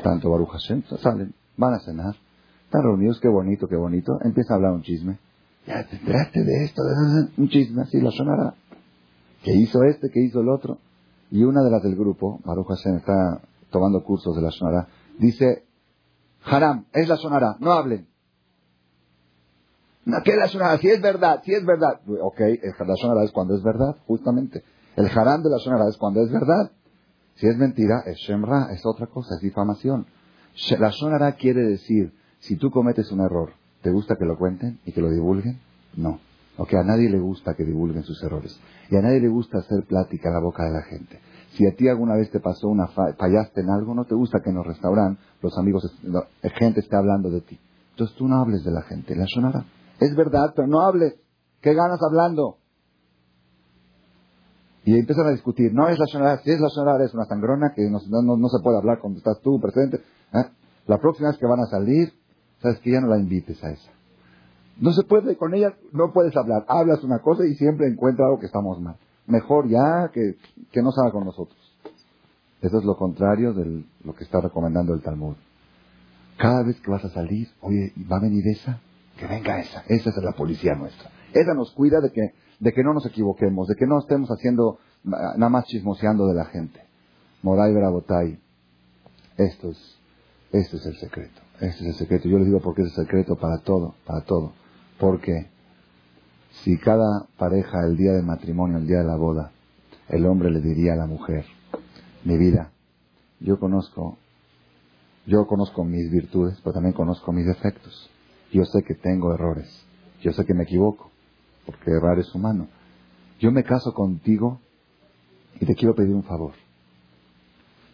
tanto 0.03 0.31
Baruch 0.31 0.51
Hashem, 0.51 0.83
salen, 0.99 1.35
van 1.57 1.74
a 1.74 1.81
cenar, 1.81 2.14
están 2.64 2.83
reunidos, 2.83 3.20
qué 3.20 3.28
bonito, 3.28 3.68
qué 3.68 3.76
bonito, 3.76 4.18
empieza 4.22 4.55
a 4.55 4.57
hablar 4.57 4.72
un 4.72 4.83
chisme. 4.83 5.18
Ya 5.71 5.85
de 5.85 6.64
esto, 6.64 6.83
un 7.37 7.49
chisme, 7.49 7.83
así 7.83 8.01
la 8.01 8.11
sonará. 8.11 8.55
que 9.45 9.53
hizo 9.55 9.85
este, 9.85 10.11
que 10.11 10.21
hizo 10.21 10.41
el 10.41 10.49
otro. 10.49 10.79
Y 11.31 11.45
una 11.45 11.62
de 11.62 11.71
las 11.71 11.81
del 11.85 11.95
grupo, 11.95 12.41
Baruch 12.45 12.66
Hashem 12.66 12.97
está 12.97 13.41
tomando 13.71 14.03
cursos 14.03 14.35
de 14.35 14.43
la 14.43 14.51
Shonara, 14.51 14.89
dice, 15.18 15.64
Haram, 16.43 16.87
es 16.93 17.09
la 17.09 17.14
Shonara, 17.14 17.57
no 17.61 17.71
hablen. 17.71 18.09
¿Qué 20.25 20.33
es 20.33 20.37
la 20.37 20.47
Shonara? 20.47 20.79
Si 20.79 20.89
es 20.89 21.01
verdad, 21.01 21.41
si 21.45 21.55
es 21.55 21.64
verdad. 21.64 22.01
Ok, 22.21 22.41
la 22.41 22.95
Shonara 23.01 23.23
es 23.23 23.31
cuando 23.31 23.55
es 23.55 23.62
verdad, 23.62 23.95
justamente. 24.09 24.64
El 24.97 25.07
Haram 25.07 25.41
de 25.45 25.51
la 25.51 25.59
Shonara 25.59 25.89
es 25.89 25.97
cuando 25.97 26.21
es 26.21 26.33
verdad. 26.33 26.73
Si 27.37 27.47
es 27.47 27.57
mentira, 27.57 28.03
es 28.07 28.16
Shemra, 28.18 28.73
es 28.73 28.85
otra 28.85 29.07
cosa, 29.07 29.37
es 29.37 29.41
difamación. 29.41 30.07
La 30.81 30.91
Shonara 30.91 31.37
quiere 31.37 31.62
decir, 31.62 32.12
si 32.41 32.57
tú 32.57 32.73
cometes 32.73 33.12
un 33.12 33.21
error, 33.21 33.59
¿te 33.83 33.91
gusta 33.91 34.16
que 34.18 34.24
lo 34.24 34.37
cuenten 34.37 34.81
y 34.85 34.93
que 34.93 35.01
lo 35.01 35.11
divulguen? 35.11 35.61
No. 35.97 36.20
Ok, 36.57 36.74
a 36.74 36.85
nadie 36.85 37.09
le 37.09 37.18
gusta 37.18 37.55
que 37.55 37.64
divulguen 37.64 38.03
sus 38.03 38.22
errores. 38.22 38.61
Y 38.91 38.97
a 38.97 39.01
nadie 39.01 39.20
le 39.20 39.28
gusta 39.28 39.59
hacer 39.59 39.85
plática 39.87 40.28
a 40.28 40.33
la 40.33 40.41
boca 40.41 40.64
de 40.64 40.72
la 40.72 40.83
gente. 40.83 41.20
Si 41.53 41.66
a 41.66 41.74
ti 41.74 41.89
alguna 41.89 42.16
vez 42.16 42.31
te 42.31 42.41
pasó 42.41 42.68
una 42.68 42.87
fallaste 42.89 43.62
en 43.62 43.70
algo, 43.70 43.95
no 43.95 44.05
te 44.05 44.14
gusta 44.14 44.41
que 44.43 44.51
en 44.51 44.57
los 44.57 44.66
restaurantes 44.66 45.24
los 45.43 45.57
amigos, 45.59 45.83
la 46.03 46.26
gente 46.59 46.81
esté 46.81 46.97
hablando 46.97 47.31
de 47.31 47.41
ti. 47.41 47.59
Entonces 47.93 48.16
tú 48.16 48.28
no 48.28 48.37
hables 48.37 48.62
de 48.64 48.70
la 48.70 48.83
gente. 48.83 49.16
La 49.16 49.24
Shonara 49.26 49.64
es 50.01 50.14
verdad, 50.14 50.53
pero 50.55 50.68
no 50.68 50.81
hables. 50.81 51.14
¿Qué 51.61 51.74
ganas 51.74 51.99
hablando? 52.03 52.59
Y 54.85 54.99
empiezan 54.99 55.26
a 55.26 55.33
discutir. 55.33 55.72
No 55.72 55.89
es 55.89 55.99
la 55.99 56.07
Shonara, 56.07 56.39
si 56.43 56.51
es 56.51 56.61
la 56.61 56.68
Shonara 56.68 57.05
es 57.05 57.14
una 57.14 57.24
sangrona 57.24 57.72
que 57.74 57.83
no, 57.91 57.99
no, 58.22 58.49
se 58.49 58.62
puede 58.62 58.78
hablar 58.78 58.99
cuando 59.01 59.18
estás 59.18 59.41
tú 59.43 59.61
presente. 59.61 59.99
¿eh? 59.99 60.51
La 60.87 60.99
próxima 60.99 61.28
vez 61.28 61.39
que 61.39 61.47
van 61.47 61.61
a 61.61 61.66
salir, 61.66 62.12
sabes 62.62 62.78
que 62.80 62.90
ya 62.92 63.00
no 63.00 63.08
la 63.08 63.18
invites 63.18 63.62
a 63.64 63.70
esa. 63.70 63.90
No 64.80 64.92
se 64.92 65.02
puede, 65.02 65.36
con 65.36 65.54
ella 65.54 65.74
no 65.92 66.12
puedes 66.12 66.34
hablar. 66.36 66.64
Hablas 66.68 67.04
una 67.04 67.18
cosa 67.18 67.44
y 67.46 67.54
siempre 67.54 67.86
encuentra 67.86 68.24
algo 68.24 68.40
que 68.40 68.46
estamos 68.46 68.80
mal. 68.80 68.96
Mejor 69.26 69.68
ya 69.68 70.11
que, 70.12 70.36
que 70.72 70.82
no 70.82 70.90
salga 70.90 71.12
con 71.12 71.24
nosotros. 71.24 71.58
Eso 72.62 72.78
es 72.78 72.84
lo 72.84 72.96
contrario 72.96 73.52
de 73.52 73.84
lo 74.04 74.14
que 74.14 74.24
está 74.24 74.40
recomendando 74.40 74.94
el 74.94 75.02
Talmud. 75.02 75.36
Cada 76.36 76.62
vez 76.62 76.80
que 76.80 76.90
vas 76.90 77.04
a 77.04 77.11
salir, 77.11 77.48
oye, 77.61 77.92
¿va 78.11 78.16
a 78.16 78.20
venir 78.20 78.46
esa? 78.48 78.80
Que 79.18 79.26
venga 79.26 79.61
esa. 79.61 79.82
Esa 79.86 80.11
es 80.11 80.16
la 80.22 80.32
policía 80.32 80.74
nuestra. 80.74 81.11
Esa 81.32 81.54
nos 81.54 81.72
cuida 81.72 82.00
de 82.00 82.11
que, 82.11 82.32
de 82.58 82.72
que 82.72 82.82
no 82.82 82.94
nos 82.94 83.06
equivoquemos, 83.06 83.68
de 83.68 83.74
que 83.76 83.86
no 83.86 83.98
estemos 83.98 84.30
haciendo 84.30 84.78
nada 85.04 85.48
más 85.48 85.66
chismoseando 85.66 86.26
de 86.26 86.34
la 86.34 86.46
gente. 86.46 86.80
Moray 87.42 87.72
Brabotay. 87.72 88.38
Esto 89.36 89.70
es, 89.70 89.98
este 90.52 90.76
es 90.76 90.86
el 90.86 90.96
secreto. 90.96 91.40
Este 91.61 91.82
es 91.82 91.88
el 91.88 91.94
secreto. 91.94 92.28
Yo 92.28 92.38
les 92.38 92.46
digo 92.46 92.61
porque 92.61 92.82
es 92.82 92.88
el 92.88 93.04
secreto 93.04 93.36
para 93.36 93.58
todo, 93.58 93.94
para 94.06 94.22
todo. 94.22 94.52
Porque 94.98 95.50
si 96.62 96.78
cada 96.78 97.26
pareja 97.36 97.84
el 97.84 97.98
día 97.98 98.12
del 98.12 98.24
matrimonio, 98.24 98.78
el 98.78 98.86
día 98.86 98.98
de 98.98 99.04
la 99.04 99.16
boda, 99.16 99.52
el 100.08 100.24
hombre 100.24 100.50
le 100.50 100.61
diría 100.61 100.94
a 100.94 100.96
la 100.96 101.06
mujer, 101.06 101.44
mi 102.24 102.38
vida, 102.38 102.72
yo 103.40 103.58
conozco, 103.58 104.16
yo 105.26 105.46
conozco 105.46 105.84
mis 105.84 106.11
virtudes, 106.11 106.58
pero 106.62 106.72
también 106.72 106.94
conozco 106.94 107.30
mis 107.32 107.46
defectos. 107.46 108.11
Yo 108.52 108.64
sé 108.64 108.82
que 108.82 108.94
tengo 108.94 109.34
errores. 109.34 109.68
Yo 110.22 110.32
sé 110.32 110.44
que 110.46 110.54
me 110.54 110.64
equivoco, 110.64 111.11
porque 111.66 111.90
errar 111.90 112.18
es 112.18 112.34
humano. 112.34 112.68
Yo 113.38 113.52
me 113.52 113.64
caso 113.64 113.92
contigo 113.92 114.61
y 115.61 115.66
te 115.66 115.74
quiero 115.74 115.94
pedir 115.94 116.14
un 116.14 116.24
favor. 116.24 116.52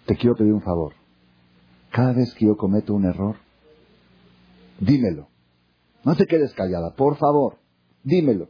Te 0.07 0.17
quiero 0.17 0.37
pedir 0.37 0.53
un 0.53 0.63
favor. 0.63 0.95
Cada 1.91 2.13
vez 2.13 2.33
que 2.35 2.47
yo 2.47 2.57
cometo 2.57 2.95
un 2.95 3.05
error, 3.05 3.37
dímelo. 4.81 5.29
No 6.05 6.15
te 6.15 6.27
quedes 6.27 6.53
callada, 6.55 6.95
por 6.95 7.17
favor, 7.17 7.57
dímelo. 8.05 8.49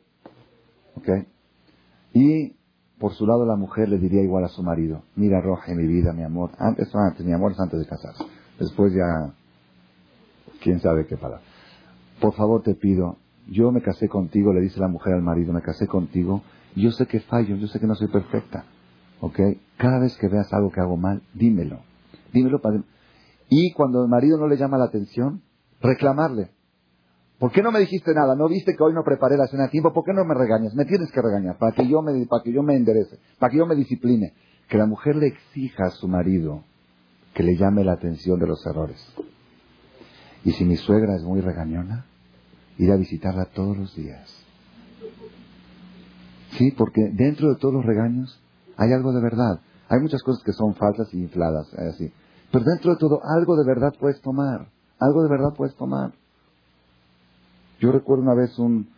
¿Ok? 0.97 1.09
Y 2.12 2.57
por 2.99 3.12
su 3.14 3.27
lado 3.27 3.45
la 3.45 3.57
mujer 3.57 3.89
le 3.89 3.99
diría 3.99 4.22
igual 4.22 4.45
a 4.45 4.49
su 4.49 4.62
marido, 4.62 5.03
mira 5.16 5.41
Roja, 5.41 5.74
mi 5.74 5.87
vida, 5.87 6.12
mi 6.12 6.22
amor, 6.22 6.51
antes 6.59 6.95
antes, 6.95 7.24
mi 7.24 7.33
amor 7.33 7.53
es 7.53 7.61
antes 7.61 7.79
de 7.81 7.87
casarse. 7.87 8.24
Después 8.59 8.93
ya, 8.95 9.35
quién 10.62 10.81
sabe 10.81 11.07
qué 11.07 11.16
para. 11.16 11.41
Por 12.20 12.35
favor 12.35 12.62
te 12.62 12.74
pido, 12.74 13.18
yo 13.49 13.70
me 13.70 13.83
casé 13.83 14.09
contigo, 14.09 14.53
le 14.53 14.61
dice 14.61 14.81
la 14.81 14.89
mujer 14.89 15.14
al 15.14 15.22
marido, 15.22 15.53
me 15.53 15.62
casé 15.62 15.87
contigo, 15.87 16.43
yo 16.74 16.91
sé 16.91 17.07
que 17.07 17.20
fallo, 17.20 17.57
yo 17.57 17.66
sé 17.68 17.81
que 17.81 17.87
no 17.87 17.95
soy 17.95 18.09
perfecta. 18.09 18.64
¿Ok? 19.20 19.39
Cada 19.79 19.99
vez 19.99 20.16
que 20.18 20.29
veas 20.29 20.53
algo 20.53 20.70
que 20.70 20.81
hago 20.81 20.97
mal, 20.97 21.22
dímelo. 21.35 21.81
Dímelo 22.33 22.61
para... 22.61 22.83
Y 23.49 23.72
cuando 23.72 24.03
el 24.03 24.09
marido 24.09 24.39
no 24.39 24.47
le 24.49 24.57
llama 24.57 24.77
la 24.77 24.87
atención, 24.87 25.43
reclamarle. 25.81 26.51
¿Por 27.39 27.53
qué 27.53 27.62
no 27.62 27.70
me 27.70 27.81
dijiste 27.81 28.14
nada? 28.14 28.35
¿No 28.35 28.49
viste 28.49 28.74
que 28.74 28.83
hoy 28.83 28.95
no 28.95 29.05
preparé 29.05 29.37
la 29.37 29.47
cena 29.47 29.64
a 29.64 29.68
tiempo? 29.68 29.93
¿Por 29.93 30.05
qué 30.05 30.12
no 30.14 30.24
me 30.24 30.35
regañas? 30.35 30.74
Me 30.74 30.87
tienes 30.87 31.11
que 31.12 31.20
regañar 31.20 31.59
para 31.59 31.72
que 31.72 31.87
yo 31.87 32.01
me, 32.01 32.27
para 32.27 32.43
que 32.43 32.53
yo 32.53 32.62
me 32.62 32.77
enderece, 32.77 33.18
para 33.39 33.51
que 33.51 33.59
yo 33.59 33.66
me 33.66 33.74
discipline. 33.74 34.33
Que 34.68 34.79
la 34.79 34.87
mujer 34.87 35.16
le 35.16 35.29
exija 35.29 35.85
a 35.87 35.91
su 35.91 36.09
marido 36.09 36.64
que 37.35 37.43
le 37.43 37.57
llame 37.57 37.85
la 37.85 37.93
atención 37.93 38.41
de 38.41 38.47
los 38.47 38.64
errores. 38.66 38.99
Y 40.43 40.53
si 40.53 40.64
mi 40.64 40.77
suegra 40.77 41.16
es 41.16 41.22
muy 41.22 41.43
regañona, 41.43 42.07
ir 42.79 42.91
a 42.91 42.97
visitarla 42.97 43.45
todos 43.55 43.77
los 43.77 43.95
días. 43.95 44.47
Sí, 46.53 46.70
porque 46.70 47.11
dentro 47.12 47.51
de 47.51 47.57
todos 47.57 47.74
los 47.74 47.85
regaños 47.85 48.41
hay 48.79 48.93
algo 48.93 49.12
de 49.12 49.20
verdad. 49.20 49.61
Hay 49.89 50.01
muchas 50.01 50.22
cosas 50.22 50.43
que 50.43 50.53
son 50.53 50.74
falsas 50.74 51.12
y 51.12 51.20
infladas, 51.20 51.72
así. 51.74 52.11
Pero 52.51 52.64
dentro 52.64 52.93
de 52.93 52.99
todo, 52.99 53.20
algo 53.39 53.57
de 53.57 53.66
verdad 53.66 53.93
puedes 54.01 54.20
tomar. 54.22 54.68
Algo 54.99 55.22
de 55.22 55.28
verdad 55.28 55.55
puedes 55.57 55.74
tomar. 55.76 56.12
Yo 57.80 57.92
recuerdo 57.92 58.22
una 58.22 58.34
vez 58.34 58.59
un, 58.59 58.88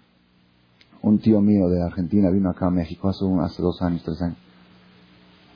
un 1.03 1.19
tío 1.19 1.41
mío 1.41 1.69
de 1.69 1.83
Argentina 1.83 2.31
vino 2.31 2.51
acá 2.51 2.67
a 2.67 2.71
México 2.71 3.09
hace, 3.09 3.25
hace 3.41 3.63
dos 3.63 3.83
años, 3.83 4.03
tres 4.05 4.23
años. 4.23 4.39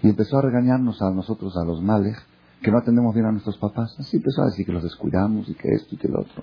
Y 0.02 0.08
empezó 0.08 0.38
a 0.38 0.42
regañarnos 0.42 1.00
a 1.00 1.10
nosotros, 1.10 1.56
a 1.56 1.64
los 1.64 1.80
males, 1.80 2.16
que 2.60 2.72
no 2.72 2.78
atendemos 2.78 3.14
bien 3.14 3.26
a 3.26 3.32
nuestros 3.32 3.56
papás. 3.58 3.94
Así 3.98 4.16
empezó 4.16 4.42
a 4.42 4.46
decir 4.46 4.66
que 4.66 4.72
los 4.72 4.82
descuidamos 4.82 5.48
y 5.48 5.54
que 5.54 5.68
esto 5.68 5.94
y 5.94 5.98
que 5.98 6.08
lo 6.08 6.20
otro. 6.20 6.42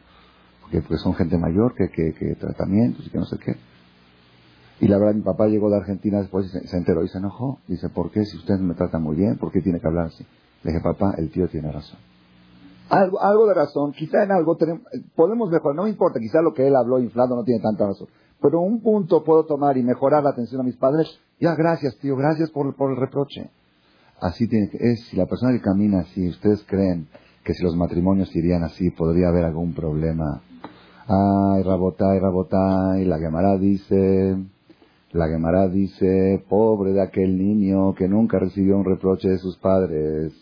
Porque, 0.62 0.82
porque 0.82 0.98
son 0.98 1.14
gente 1.16 1.38
mayor, 1.38 1.74
que, 1.76 1.90
que, 1.90 2.36
tratamientos 2.36 3.06
y 3.06 3.10
que 3.10 3.18
no 3.18 3.26
sé 3.26 3.38
qué. 3.38 3.58
Y 4.80 4.88
la 4.88 4.98
verdad, 4.98 5.16
mi 5.16 5.22
papá 5.22 5.48
llegó 5.48 5.70
de 5.70 5.76
Argentina 5.76 6.20
después 6.20 6.46
y 6.46 6.68
se, 6.68 6.78
enteró 6.78 7.04
y 7.04 7.10
se 7.10 7.18
enojó. 7.18 7.60
Dice, 7.68 7.90
¿por 7.90 8.12
qué? 8.12 8.24
Si 8.24 8.38
usted 8.38 8.60
me 8.60 8.76
trata 8.76 8.98
muy 8.98 9.18
bien, 9.18 9.38
¿por 9.38 9.52
qué 9.52 9.62
tiene 9.62 9.82
que 9.82 9.88
hablar 9.88 10.08
así? 10.08 10.26
Le 10.64 10.72
dije, 10.72 10.82
papá, 10.82 11.16
el 11.18 11.30
tío 11.30 11.50
tiene 11.50 11.70
razón. 11.70 12.00
Algo, 12.90 13.22
algo 13.22 13.48
de 13.48 13.54
razón, 13.54 13.92
quizá 13.92 14.24
en 14.24 14.32
algo 14.32 14.58
tenemos, 14.58 14.82
podemos 15.16 15.52
mejorar, 15.52 15.76
no 15.76 15.84
me 15.84 15.92
importa, 15.92 16.20
quizá 16.20 16.42
lo 16.42 16.54
que 16.54 16.68
él 16.68 16.76
habló 16.76 17.00
inflado 17.00 17.36
no 17.36 17.44
tiene 17.44 17.62
tanta 17.62 17.86
razón. 17.86 18.08
Pero 18.42 18.62
un 18.62 18.82
punto 18.82 19.24
puedo 19.24 19.46
tomar 19.46 19.78
y 19.78 19.84
mejorar 19.84 20.24
la 20.24 20.32
atención 20.32 20.62
a 20.62 20.64
mis 20.64 20.78
padres. 20.78 21.08
Ya, 21.40 21.54
gracias, 21.56 21.98
tío, 22.00 22.16
gracias 22.16 22.50
por, 22.52 22.76
por 22.76 22.92
el 22.92 22.98
reproche. 22.98 23.52
Así 24.20 24.48
tiene 24.48 24.70
que, 24.70 24.78
es, 24.78 25.06
si 25.06 25.18
la 25.18 25.28
persona 25.28 25.54
que 25.54 25.62
camina 25.62 26.00
así, 26.00 26.28
ustedes 26.28 26.64
creen 26.68 27.08
que 27.44 27.54
si 27.54 27.64
los 27.64 27.76
matrimonios 27.76 28.36
irían 28.36 28.64
así, 28.64 28.90
podría 28.92 29.30
haber 29.30 29.46
algún 29.46 29.74
problema. 29.74 30.42
Ay, 31.08 31.64
rabotay, 31.64 32.20
rabotay, 32.20 33.06
la 33.06 33.20
Gemara 33.20 33.58
dice, 33.58 34.38
la 35.12 35.28
Gemara 35.28 35.68
dice, 35.68 36.44
pobre 36.50 36.94
de 36.94 37.02
aquel 37.02 37.38
niño 37.38 37.94
que 37.94 38.08
nunca 38.08 38.40
recibió 38.40 38.78
un 38.78 38.86
reproche 38.86 39.30
de 39.30 39.38
sus 39.38 39.58
padres. 39.58 40.34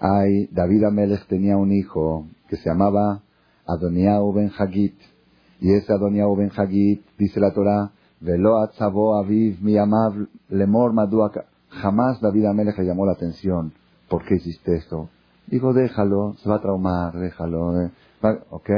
Ay, 0.00 0.48
David 0.52 0.84
Amelech 0.84 1.26
tenía 1.26 1.56
un 1.56 1.72
hijo 1.72 2.26
que 2.48 2.56
se 2.56 2.68
llamaba 2.68 3.22
Adoniau 3.66 4.32
ben 4.32 4.50
Hagit. 4.56 4.96
Y 5.60 5.72
ese 5.72 5.92
Adoniau 5.92 6.36
ben 6.36 6.50
Hagit, 6.54 7.02
dice 7.18 7.40
la 7.40 7.52
Torah, 7.52 7.92
Velo 8.20 8.58
atzavo 8.58 9.14
aviv 9.16 9.58
mi 9.62 9.76
amav 9.76 10.14
lemor 10.48 10.92
maduaka. 10.92 11.44
Jamás 11.68 12.20
David 12.20 12.46
Amelech 12.46 12.78
le 12.78 12.84
llamó 12.84 13.04
la 13.04 13.12
atención. 13.12 13.72
¿Por 14.08 14.24
qué 14.24 14.36
hiciste 14.36 14.76
esto? 14.76 15.08
Dijo, 15.46 15.72
déjalo, 15.72 16.34
se 16.38 16.48
va 16.48 16.56
a 16.56 16.60
traumar, 16.60 17.12
déjalo. 17.14 17.82
Eh". 17.82 17.90
¿Ok? 18.50 18.70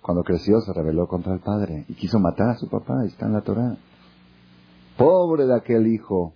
Cuando 0.00 0.22
creció 0.22 0.60
se 0.60 0.72
rebeló 0.72 1.08
contra 1.08 1.34
el 1.34 1.40
padre 1.40 1.84
y 1.88 1.94
quiso 1.94 2.20
matar 2.20 2.50
a 2.50 2.56
su 2.56 2.68
papá, 2.68 3.04
está 3.04 3.26
en 3.26 3.32
la 3.32 3.40
Torah. 3.40 3.76
Pobre 4.96 5.46
de 5.46 5.56
aquel 5.56 5.88
hijo, 5.88 6.34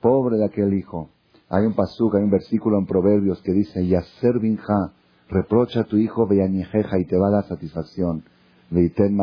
pobre 0.00 0.38
de 0.38 0.46
aquel 0.46 0.72
hijo. 0.72 1.10
Hay 1.52 1.66
un 1.66 1.74
pasuk, 1.74 2.14
hay 2.14 2.22
un 2.22 2.30
versículo 2.30 2.78
en 2.78 2.86
Proverbios 2.86 3.42
que 3.42 3.52
dice, 3.52 3.84
Yaser 3.84 4.38
binja, 4.38 4.92
reprocha 5.28 5.80
a 5.80 5.84
tu 5.84 5.96
hijo 5.96 6.28
veyañejeja 6.28 6.98
y 7.00 7.06
te 7.06 7.16
va 7.16 7.26
a 7.26 7.30
dar 7.32 7.48
satisfacción. 7.48 8.22
Veiten. 8.70 9.18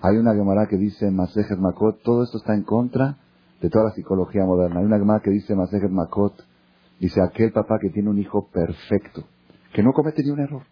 Hay 0.00 0.16
una 0.16 0.34
Gemara 0.34 0.68
que 0.68 0.76
dice, 0.76 1.10
Masejet 1.10 1.58
Makot, 1.58 2.02
todo 2.02 2.22
esto 2.22 2.38
está 2.38 2.54
en 2.54 2.62
contra 2.62 3.18
de 3.60 3.68
toda 3.68 3.86
la 3.86 3.90
psicología 3.90 4.44
moderna. 4.44 4.78
Hay 4.78 4.86
una 4.86 4.98
Gemara 4.98 5.20
que 5.20 5.30
dice, 5.30 5.56
Masejet 5.56 5.90
Makot, 5.90 6.34
dice, 7.00 7.20
aquel 7.20 7.50
papá 7.50 7.78
que 7.80 7.90
tiene 7.90 8.08
un 8.08 8.18
hijo 8.18 8.48
perfecto, 8.52 9.24
que 9.74 9.82
no 9.82 9.92
comete 9.92 10.22
ni 10.22 10.30
un 10.30 10.38
error. 10.38 10.62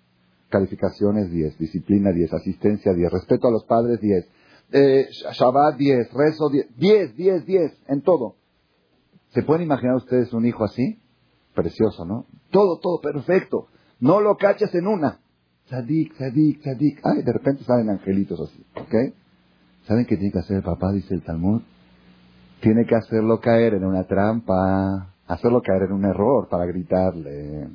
Calificaciones 0.49 1.31
10, 1.33 1.59
disciplina 1.59 2.12
10, 2.12 2.33
asistencia 2.35 2.93
10, 2.93 3.11
respeto 3.11 3.49
a 3.49 3.51
los 3.51 3.64
padres 3.64 4.01
10, 4.01 4.28
eh, 4.72 5.07
Shabbat 5.33 5.76
10, 5.76 6.12
rezo 6.12 6.49
10, 6.51 6.76
10, 6.76 7.16
10, 7.16 7.47
10, 7.47 7.72
en 7.89 8.03
todo. 8.03 8.39
¿Se 9.31 9.43
pueden 9.43 9.62
imaginar 9.62 9.97
ustedes 9.97 10.33
un 10.33 10.47
hijo 10.47 10.64
así? 10.64 10.99
Precioso, 11.55 12.05
¿no? 12.05 12.26
Todo, 12.51 12.78
todo 12.81 13.01
perfecto. 13.01 13.68
No 14.01 14.20
lo 14.20 14.37
cachas 14.37 14.74
en 14.74 14.87
una. 14.87 15.20
Sadik, 15.68 16.14
sadik, 16.16 16.62
sadik. 16.62 17.01
Ay, 17.05 17.22
de 17.22 17.33
repente 17.33 17.64
salen 17.64 17.91
angelitos 17.91 18.41
así, 18.41 18.64
¿ok? 18.74 19.14
¿Saben 19.87 20.05
qué 20.07 20.16
tiene 20.16 20.33
que 20.33 20.39
hacer 20.39 20.57
el 20.57 20.62
papá? 20.62 20.93
Dice 20.93 21.14
el 21.14 21.22
Talmud. 21.22 21.62
tiene 22.61 22.85
que 22.87 22.95
hacerlo 22.95 23.41
caer 23.41 23.74
en 23.74 23.85
una 23.85 24.05
trampa, 24.05 25.14
hacerlo 25.26 25.62
caer 25.62 25.85
en 25.85 25.93
un 25.93 26.05
error 26.05 26.49
para 26.49 26.66
gritarle. 26.66 27.68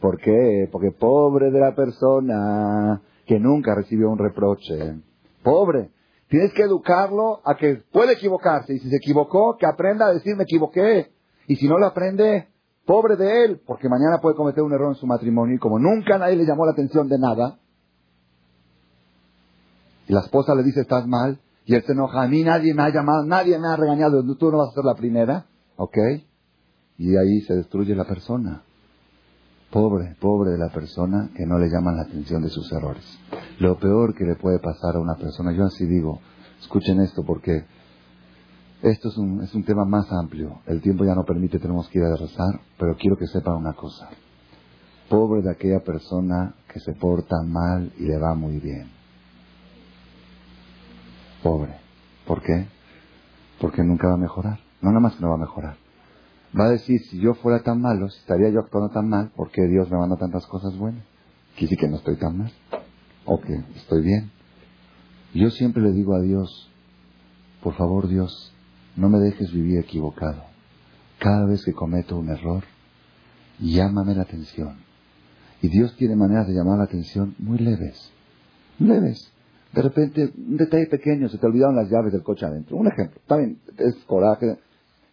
¿Por 0.00 0.18
qué? 0.18 0.68
Porque 0.72 0.90
pobre 0.92 1.50
de 1.50 1.60
la 1.60 1.74
persona 1.74 3.02
que 3.26 3.38
nunca 3.38 3.74
recibió 3.74 4.10
un 4.10 4.18
reproche. 4.18 4.96
Pobre. 5.42 5.90
Tienes 6.30 6.52
que 6.54 6.62
educarlo 6.62 7.40
a 7.44 7.56
que 7.56 7.82
puede 7.92 8.12
equivocarse. 8.12 8.74
Y 8.74 8.78
si 8.78 8.88
se 8.88 8.96
equivocó, 8.96 9.56
que 9.58 9.66
aprenda 9.66 10.06
a 10.06 10.12
decir 10.14 10.36
me 10.36 10.44
equivoqué. 10.44 11.10
Y 11.48 11.56
si 11.56 11.66
no 11.66 11.76
lo 11.76 11.86
aprende, 11.86 12.46
pobre 12.86 13.16
de 13.16 13.44
él, 13.44 13.60
porque 13.66 13.88
mañana 13.88 14.20
puede 14.22 14.36
cometer 14.36 14.62
un 14.62 14.72
error 14.72 14.90
en 14.90 14.94
su 14.94 15.08
matrimonio. 15.08 15.56
Y 15.56 15.58
como 15.58 15.80
nunca 15.80 16.18
nadie 16.18 16.36
le 16.36 16.46
llamó 16.46 16.64
la 16.66 16.72
atención 16.72 17.08
de 17.08 17.18
nada, 17.18 17.58
y 20.06 20.12
la 20.12 20.20
esposa 20.20 20.54
le 20.54 20.62
dice 20.62 20.82
estás 20.82 21.04
mal, 21.06 21.40
y 21.66 21.74
él 21.74 21.82
se 21.84 21.92
enoja, 21.92 22.22
a 22.22 22.28
mí 22.28 22.44
nadie 22.44 22.74
me 22.74 22.82
ha 22.82 22.90
llamado, 22.90 23.24
nadie 23.24 23.58
me 23.58 23.66
ha 23.66 23.76
regañado, 23.76 24.22
tú 24.36 24.50
no 24.52 24.58
vas 24.58 24.70
a 24.70 24.74
ser 24.74 24.84
la 24.84 24.94
primera, 24.94 25.46
¿ok? 25.76 25.98
Y 26.98 27.16
ahí 27.16 27.40
se 27.42 27.54
destruye 27.54 27.94
la 27.96 28.04
persona. 28.04 28.62
Pobre, 29.70 30.16
pobre 30.18 30.50
de 30.50 30.58
la 30.58 30.68
persona 30.68 31.30
que 31.32 31.46
no 31.46 31.56
le 31.56 31.68
llaman 31.68 31.96
la 31.96 32.02
atención 32.02 32.42
de 32.42 32.48
sus 32.48 32.72
errores. 32.72 33.04
Lo 33.60 33.78
peor 33.78 34.16
que 34.16 34.24
le 34.24 34.34
puede 34.34 34.58
pasar 34.58 34.96
a 34.96 35.00
una 35.00 35.14
persona, 35.14 35.52
yo 35.52 35.64
así 35.64 35.86
digo, 35.86 36.20
escuchen 36.60 37.00
esto 37.00 37.22
porque 37.24 37.66
esto 38.82 39.08
es 39.08 39.16
un, 39.16 39.42
es 39.44 39.54
un 39.54 39.62
tema 39.62 39.84
más 39.84 40.10
amplio. 40.10 40.60
El 40.66 40.80
tiempo 40.80 41.04
ya 41.04 41.14
no 41.14 41.24
permite, 41.24 41.60
tenemos 41.60 41.88
que 41.88 42.00
ir 42.00 42.04
a 42.04 42.16
rezar, 42.16 42.60
pero 42.78 42.96
quiero 42.96 43.16
que 43.16 43.28
sepan 43.28 43.54
una 43.54 43.74
cosa. 43.74 44.08
Pobre 45.08 45.40
de 45.42 45.52
aquella 45.52 45.80
persona 45.84 46.52
que 46.72 46.80
se 46.80 46.92
porta 46.94 47.36
mal 47.46 47.92
y 47.96 48.06
le 48.06 48.18
va 48.18 48.34
muy 48.34 48.58
bien. 48.58 48.90
Pobre. 51.44 51.76
¿Por 52.26 52.42
qué? 52.42 52.66
Porque 53.60 53.84
nunca 53.84 54.08
va 54.08 54.14
a 54.14 54.16
mejorar. 54.16 54.58
No 54.82 54.88
nada 54.88 55.00
más 55.00 55.14
que 55.14 55.20
no 55.20 55.28
va 55.28 55.34
a 55.36 55.38
mejorar 55.38 55.89
va 56.58 56.66
a 56.66 56.70
decir, 56.70 57.00
si 57.02 57.20
yo 57.20 57.34
fuera 57.34 57.62
tan 57.62 57.80
malo, 57.80 58.08
si 58.08 58.18
estaría 58.20 58.50
yo 58.50 58.60
actuando 58.60 58.90
tan 58.90 59.08
mal, 59.08 59.30
¿por 59.36 59.50
qué 59.50 59.62
Dios 59.66 59.90
me 59.90 59.98
manda 59.98 60.16
tantas 60.16 60.46
cosas 60.46 60.76
buenas? 60.76 61.04
Quiere 61.56 61.76
que 61.76 61.88
no 61.88 61.96
estoy 61.96 62.16
tan 62.16 62.38
mal, 62.38 62.52
o 63.24 63.40
que 63.40 63.54
estoy 63.76 64.02
bien. 64.02 64.30
Yo 65.34 65.50
siempre 65.50 65.82
le 65.82 65.92
digo 65.92 66.14
a 66.14 66.20
Dios, 66.20 66.70
por 67.62 67.74
favor 67.74 68.08
Dios, 68.08 68.52
no 68.96 69.08
me 69.08 69.18
dejes 69.18 69.52
vivir 69.52 69.78
equivocado. 69.78 70.44
Cada 71.18 71.46
vez 71.46 71.64
que 71.64 71.72
cometo 71.72 72.16
un 72.18 72.30
error, 72.30 72.64
llámame 73.60 74.14
la 74.14 74.22
atención. 74.22 74.76
Y 75.62 75.68
Dios 75.68 75.94
tiene 75.96 76.16
maneras 76.16 76.48
de 76.48 76.54
llamar 76.54 76.78
la 76.78 76.84
atención 76.84 77.34
muy 77.38 77.58
leves, 77.58 78.10
leves. 78.78 79.32
De 79.72 79.82
repente, 79.82 80.32
un 80.36 80.56
detalle 80.56 80.86
pequeño, 80.86 81.28
se 81.28 81.38
te 81.38 81.46
olvidaron 81.46 81.76
las 81.76 81.88
llaves 81.90 82.12
del 82.12 82.22
coche 82.22 82.44
adentro. 82.44 82.76
Un 82.76 82.88
ejemplo, 82.88 83.20
también 83.26 83.60
es 83.76 83.94
coraje, 84.06 84.58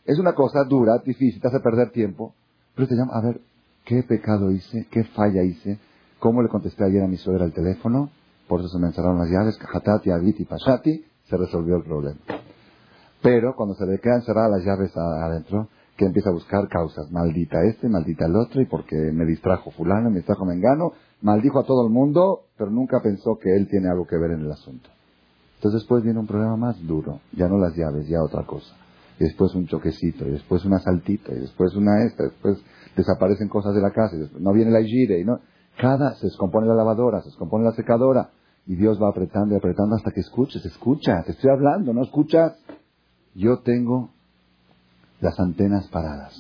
es 0.08 0.18
una 0.20 0.34
cosa 0.34 0.64
dura, 0.64 1.00
difícil, 1.00 1.42
te 1.42 1.50
hace 1.50 1.60
perder 1.60 1.92
tiempo, 1.92 2.34
pero 2.74 2.88
te 2.88 2.96
llama, 2.96 3.12
a 3.14 3.22
ver, 3.22 3.42
¿qué 3.84 4.04
pecado 4.04 4.52
hice? 4.52 4.88
¿Qué 4.90 5.04
falla 5.04 5.44
hice? 5.44 5.80
¿Cómo 6.20 6.42
le 6.42 6.48
contesté 6.48 6.86
ayer 6.86 7.04
a 7.04 7.08
mi 7.08 7.18
suegra 7.18 7.44
al 7.44 7.52
teléfono? 7.52 8.10
Por 8.48 8.62
eso 8.62 8.70
se 8.70 8.80
me 8.80 8.88
encerraron 8.88 9.20
las 9.20 9.30
llaves, 9.30 9.58
Kahatati, 9.58 10.10
Aviti, 10.10 10.46
Pashati, 10.46 11.04
se 11.30 11.38
resolvió 11.38 11.76
el 11.76 11.84
problema. 11.84 12.20
Pero 13.22 13.54
cuando 13.58 13.76
se 13.76 13.86
le 13.86 14.00
quedan 14.00 14.22
cerradas 14.22 14.52
las 14.52 14.66
llaves 14.66 14.96
adentro, 14.96 15.68
que 15.98 16.06
empieza 16.06 16.30
a 16.30 16.34
buscar 16.34 16.70
causas. 16.70 17.12
Maldita 17.12 17.58
este, 17.66 17.90
maldita 17.90 18.28
el 18.28 18.36
otro, 18.38 18.62
y 18.62 18.66
porque 18.66 18.96
me 18.96 19.26
distrajo 19.26 19.72
fulano, 19.72 20.10
me 20.10 20.18
distrajo 20.18 20.46
mengano, 20.46 20.94
maldijo 21.22 21.60
a 21.60 21.66
todo 21.66 21.86
el 21.86 21.92
mundo, 21.92 22.44
pero 22.58 22.72
nunca 22.72 23.02
pensó 23.02 23.38
que 23.42 23.54
él 23.54 23.68
tiene 23.68 23.90
algo 23.90 24.08
que 24.08 24.18
ver 24.18 24.32
en 24.32 24.42
el 24.42 24.52
asunto. 24.52 24.90
Entonces 25.56 25.82
después 25.82 26.02
viene 26.02 26.20
un 26.20 26.28
problema 26.28 26.56
más 26.56 26.80
duro, 26.88 27.20
ya 27.34 27.50
no 27.50 27.58
las 27.58 27.76
llaves, 27.76 28.08
ya 28.08 28.24
otra 28.24 28.46
cosa 28.46 28.87
y 29.20 29.24
después 29.24 29.54
un 29.56 29.68
choquecito, 29.68 30.28
y 30.28 30.32
después 30.32 30.64
una 30.66 30.80
saltita, 30.80 31.34
y 31.34 31.40
después 31.40 31.76
una 31.76 32.04
esta, 32.04 32.24
después 32.24 32.60
desaparecen 32.96 33.50
cosas 33.50 33.74
de 33.74 33.82
la 33.82 33.92
casa, 33.92 34.16
y 34.16 34.42
no 34.42 34.54
viene 34.54 34.72
la 34.72 34.82
gire, 34.82 35.20
y 35.20 35.26
no, 35.26 35.40
cada, 35.78 36.16
se 36.16 36.28
descompone 36.28 36.68
la 36.68 36.76
lavadora, 36.76 37.22
se 37.22 37.30
descompone 37.30 37.66
la 37.66 37.72
secadora, 37.72 38.30
y 38.66 38.76
Dios 38.76 39.02
va 39.02 39.10
apretando 39.10 39.56
y 39.56 39.58
apretando 39.58 39.96
hasta 39.96 40.12
que 40.12 40.20
escuches, 40.20 40.64
escucha, 40.66 41.24
te 41.24 41.32
estoy 41.32 41.50
hablando, 41.50 41.94
¿no 41.94 42.04
escuchas? 42.04 42.58
Yo 43.34 43.60
tengo 43.60 44.10
las 45.20 45.40
antenas 45.40 45.88
paradas. 45.88 46.34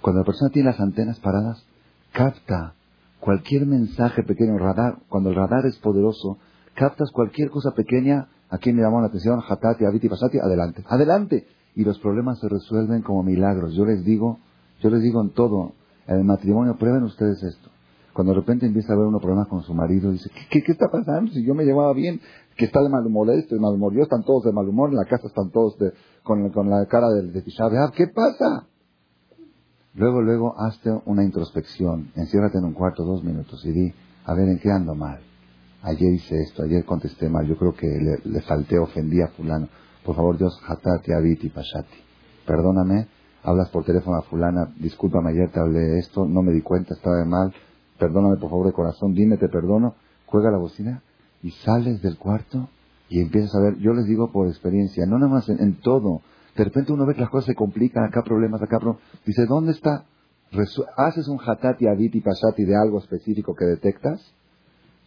Cuando 0.00 0.20
la 0.20 0.26
persona 0.26 0.50
tiene 0.50 0.70
las 0.70 0.80
antenas 0.80 1.18
paradas, 1.20 1.66
capta 2.12 2.74
cualquier 3.20 3.66
mensaje 3.66 4.22
pequeño, 4.22 4.56
radar, 4.56 4.98
cuando 5.08 5.30
el 5.30 5.36
radar 5.36 5.66
es 5.66 5.76
poderoso, 5.78 6.38
captas 6.74 7.10
cualquier 7.10 7.50
cosa 7.50 7.72
pequeña, 7.72 8.28
aquí 8.48 8.72
me 8.72 8.82
llamó 8.82 9.00
la 9.00 9.08
atención, 9.08 9.40
hatati, 9.46 9.84
aviti, 9.84 10.08
pasati, 10.08 10.38
adelante, 10.38 10.84
adelante 10.86 11.46
y 11.76 11.84
los 11.84 11.98
problemas 11.98 12.40
se 12.40 12.48
resuelven 12.48 13.02
como 13.02 13.22
milagros. 13.22 13.74
Yo 13.74 13.84
les 13.84 14.02
digo, 14.02 14.38
yo 14.80 14.90
les 14.90 15.02
digo 15.02 15.20
en 15.22 15.30
todo, 15.30 15.72
en 16.08 16.16
el 16.16 16.24
matrimonio, 16.24 16.76
prueben 16.76 17.04
ustedes 17.04 17.42
esto. 17.42 17.70
Cuando 18.14 18.32
de 18.32 18.40
repente 18.40 18.64
empieza 18.64 18.92
a 18.92 18.96
haber 18.96 19.06
unos 19.06 19.20
problemas 19.20 19.46
con 19.48 19.62
su 19.62 19.74
marido, 19.74 20.10
dice, 20.10 20.30
¿qué, 20.50 20.62
qué, 20.62 20.72
está 20.72 20.88
pasando? 20.90 21.30
Si 21.32 21.44
yo 21.44 21.54
me 21.54 21.64
llevaba 21.64 21.92
bien, 21.92 22.18
que 22.56 22.64
está 22.64 22.80
de 22.80 22.88
mal 22.88 23.04
humor 23.04 23.28
esto, 23.30 23.54
de 23.54 23.60
mal 23.60 23.74
humor 23.74 23.92
yo, 23.92 24.02
están 24.02 24.24
todos 24.24 24.44
de 24.44 24.52
mal 24.52 24.66
humor, 24.66 24.88
en 24.88 24.96
la 24.96 25.04
casa 25.04 25.26
están 25.26 25.50
todos 25.50 25.76
con, 26.22 26.70
la 26.70 26.86
cara 26.86 27.08
de, 27.10 27.30
de 27.30 27.44
¿qué 27.44 28.06
pasa? 28.08 28.66
Luego, 29.92 30.22
luego, 30.22 30.54
hazte 30.58 30.90
una 31.04 31.24
introspección, 31.24 32.10
enciérrate 32.16 32.56
en 32.56 32.64
un 32.64 32.72
cuarto, 32.72 33.04
dos 33.04 33.22
minutos 33.22 33.62
y 33.66 33.72
di, 33.72 33.92
a 34.24 34.32
ver, 34.32 34.48
¿en 34.48 34.58
qué 34.60 34.70
ando 34.70 34.94
mal? 34.94 35.20
Ayer 35.82 36.14
hice 36.14 36.40
esto, 36.40 36.62
ayer 36.62 36.86
contesté 36.86 37.28
mal, 37.28 37.46
yo 37.46 37.56
creo 37.58 37.74
que 37.74 37.86
le, 37.86 38.18
le 38.24 38.40
falté, 38.40 38.78
ofendí 38.78 39.20
a 39.20 39.28
fulano. 39.28 39.68
Por 40.06 40.14
favor, 40.14 40.38
Dios, 40.38 40.56
hatati, 40.64 41.12
abiti, 41.12 41.48
pashati. 41.48 41.98
Perdóname, 42.46 43.08
hablas 43.42 43.68
por 43.70 43.84
teléfono 43.84 44.18
a 44.18 44.22
fulana, 44.22 44.72
discúlpame, 44.78 45.30
ayer 45.30 45.50
te 45.50 45.58
hablé 45.58 45.98
esto, 45.98 46.24
no 46.26 46.42
me 46.42 46.52
di 46.52 46.62
cuenta, 46.62 46.94
estaba 46.94 47.16
de 47.16 47.24
mal, 47.24 47.52
perdóname 47.98 48.36
por 48.36 48.50
favor 48.50 48.66
de 48.66 48.72
corazón, 48.72 49.14
dime, 49.14 49.36
te 49.36 49.48
perdono, 49.48 49.96
juega 50.26 50.52
la 50.52 50.58
bocina 50.58 51.02
y 51.42 51.50
sales 51.50 52.00
del 52.02 52.18
cuarto 52.18 52.68
y 53.08 53.20
empiezas 53.20 53.52
a 53.56 53.60
ver, 53.60 53.78
yo 53.78 53.94
les 53.94 54.04
digo 54.06 54.30
por 54.30 54.46
experiencia, 54.46 55.06
no 55.06 55.18
nada 55.18 55.32
más 55.32 55.48
en, 55.48 55.80
todo, 55.80 56.22
de 56.56 56.64
repente 56.64 56.92
uno 56.92 57.04
ve 57.04 57.14
que 57.14 57.22
las 57.22 57.30
cosas 57.30 57.46
se 57.46 57.56
complican, 57.56 58.04
acá 58.04 58.22
problemas, 58.22 58.62
acá 58.62 58.78
problemas, 58.78 59.02
dice, 59.24 59.44
¿dónde 59.46 59.72
está? 59.72 60.04
haces 60.96 61.26
un 61.26 61.40
hatati, 61.44 61.88
abiti, 61.88 62.20
pashati 62.20 62.64
de 62.64 62.76
algo 62.76 63.00
específico 63.00 63.56
que 63.56 63.64
detectas 63.64 64.20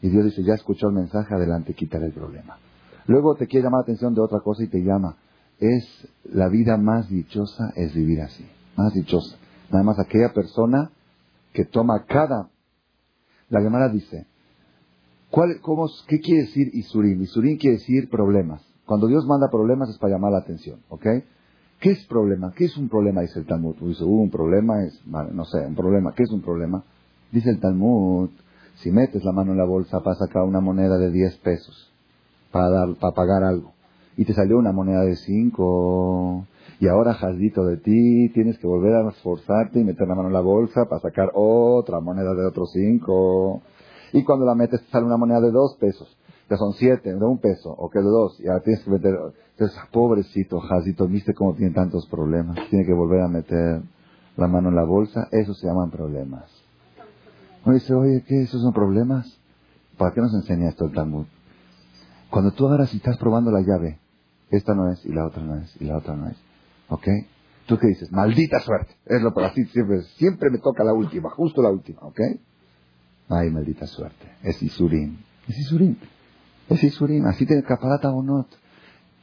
y 0.01 0.09
Dios 0.09 0.25
dice, 0.25 0.43
ya 0.43 0.55
escuchó 0.55 0.89
el 0.89 0.95
mensaje, 0.95 1.33
adelante, 1.33 1.73
quítale 1.73 2.07
el 2.07 2.13
problema. 2.13 2.57
Luego 3.09 3.33
te 3.33 3.47
quiere 3.47 3.63
llamar 3.63 3.79
la 3.79 3.83
atención 3.85 4.13
de 4.13 4.21
otra 4.21 4.39
cosa 4.41 4.63
y 4.63 4.67
te 4.67 4.83
llama. 4.83 5.17
Es 5.57 5.83
la 6.25 6.47
vida 6.47 6.77
más 6.77 7.09
dichosa, 7.09 7.73
es 7.75 7.91
vivir 7.95 8.21
así. 8.21 8.45
Más 8.75 8.93
dichosa. 8.93 9.35
Nada 9.71 9.83
más 9.83 9.97
aquella 9.97 10.31
persona 10.31 10.91
que 11.51 11.65
toma 11.65 12.05
cada... 12.05 12.51
La 13.49 13.61
Gemara 13.61 13.89
dice, 13.89 14.27
¿cuál, 15.31 15.59
cómo, 15.59 15.87
¿qué 16.07 16.19
quiere 16.19 16.41
decir 16.41 16.69
Isurim? 16.71 17.23
Isurim 17.23 17.57
quiere 17.57 17.77
decir 17.77 18.11
problemas. 18.11 18.61
Cuando 18.85 19.07
Dios 19.07 19.25
manda 19.25 19.49
problemas 19.49 19.89
es 19.89 19.97
para 19.97 20.13
llamar 20.13 20.33
la 20.33 20.39
atención, 20.41 20.79
¿ok? 20.89 21.07
¿Qué 21.79 21.89
es 21.89 22.05
problema? 22.05 22.53
¿Qué 22.55 22.65
es 22.65 22.77
un 22.77 22.89
problema? 22.89 23.21
Dice 23.21 23.39
el 23.39 23.47
Talmud. 23.47 23.75
Dice, 23.77 24.03
uh, 24.03 24.21
un 24.21 24.29
problema 24.29 24.83
es, 24.83 25.01
no 25.07 25.45
sé, 25.45 25.65
un 25.65 25.73
problema. 25.73 26.13
¿Qué 26.13 26.21
es 26.21 26.29
un 26.29 26.43
problema? 26.43 26.83
Dice 27.31 27.49
el 27.49 27.59
Talmud, 27.59 28.29
si 28.75 28.91
metes 28.91 29.23
la 29.23 29.31
mano 29.31 29.53
en 29.53 29.57
la 29.57 29.65
bolsa 29.65 29.99
para 30.01 30.15
sacar 30.15 30.43
una 30.43 30.61
moneda 30.61 30.99
de 30.99 31.09
10 31.09 31.37
pesos 31.37 31.89
para, 32.51 32.69
dar, 32.69 32.95
para 32.95 33.13
pagar 33.13 33.43
algo. 33.43 33.73
Y 34.17 34.25
te 34.25 34.33
salió 34.33 34.57
una 34.57 34.71
moneda 34.71 35.01
de 35.01 35.15
cinco. 35.15 36.45
Y 36.79 36.87
ahora, 36.87 37.13
jaldito 37.13 37.65
de 37.65 37.77
ti, 37.77 38.29
tienes 38.33 38.57
que 38.57 38.67
volver 38.67 38.95
a 38.95 39.09
esforzarte 39.09 39.79
y 39.79 39.83
meter 39.83 40.07
la 40.07 40.15
mano 40.15 40.27
en 40.27 40.33
la 40.33 40.41
bolsa 40.41 40.85
para 40.85 41.01
sacar 41.01 41.31
otra 41.33 41.99
moneda 41.99 42.33
de 42.33 42.45
otros 42.45 42.71
cinco. 42.71 43.61
Y 44.13 44.23
cuando 44.23 44.45
la 44.45 44.55
metes, 44.55 44.81
te 44.81 44.91
sale 44.91 45.05
una 45.05 45.17
moneda 45.17 45.41
de 45.41 45.51
dos 45.51 45.75
pesos. 45.79 46.17
Ya 46.49 46.57
son 46.57 46.73
siete, 46.73 47.13
de 47.13 47.25
un 47.25 47.37
peso, 47.37 47.69
o 47.69 47.89
que 47.89 47.99
de 47.99 48.05
dos. 48.05 48.39
Y 48.39 48.47
ahora 48.47 48.63
tienes 48.63 48.83
que 48.83 48.89
meter. 48.89 49.15
Entonces, 49.51 49.77
pobrecito, 49.91 50.59
jaldito, 50.59 51.07
viste 51.07 51.33
cómo 51.33 51.53
tiene 51.53 51.73
tantos 51.73 52.07
problemas. 52.07 52.57
Tiene 52.69 52.85
que 52.85 52.93
volver 52.93 53.21
a 53.21 53.27
meter 53.27 53.81
la 54.35 54.47
mano 54.47 54.69
en 54.69 54.75
la 54.75 54.83
bolsa. 54.83 55.27
Eso 55.31 55.53
se 55.53 55.67
llaman 55.67 55.91
problemas. 55.91 56.49
Uno 57.65 57.75
dice, 57.75 57.93
oye, 57.93 58.23
¿qué? 58.27 58.41
¿Esos 58.41 58.61
son 58.61 58.73
problemas? 58.73 59.39
¿Para 59.97 60.13
qué 60.13 60.21
nos 60.21 60.33
enseña 60.33 60.69
esto 60.69 60.85
el 60.85 60.93
Talmud? 60.93 61.25
Cuando 62.29 62.51
tú 62.51 62.67
agarras 62.67 62.93
y 62.93 62.97
estás 62.97 63.17
probando 63.17 63.51
la 63.51 63.61
llave, 63.61 63.99
esta 64.51 64.73
no 64.73 64.91
es 64.91 65.05
y 65.05 65.09
la 65.09 65.25
otra 65.25 65.43
no 65.43 65.55
es 65.55 65.75
y 65.81 65.85
la 65.85 65.97
otra 65.97 66.15
no 66.15 66.27
es. 66.27 66.37
¿Ok? 66.89 67.07
¿Tú 67.65 67.77
qué 67.77 67.87
dices? 67.87 68.11
Maldita 68.11 68.59
suerte. 68.59 68.95
Es 69.05 69.21
lo 69.21 69.33
por 69.33 69.43
así 69.43 69.63
siempre. 69.65 70.01
Siempre 70.17 70.49
me 70.49 70.57
toca 70.57 70.83
la 70.83 70.93
última, 70.93 71.29
justo 71.29 71.61
la 71.61 71.69
última. 71.69 72.01
¿Ok? 72.01 72.19
Ay, 73.29 73.51
maldita 73.51 73.85
suerte. 73.85 74.27
Es 74.41 74.61
Isurim. 74.63 75.17
Es 75.47 75.57
Isurim. 75.59 75.95
Es 76.67 76.83
Isurim. 76.83 77.25
Así 77.27 77.45
te 77.45 77.61
caparata 77.63 78.09
o 78.11 78.23
no. 78.23 78.47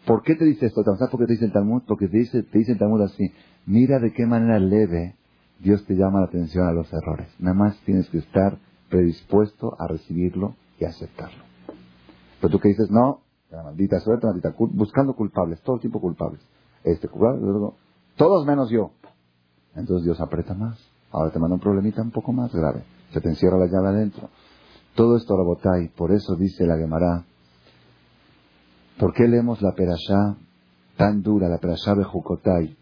¿Por 0.07 0.23
qué 0.23 0.37
te 0.37 0.45
dice 0.45 0.67
esto? 0.67 0.85
¿Sabes 0.85 1.11
por 1.11 1.19
qué 1.21 1.27
te 1.27 1.33
dice 1.33 1.49
Talmud? 1.49 1.83
Porque 1.87 2.07
te 2.07 2.19
dice, 2.19 2.45
te 2.45 2.59
dice 2.59 2.77
Talmud 2.77 3.03
así. 3.03 3.33
Mira 3.67 3.99
de 3.99 4.13
qué 4.13 4.27
manera 4.27 4.61
leve 4.61 5.17
Dios 5.59 5.85
te 5.87 5.95
llama 5.95 6.21
la 6.21 6.27
atención 6.27 6.69
a 6.69 6.73
los 6.73 6.93
errores. 6.93 7.29
Nada 7.39 7.55
más 7.55 7.77
tienes 7.81 8.09
que 8.11 8.19
estar 8.19 8.59
predispuesto 8.89 9.77
a 9.81 9.89
recibirlo 9.89 10.55
y 10.79 10.85
aceptarlo. 10.85 11.46
Pero 12.41 12.51
tú 12.51 12.61
que 12.61 12.69
dices, 12.69 12.91
no, 12.91 13.21
la 13.51 13.63
maldita 13.63 14.01
suerte, 14.01 14.27
maldita 14.27 14.55
buscando 14.59 15.15
culpables, 15.15 15.61
todo 15.63 15.79
tipo 15.79 16.01
culpables. 16.01 16.41
este, 16.85 17.09
todos 18.17 18.47
menos 18.47 18.71
yo. 18.71 18.93
Entonces 19.75 20.05
Dios 20.05 20.21
aprieta 20.21 20.55
más. 20.55 20.79
Ahora 21.11 21.31
te 21.31 21.39
manda 21.39 21.55
un 21.55 21.61
problemita 21.61 22.03
un 22.03 22.11
poco 22.11 22.33
más 22.33 22.53
grave. 22.53 22.83
Se 23.13 23.21
te 23.21 23.29
encierra 23.29 23.59
la 23.59 23.67
llave 23.67 23.89
adentro. 23.89 24.29
Todo 24.95 25.17
esto 25.17 25.35
y 25.83 25.89
por 25.89 26.13
eso 26.13 26.35
dice 26.37 26.67
la 26.67 26.79
Gemara. 26.79 27.25
¿Por 28.99 29.13
qué 29.13 29.29
leemos 29.29 29.61
la 29.61 29.73
perashá 29.73 30.37
tan 30.97 31.23
dura, 31.23 31.49
la 31.49 31.59
perashá 31.59 31.95
de 31.95 32.05
Jukotai, 32.05 32.77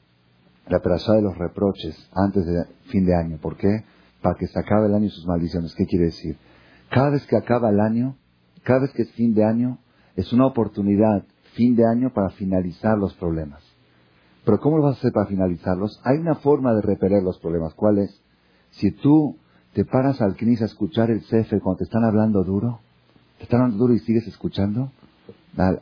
la 0.68 0.78
perashá 0.78 1.14
de 1.14 1.22
los 1.22 1.36
reproches 1.36 2.08
antes 2.12 2.46
de 2.46 2.64
fin 2.90 3.04
de 3.04 3.16
año? 3.16 3.38
¿Por 3.38 3.56
qué? 3.56 3.84
Para 4.22 4.36
que 4.36 4.46
se 4.46 4.58
acabe 4.58 4.86
el 4.86 4.94
año 4.94 5.06
y 5.06 5.10
sus 5.10 5.26
maldiciones. 5.26 5.74
¿Qué 5.74 5.86
quiere 5.86 6.06
decir? 6.06 6.38
Cada 6.90 7.10
vez 7.10 7.26
que 7.26 7.36
acaba 7.36 7.70
el 7.70 7.80
año, 7.80 8.16
cada 8.64 8.80
vez 8.80 8.92
que 8.92 9.02
es 9.02 9.12
fin 9.12 9.34
de 9.34 9.44
año, 9.44 9.78
es 10.16 10.32
una 10.32 10.46
oportunidad, 10.46 11.24
fin 11.54 11.76
de 11.76 11.86
año, 11.86 12.12
para 12.12 12.30
finalizar 12.30 12.98
los 12.98 13.14
problemas. 13.14 13.62
Pero 14.44 14.58
¿cómo 14.58 14.78
lo 14.78 14.84
vas 14.84 14.96
a 14.96 14.98
hacer 14.98 15.12
para 15.12 15.26
finalizarlos? 15.26 16.00
Hay 16.04 16.18
una 16.18 16.34
forma 16.36 16.74
de 16.74 16.82
repeler 16.82 17.22
los 17.22 17.38
problemas. 17.38 17.74
¿Cuál 17.74 17.98
es? 17.98 18.20
Si 18.72 18.90
tú 18.90 19.36
te 19.72 19.84
paras 19.84 20.20
al 20.20 20.36
knis 20.36 20.62
a 20.62 20.66
escuchar 20.66 21.10
el 21.10 21.22
cefe 21.22 21.60
cuando 21.60 21.78
te 21.78 21.84
están 21.84 22.04
hablando 22.04 22.44
duro, 22.44 22.80
te 23.38 23.44
están 23.44 23.60
hablando 23.60 23.84
duro 23.84 23.94
y 23.94 24.00
sigues 24.00 24.26
escuchando, 24.26 24.90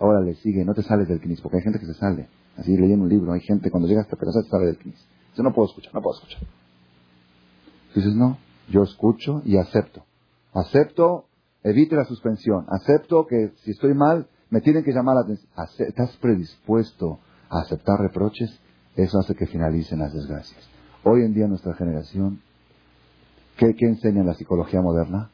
órale, 0.00 0.34
sigue, 0.36 0.64
no 0.64 0.74
te 0.74 0.82
sales 0.82 1.08
del 1.08 1.20
knis, 1.20 1.40
porque 1.40 1.58
hay 1.58 1.62
gente 1.62 1.78
que 1.78 1.86
se 1.86 1.94
sale. 1.94 2.28
Así 2.56 2.76
leyendo 2.76 3.04
un 3.04 3.10
libro, 3.10 3.32
hay 3.32 3.40
gente 3.40 3.70
cuando 3.70 3.88
llega 3.88 4.02
hasta 4.02 4.16
pero 4.16 4.30
se 4.32 4.42
sale 4.42 4.66
del 4.66 4.78
knis. 4.78 5.06
Dice, 5.30 5.42
no 5.42 5.52
puedo 5.52 5.68
escuchar, 5.68 5.94
no 5.94 6.02
puedo 6.02 6.16
escuchar. 6.18 6.42
Dices, 7.94 8.14
no, 8.14 8.38
yo 8.68 8.82
escucho 8.82 9.42
y 9.44 9.56
acepto. 9.56 10.04
Acepto, 10.52 11.26
evite 11.62 11.96
la 11.96 12.04
suspensión. 12.04 12.66
Acepto 12.68 13.26
que 13.26 13.52
si 13.64 13.72
estoy 13.72 13.94
mal, 13.94 14.28
me 14.50 14.60
tienen 14.60 14.84
que 14.84 14.92
llamar 14.92 15.16
la 15.16 15.20
atención. 15.22 15.50
¿Estás 15.88 16.16
predispuesto 16.18 17.20
a 17.48 17.60
aceptar 17.60 18.00
reproches? 18.00 18.60
Eso 18.96 19.18
hace 19.18 19.34
que 19.34 19.46
finalicen 19.46 20.00
las 20.00 20.12
desgracias. 20.12 20.60
Hoy 21.04 21.22
en 21.22 21.34
día 21.34 21.46
nuestra 21.46 21.74
generación, 21.74 22.40
¿qué, 23.56 23.74
qué 23.74 23.86
enseña 23.86 24.22
la 24.22 24.34
psicología 24.34 24.80
moderna? 24.80 25.30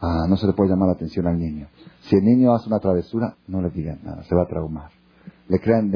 Ah, 0.00 0.26
no 0.28 0.36
se 0.36 0.46
le 0.46 0.52
puede 0.52 0.70
llamar 0.70 0.88
la 0.88 0.94
atención 0.94 1.26
al 1.26 1.38
niño. 1.38 1.68
Si 2.02 2.16
el 2.16 2.24
niño 2.24 2.54
hace 2.54 2.68
una 2.68 2.78
travesura, 2.78 3.36
no 3.48 3.60
le 3.62 3.70
digan 3.70 3.98
nada, 4.04 4.22
se 4.24 4.34
va 4.34 4.42
a 4.42 4.46
traumar. 4.46 4.90
Le 5.48 5.58
crean, 5.58 5.90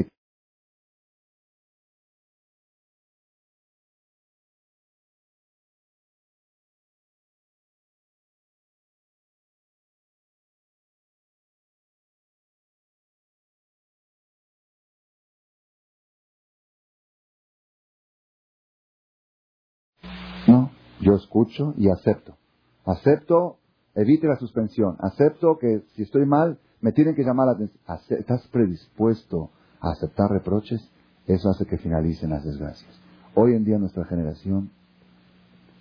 Yo 21.13 21.17
escucho 21.17 21.75
y 21.77 21.91
acepto. 21.91 22.39
Acepto, 22.87 23.59
evite 23.95 24.27
la 24.27 24.37
suspensión. 24.37 24.97
Acepto 24.99 25.59
que 25.59 25.83
si 25.95 26.05
estoy 26.05 26.25
mal, 26.25 26.59
me 26.81 26.93
tienen 26.93 27.15
que 27.15 27.23
llamar 27.23 27.49
la 27.49 27.53
atención. 27.53 27.79
¿Estás 28.19 28.47
predispuesto 28.49 29.51
a 29.81 29.91
aceptar 29.91 30.31
reproches? 30.31 30.81
Eso 31.27 31.51
hace 31.51 31.67
que 31.67 31.77
finalicen 31.77 32.31
las 32.31 32.45
desgracias. 32.45 32.91
Hoy 33.35 33.53
en 33.53 33.65
día 33.65 33.79
nuestra 33.79 34.07
generación, 34.07 34.71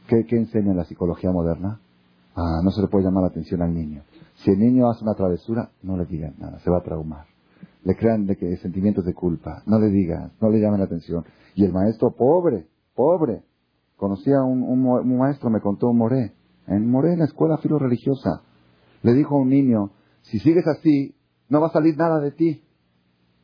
¿qué, 0.10 0.26
enseña 0.36 0.74
la 0.74 0.84
psicología 0.84 1.32
moderna? 1.32 1.80
Ah, 2.36 2.60
no 2.62 2.72
se 2.72 2.82
le 2.82 2.90
puede 2.90 3.06
llamar 3.06 3.24
la 3.24 3.30
atención 3.30 3.62
al 3.62 3.74
niño. 3.74 4.04
Si 4.44 4.52
el 4.52 4.60
niño 4.60 4.90
hace 4.90 5.04
una 5.04 5.16
travesura, 5.16 5.72
no 5.82 5.96
le 5.96 6.06
digan 6.06 6.36
nada, 6.40 6.60
se 6.60 6.70
va 6.70 6.80
a 6.80 6.84
traumar. 6.84 7.26
Le 7.86 7.96
crean 7.96 8.26
de 8.26 8.36
que 8.36 8.58
sentimientos 8.58 9.06
de 9.06 9.14
culpa, 9.14 9.64
no 9.66 9.80
le 9.80 9.88
digan, 9.88 10.34
no 10.42 10.50
le 10.50 10.60
llamen 10.60 10.80
la 10.80 10.88
atención. 10.88 11.24
Y 11.56 11.64
el 11.64 11.72
maestro, 11.72 12.12
pobre, 12.12 12.68
pobre, 12.96 13.44
Conocí 14.02 14.34
a 14.34 14.42
un, 14.42 15.16
maestro, 15.20 15.52
me 15.52 15.62
contó 15.62 15.90
un 15.90 16.00
moré, 16.00 16.34
en 16.66 16.90
moré 16.90 17.14
en 17.14 17.20
la 17.20 17.26
escuela 17.26 17.60
filo 17.60 17.78
religiosa. 17.78 18.42
Le 19.04 19.14
dijo 19.14 19.36
a 19.36 19.42
un 19.42 19.50
niño, 19.50 19.92
si 20.24 20.40
sigues 20.40 20.66
así, 20.66 21.14
no 21.50 21.62
va 21.62 21.68
a 21.68 21.72
salir 21.72 21.96
nada 21.96 22.20
de 22.20 22.32
ti. 22.32 22.64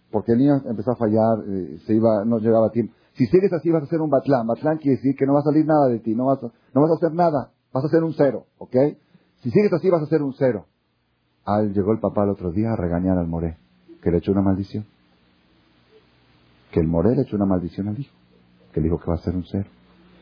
Porque 0.09 0.31
el 0.31 0.39
niño 0.39 0.55
empezó 0.65 0.93
a 0.93 0.95
fallar, 0.95 1.47
eh, 1.47 1.77
se 1.85 1.93
iba, 1.93 2.25
no 2.25 2.39
llegaba 2.39 2.69
a 2.69 2.71
tiempo. 2.71 2.95
Si 3.13 3.27
sigues 3.27 3.53
así 3.53 3.69
vas 3.69 3.83
a 3.83 3.85
ser 3.85 4.01
un 4.01 4.09
batlán. 4.09 4.47
Batlán 4.47 4.79
quiere 4.79 4.97
decir 4.97 5.15
que 5.15 5.27
no 5.27 5.33
va 5.33 5.41
a 5.41 5.43
salir 5.43 5.63
nada 5.63 5.89
de 5.89 5.99
ti, 5.99 6.15
no 6.15 6.25
vas 6.25 6.43
a, 6.43 6.47
no 6.73 6.81
vas 6.81 6.89
a 6.89 6.95
hacer 6.95 7.13
nada, 7.13 7.51
vas 7.71 7.85
a 7.85 7.89
ser 7.89 8.03
un 8.03 8.13
cero, 8.13 8.47
¿ok? 8.57 8.75
Si 9.43 9.51
sigues 9.51 9.71
así 9.71 9.91
vas 9.91 10.01
a 10.01 10.07
ser 10.07 10.23
un 10.23 10.33
cero. 10.33 10.65
Al 11.45 11.71
llegó 11.71 11.91
el 11.91 11.99
papá 11.99 12.23
el 12.23 12.31
otro 12.31 12.51
día 12.51 12.71
a 12.71 12.75
regañar 12.75 13.19
al 13.19 13.27
moré, 13.27 13.59
que 14.01 14.09
le 14.09 14.17
echó 14.17 14.31
una 14.31 14.41
maldición. 14.41 14.87
Que 16.71 16.79
el 16.79 16.87
moré 16.87 17.15
le 17.15 17.21
echó 17.21 17.35
una 17.35 17.45
maldición 17.45 17.89
al 17.89 17.99
hijo, 17.99 18.15
que 18.73 18.81
le 18.81 18.85
dijo 18.85 18.99
que 18.99 19.05
va 19.05 19.17
a 19.17 19.19
ser 19.19 19.35
un 19.35 19.45
cero. 19.45 19.69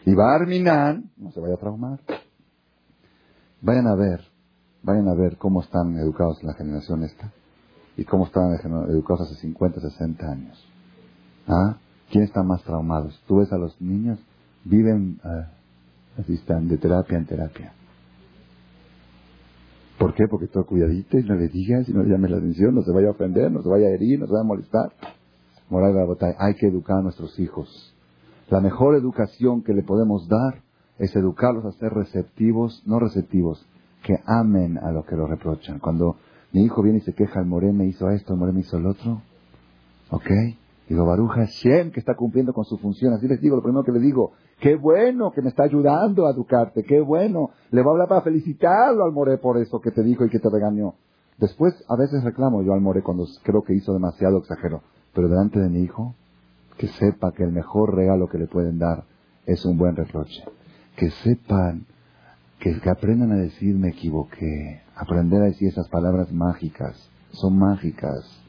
Y 0.05 0.13
va 0.13 0.35
Arminan, 0.35 1.09
no 1.17 1.31
se 1.31 1.39
vaya 1.39 1.55
a 1.55 1.57
traumar. 1.57 1.99
Vayan 3.61 3.87
a 3.87 3.95
ver, 3.95 4.21
vayan 4.83 5.07
a 5.07 5.15
ver 5.15 5.37
cómo 5.37 5.61
están 5.61 5.97
educados 5.97 6.43
la 6.43 6.53
generación 6.53 7.03
esta 7.03 7.31
y 7.97 8.03
cómo 8.05 8.25
están 8.25 8.53
educados 8.89 9.21
hace 9.21 9.41
50, 9.41 9.81
60 9.81 10.31
años. 10.31 10.67
¿Ah? 11.47 11.77
¿Quién 12.11 12.23
está 12.23 12.43
más 12.43 12.63
traumados? 12.63 13.19
Tú 13.27 13.37
ves 13.37 13.51
a 13.51 13.57
los 13.57 13.79
niños, 13.81 14.19
viven, 14.63 15.19
uh, 15.23 16.21
así 16.21 16.35
están, 16.35 16.67
de 16.67 16.77
terapia 16.77 17.17
en 17.17 17.25
terapia. 17.25 17.73
¿Por 19.97 20.13
qué? 20.13 20.27
Porque 20.29 20.47
todo 20.47 20.65
cuidadito 20.65 21.17
y 21.17 21.23
no 21.23 21.33
le 21.33 21.47
digas 21.47 21.89
y 21.89 21.93
no 21.93 22.03
le 22.03 22.11
llames 22.11 22.29
la 22.29 22.37
atención, 22.37 22.75
no 22.75 22.83
se 22.83 22.91
vaya 22.91 23.07
a 23.07 23.11
ofender, 23.11 23.51
no 23.51 23.63
se 23.63 23.69
vaya 23.69 23.87
a 23.87 23.91
herir, 23.91 24.19
no 24.19 24.27
se 24.27 24.33
vaya 24.33 24.43
a 24.43 24.47
molestar. 24.47 24.91
Moral 25.69 25.93
de 25.93 25.99
la 25.99 26.05
botella, 26.05 26.35
hay 26.37 26.53
que 26.55 26.67
educar 26.67 26.99
a 26.99 27.01
nuestros 27.01 27.39
hijos. 27.39 27.94
La 28.49 28.61
mejor 28.61 28.95
educación 28.95 29.63
que 29.63 29.73
le 29.73 29.81
podemos 29.81 30.27
dar 30.27 30.61
es 30.99 31.15
educarlos 31.15 31.65
a 31.65 31.71
ser 31.79 31.91
receptivos, 31.93 32.83
no 32.85 32.99
receptivos, 32.99 33.67
que 34.03 34.19
amen 34.25 34.77
a 34.77 34.91
lo 34.91 35.03
que 35.03 35.15
lo 35.15 35.25
reprochan. 35.25 35.79
Cuando 35.79 36.17
mi 36.51 36.63
hijo 36.63 36.83
viene 36.83 36.99
y 36.99 37.01
se 37.01 37.13
queja, 37.13 37.39
el 37.39 37.47
Moré 37.47 37.73
me 37.73 37.87
hizo 37.87 38.09
esto, 38.11 38.33
el 38.33 38.39
Moré 38.39 38.53
me 38.53 38.59
hizo 38.59 38.77
el 38.77 38.85
otro, 38.85 39.21
¿ok? 40.11 40.29
Digo, 40.87 41.05
Baruja 41.05 41.47
Hashem, 41.47 41.91
que 41.91 41.99
está 41.99 42.13
cumpliendo 42.13 42.53
con 42.53 42.65
su 42.65 42.77
función. 42.77 43.13
Así 43.13 43.27
les 43.27 43.41
digo, 43.41 43.55
lo 43.55 43.63
primero 43.63 43.83
que 43.83 43.91
le 43.91 43.99
digo, 43.99 44.33
qué 44.59 44.75
bueno 44.75 45.31
que 45.31 45.41
me 45.41 45.49
está 45.49 45.63
ayudando 45.63 46.27
a 46.27 46.31
educarte, 46.31 46.83
qué 46.83 47.01
bueno. 47.01 47.49
Le 47.71 47.81
voy 47.81 47.89
a 47.89 47.91
hablar 47.93 48.07
para 48.07 48.21
felicitarlo 48.21 49.03
al 49.03 49.11
Moré 49.11 49.39
por 49.39 49.57
eso 49.57 49.81
que 49.81 49.89
te 49.89 50.03
dijo 50.03 50.23
y 50.23 50.29
que 50.29 50.39
te 50.39 50.49
regañó. 50.51 50.93
Después, 51.39 51.73
a 51.89 51.95
veces 51.97 52.23
reclamo 52.23 52.61
yo 52.61 52.73
al 52.73 52.81
Moré 52.81 53.01
cuando 53.01 53.25
creo 53.43 53.63
que 53.63 53.73
hizo 53.73 53.91
demasiado 53.93 54.37
exagero. 54.37 54.81
Pero 55.15 55.27
delante 55.27 55.59
de 55.59 55.69
mi 55.69 55.79
hijo, 55.79 56.13
que 56.77 56.87
sepa 56.87 57.31
que 57.31 57.43
el 57.43 57.51
mejor 57.51 57.95
regalo 57.95 58.27
que 58.27 58.37
le 58.37 58.47
pueden 58.47 58.79
dar 58.79 59.03
es 59.45 59.65
un 59.65 59.77
buen 59.77 59.95
reproche. 59.95 60.43
Que 60.95 61.09
sepan, 61.09 61.85
que, 62.59 62.77
aprendan 62.89 63.31
a 63.31 63.35
decir 63.35 63.75
me 63.75 63.89
equivoqué, 63.89 64.81
aprender 64.95 65.41
a 65.41 65.45
decir 65.45 65.69
esas 65.69 65.87
palabras 65.89 66.31
mágicas, 66.31 67.09
son 67.31 67.57
mágicas. 67.57 68.41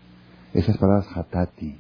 Esas 0.55 0.79
palabras 0.79 1.07
hatati. 1.15 1.79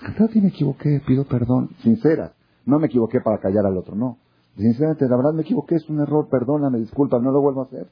Hatati 0.00 0.40
me 0.40 0.48
equivoqué, 0.48 1.00
pido 1.06 1.24
perdón, 1.24 1.70
sincera. 1.82 2.32
No 2.66 2.78
me 2.78 2.86
equivoqué 2.86 3.20
para 3.20 3.38
callar 3.38 3.66
al 3.66 3.76
otro, 3.76 3.94
no. 3.94 4.18
Sinceramente, 4.56 5.08
la 5.08 5.16
verdad 5.16 5.32
me 5.32 5.42
equivoqué, 5.42 5.76
es 5.76 5.88
un 5.88 6.00
error, 6.00 6.28
perdóname, 6.28 6.78
disculpa, 6.78 7.18
no 7.18 7.30
lo 7.30 7.40
vuelvo 7.40 7.62
a 7.62 7.64
hacer. 7.64 7.88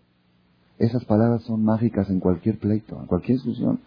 Esas 0.78 1.04
palabras 1.04 1.42
son 1.42 1.64
mágicas 1.64 2.08
en 2.10 2.20
cualquier 2.20 2.58
pleito, 2.58 2.98
en 2.98 3.06
cualquier 3.06 3.38
discusión. 3.38 3.80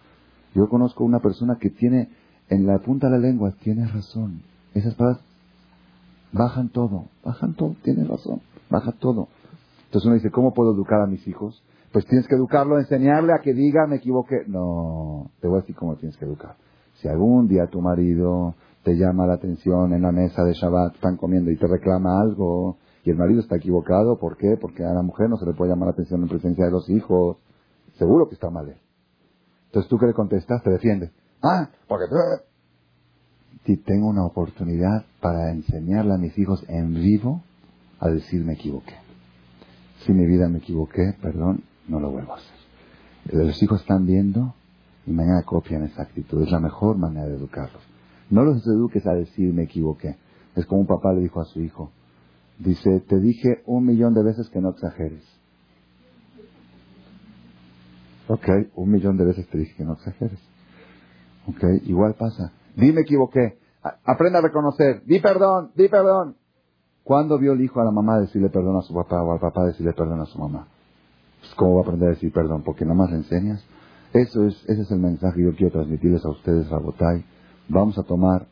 Yo 0.54 0.70
conozco 0.70 1.04
una 1.04 1.20
persona 1.20 1.58
que 1.60 1.70
tiene 1.70 2.10
en 2.50 2.68
la 2.68 2.80
punta 2.80 3.08
de 3.08 3.14
la 3.14 3.28
lengua, 3.28 3.54
tienes 3.64 3.94
razón. 3.94 4.42
Esas 4.74 4.96
palabras 4.96 5.24
bajan 6.32 6.70
todo, 6.70 7.06
bajan 7.24 7.54
todo, 7.56 7.76
tienes 7.84 8.08
razón, 8.08 8.42
baja 8.70 8.92
todo. 8.92 9.28
Entonces 9.86 10.06
uno 10.06 10.16
dice, 10.16 10.32
¿cómo 10.32 10.54
puedo 10.54 10.74
educar 10.74 11.02
a 11.02 11.08
mis 11.08 11.26
hijos? 11.28 11.64
Pues 11.92 12.06
tienes 12.06 12.28
que 12.28 12.36
educarlo, 12.36 12.78
enseñarle 12.78 13.34
a 13.34 13.42
que 13.42 13.54
diga, 13.54 13.88
me 13.88 13.98
equivoqué. 13.98 14.44
No, 14.48 15.32
te 15.40 15.48
voy 15.48 15.60
a 15.60 15.62
decir 15.62 15.76
cómo 15.76 15.96
tienes 15.96 16.18
que 16.18 16.26
educar. 16.26 16.56
Si 16.96 17.08
algún 17.08 17.48
día 17.48 17.68
tu 17.68 17.82
marido 17.82 18.56
te 18.84 18.96
llama 18.98 19.26
la 19.26 19.36
atención 19.36 19.94
en 19.94 20.02
la 20.02 20.12
mesa 20.12 20.44
de 20.44 20.54
Shabbat, 20.54 20.96
están 20.96 21.18
comiendo 21.18 21.52
y 21.52 21.58
te 21.58 21.68
reclama 21.68 22.20
algo, 22.20 22.78
y 23.06 23.12
el 23.12 23.18
marido 23.18 23.40
está 23.40 23.56
equivocado, 23.56 24.18
¿por 24.18 24.36
qué? 24.36 24.58
Porque 24.60 24.84
a 24.84 24.94
la 24.94 25.04
mujer 25.04 25.30
no 25.30 25.38
se 25.38 25.46
le 25.46 25.54
puede 25.54 25.72
llamar 25.72 25.88
la 25.88 25.94
atención 25.94 26.22
en 26.24 26.28
presencia 26.28 26.66
de 26.66 26.72
los 26.72 26.90
hijos. 26.90 27.38
Seguro 27.98 28.28
que 28.28 28.34
está 28.34 28.50
mal 28.50 28.76
Entonces 29.68 29.90
tú 29.90 29.98
que 29.98 30.08
le 30.08 30.14
contestas, 30.14 30.62
te 30.64 30.72
defiendes. 30.72 31.12
Ah, 31.42 31.70
porque 31.88 32.06
si 33.66 33.78
tengo 33.78 34.08
una 34.08 34.26
oportunidad 34.26 35.06
para 35.22 35.52
enseñarle 35.52 36.14
a 36.14 36.18
mis 36.18 36.38
hijos 36.38 36.64
en 36.68 36.94
vivo 36.94 37.42
a 38.00 38.10
decir 38.10 38.44
me 38.44 38.54
equivoqué. 38.54 38.96
Si 40.06 40.14
mi 40.14 40.26
vida 40.28 40.48
me 40.48 40.60
equivoqué, 40.60 41.16
perdón, 41.22 41.64
no 41.88 42.00
lo 42.00 42.12
vuelvo 42.12 42.34
a 42.34 42.38
hacer. 42.38 42.56
Los 43.32 43.62
hijos 43.64 43.82
están 43.82 44.06
viendo 44.06 44.54
y 45.08 45.12
mañana 45.12 45.44
copian 45.44 45.84
esa 45.84 46.04
actitud. 46.04 46.44
Es 46.44 46.52
la 46.52 46.60
mejor 46.60 46.98
manera 46.98 47.28
de 47.28 47.36
educarlos. 47.36 47.82
No 48.30 48.44
los 48.44 48.66
eduques 48.68 49.06
a 49.08 49.14
decir 49.14 49.54
me 49.54 49.64
equivoqué. 49.64 50.18
Es 50.56 50.66
como 50.66 50.82
un 50.82 50.88
papá 50.88 51.14
le 51.14 51.22
dijo 51.22 51.42
a 51.42 51.46
su 51.46 51.60
hijo. 51.62 51.92
Dice, 52.60 53.02
te 53.02 53.20
dije 53.20 53.64
un 53.66 53.86
millón 53.86 54.14
de 54.14 54.24
veces 54.24 54.50
que 54.50 54.62
no 54.62 54.70
exageres. 54.70 55.24
Ok, 58.28 58.48
un 58.76 58.92
millón 58.92 59.18
de 59.18 59.26
veces 59.26 59.48
te 59.50 59.58
dije 59.58 59.76
que 59.76 59.84
no 59.84 59.94
exageres. 59.94 60.40
Ok, 61.48 61.64
igual 61.84 62.16
pasa. 62.16 62.52
Dime 62.76 63.02
equivoqué. 63.02 63.60
Aprenda 64.04 64.40
a 64.40 64.42
reconocer. 64.42 65.04
Di 65.06 65.20
perdón, 65.20 65.72
di 65.76 65.88
perdón. 65.88 66.36
¿Cuándo 67.04 67.38
vio 67.38 67.54
el 67.54 67.62
hijo 67.62 67.80
a 67.80 67.86
la 67.86 67.92
mamá 67.92 68.20
decirle 68.20 68.50
perdón 68.50 68.78
a 68.78 68.82
su 68.82 68.94
papá 68.94 69.22
o 69.22 69.32
al 69.32 69.40
papá 69.40 69.66
decirle 69.66 69.94
perdón 69.94 70.22
a 70.22 70.26
su 70.26 70.40
mamá? 70.40 70.68
Pues, 71.40 71.54
¿Cómo 71.56 71.76
va 71.76 71.82
a 71.82 71.84
aprender 71.84 72.10
a 72.10 72.12
decir 72.14 72.34
perdón? 72.34 72.64
Porque 72.64 72.84
nada 72.84 72.98
más 72.98 73.12
le 73.12 73.18
enseñas. 73.18 73.64
Eso 74.14 74.46
es, 74.46 74.56
ese 74.68 74.82
es 74.82 74.92
el 74.92 75.00
mensaje 75.00 75.36
que 75.36 75.44
yo 75.44 75.56
quiero 75.56 75.74
transmitirles 75.74 76.26
a 76.26 76.30
ustedes, 76.30 76.70
Rabotay. 76.70 77.24
Vamos 77.68 77.98
a 78.00 78.04
tomar 78.04 78.48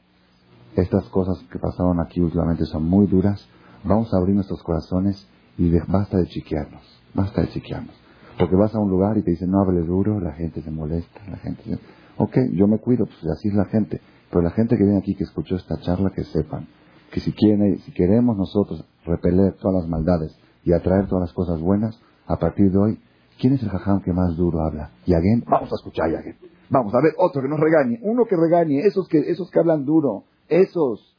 estas 0.76 1.08
cosas 1.10 1.38
que 1.52 1.60
pasaron 1.60 2.00
aquí 2.00 2.20
últimamente, 2.20 2.66
son 2.66 2.86
muy 2.86 3.08
duras. 3.08 3.48
Vamos 3.84 4.14
a 4.14 4.18
abrir 4.18 4.36
nuestros 4.36 4.62
corazones 4.64 5.28
y 5.58 5.72
basta 5.88 6.18
de 6.18 6.28
chiquearnos. 6.28 6.84
Basta 7.14 7.42
de 7.42 7.50
chiquearnos. 7.50 7.96
Porque 8.38 8.56
vas 8.56 8.74
a 8.74 8.80
un 8.80 8.90
lugar 8.90 9.18
y 9.18 9.24
te 9.24 9.32
dicen, 9.32 9.52
no 9.52 9.62
hable 9.62 9.82
duro, 9.82 10.20
la 10.20 10.34
gente 10.34 10.62
se 10.62 10.72
molesta, 10.72 11.22
la 11.30 11.38
gente 11.38 11.64
se... 11.64 11.80
Ok, 12.18 12.38
yo 12.54 12.68
me 12.68 12.80
cuido, 12.80 13.06
pues 13.06 13.24
así 13.32 13.50
es 13.50 13.56
la 13.56 13.66
gente. 13.66 14.02
Pero 14.30 14.42
la 14.42 14.52
gente 14.52 14.78
que 14.78 14.84
viene 14.84 15.00
aquí, 15.00 15.16
que 15.16 15.24
escuchó 15.24 15.56
esta 15.56 15.80
charla, 15.80 16.12
que 16.12 16.24
sepan 16.24 16.68
que 17.14 17.20
si, 17.20 17.32
quieren, 17.32 17.78
si 17.80 17.92
queremos 17.92 18.36
nosotros 18.36 18.84
repeler 19.06 19.54
todas 19.62 19.84
las 19.84 19.88
maldades 19.88 20.36
y 20.64 20.74
atraer 20.74 21.08
todas 21.08 21.22
las 21.30 21.34
cosas 21.34 21.62
buenas, 21.62 22.02
a 22.26 22.38
partir 22.38 22.72
de 22.72 22.78
hoy, 22.80 23.00
¿quién 23.40 23.54
es 23.54 23.62
el 23.62 23.70
jajam 23.70 24.02
que 24.02 24.12
más 24.12 24.36
duro 24.36 24.62
habla? 24.62 24.90
Yaguen, 25.06 25.44
vamos 25.48 25.72
a 25.72 25.76
escuchar 25.76 26.12
Yaguen. 26.12 26.38
Vamos 26.72 26.92
a 26.96 27.02
ver 27.04 27.14
otro 27.20 27.44
que 27.44 27.48
nos 27.48 27.60
regañe, 27.60 28.00
uno 28.02 28.26
que 28.26 28.36
regañe, 28.36 28.80
esos 28.80 29.08
que, 29.08 29.20
esos 29.20 29.52
que 29.52 29.60
hablan 29.60 29.86
duro, 29.86 30.24
esos. 30.50 31.16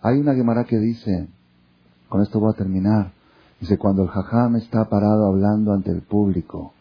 Hay 0.00 0.18
una 0.18 0.34
Gemara 0.34 0.64
que 0.64 0.78
dice, 0.78 1.28
con 2.08 2.22
esto 2.22 2.40
voy 2.40 2.50
a 2.52 2.56
terminar, 2.56 3.12
dice, 3.60 3.78
cuando 3.78 4.02
el 4.02 4.08
jajam 4.08 4.56
está 4.56 4.86
parado 4.86 5.26
hablando 5.26 5.72
ante 5.74 5.92
el 5.92 6.02
público, 6.02 6.72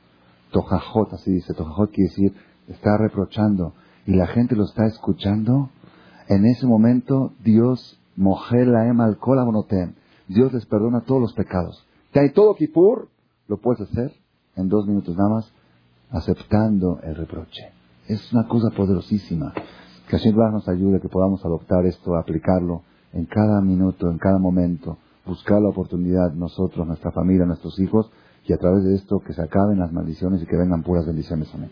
tojajot, 0.49 1.13
así 1.13 1.33
dice, 1.33 1.53
tojajot 1.53 1.91
quiere 1.91 2.09
decir, 2.09 2.33
está 2.67 2.97
reprochando, 2.97 3.73
y 4.05 4.13
la 4.13 4.27
gente 4.27 4.55
lo 4.55 4.65
está 4.65 4.85
escuchando, 4.85 5.69
en 6.27 6.45
ese 6.45 6.65
momento 6.65 7.33
Dios 7.43 7.99
la 8.17 9.03
al 9.03 9.17
Dios 10.27 10.53
les 10.53 10.65
perdona 10.65 11.01
todos 11.01 11.21
los 11.21 11.33
pecados. 11.33 11.85
Que 12.11 12.19
hay 12.19 12.31
todo 12.31 12.55
Kipur, 12.55 13.09
lo 13.47 13.57
puedes 13.57 13.81
hacer 13.81 14.13
en 14.55 14.69
dos 14.69 14.87
minutos 14.87 15.15
nada 15.15 15.29
más, 15.29 15.51
aceptando 16.11 16.99
el 17.03 17.15
reproche. 17.15 17.71
Es 18.07 18.31
una 18.33 18.47
cosa 18.47 18.69
poderosísima. 18.75 19.53
Que 20.07 20.17
Hashem 20.17 20.35
nos 20.35 20.67
ayude, 20.69 21.01
que 21.01 21.09
podamos 21.09 21.43
adoptar 21.43 21.85
esto, 21.85 22.15
aplicarlo 22.15 22.83
en 23.11 23.25
cada 23.25 23.61
minuto, 23.61 24.09
en 24.09 24.17
cada 24.17 24.39
momento, 24.39 24.97
buscar 25.25 25.61
la 25.61 25.69
oportunidad 25.69 26.33
nosotros, 26.33 26.85
nuestra 26.85 27.11
familia, 27.11 27.45
nuestros 27.45 27.79
hijos, 27.79 28.11
y 28.45 28.53
a 28.53 28.57
través 28.57 28.83
de 28.83 28.95
esto 28.95 29.19
que 29.19 29.33
se 29.33 29.41
acaben 29.41 29.79
las 29.79 29.91
maldiciones 29.91 30.41
y 30.41 30.45
que 30.45 30.57
vengan 30.57 30.83
puras 30.83 31.05
bendiciones. 31.05 31.49
Amén. 31.53 31.71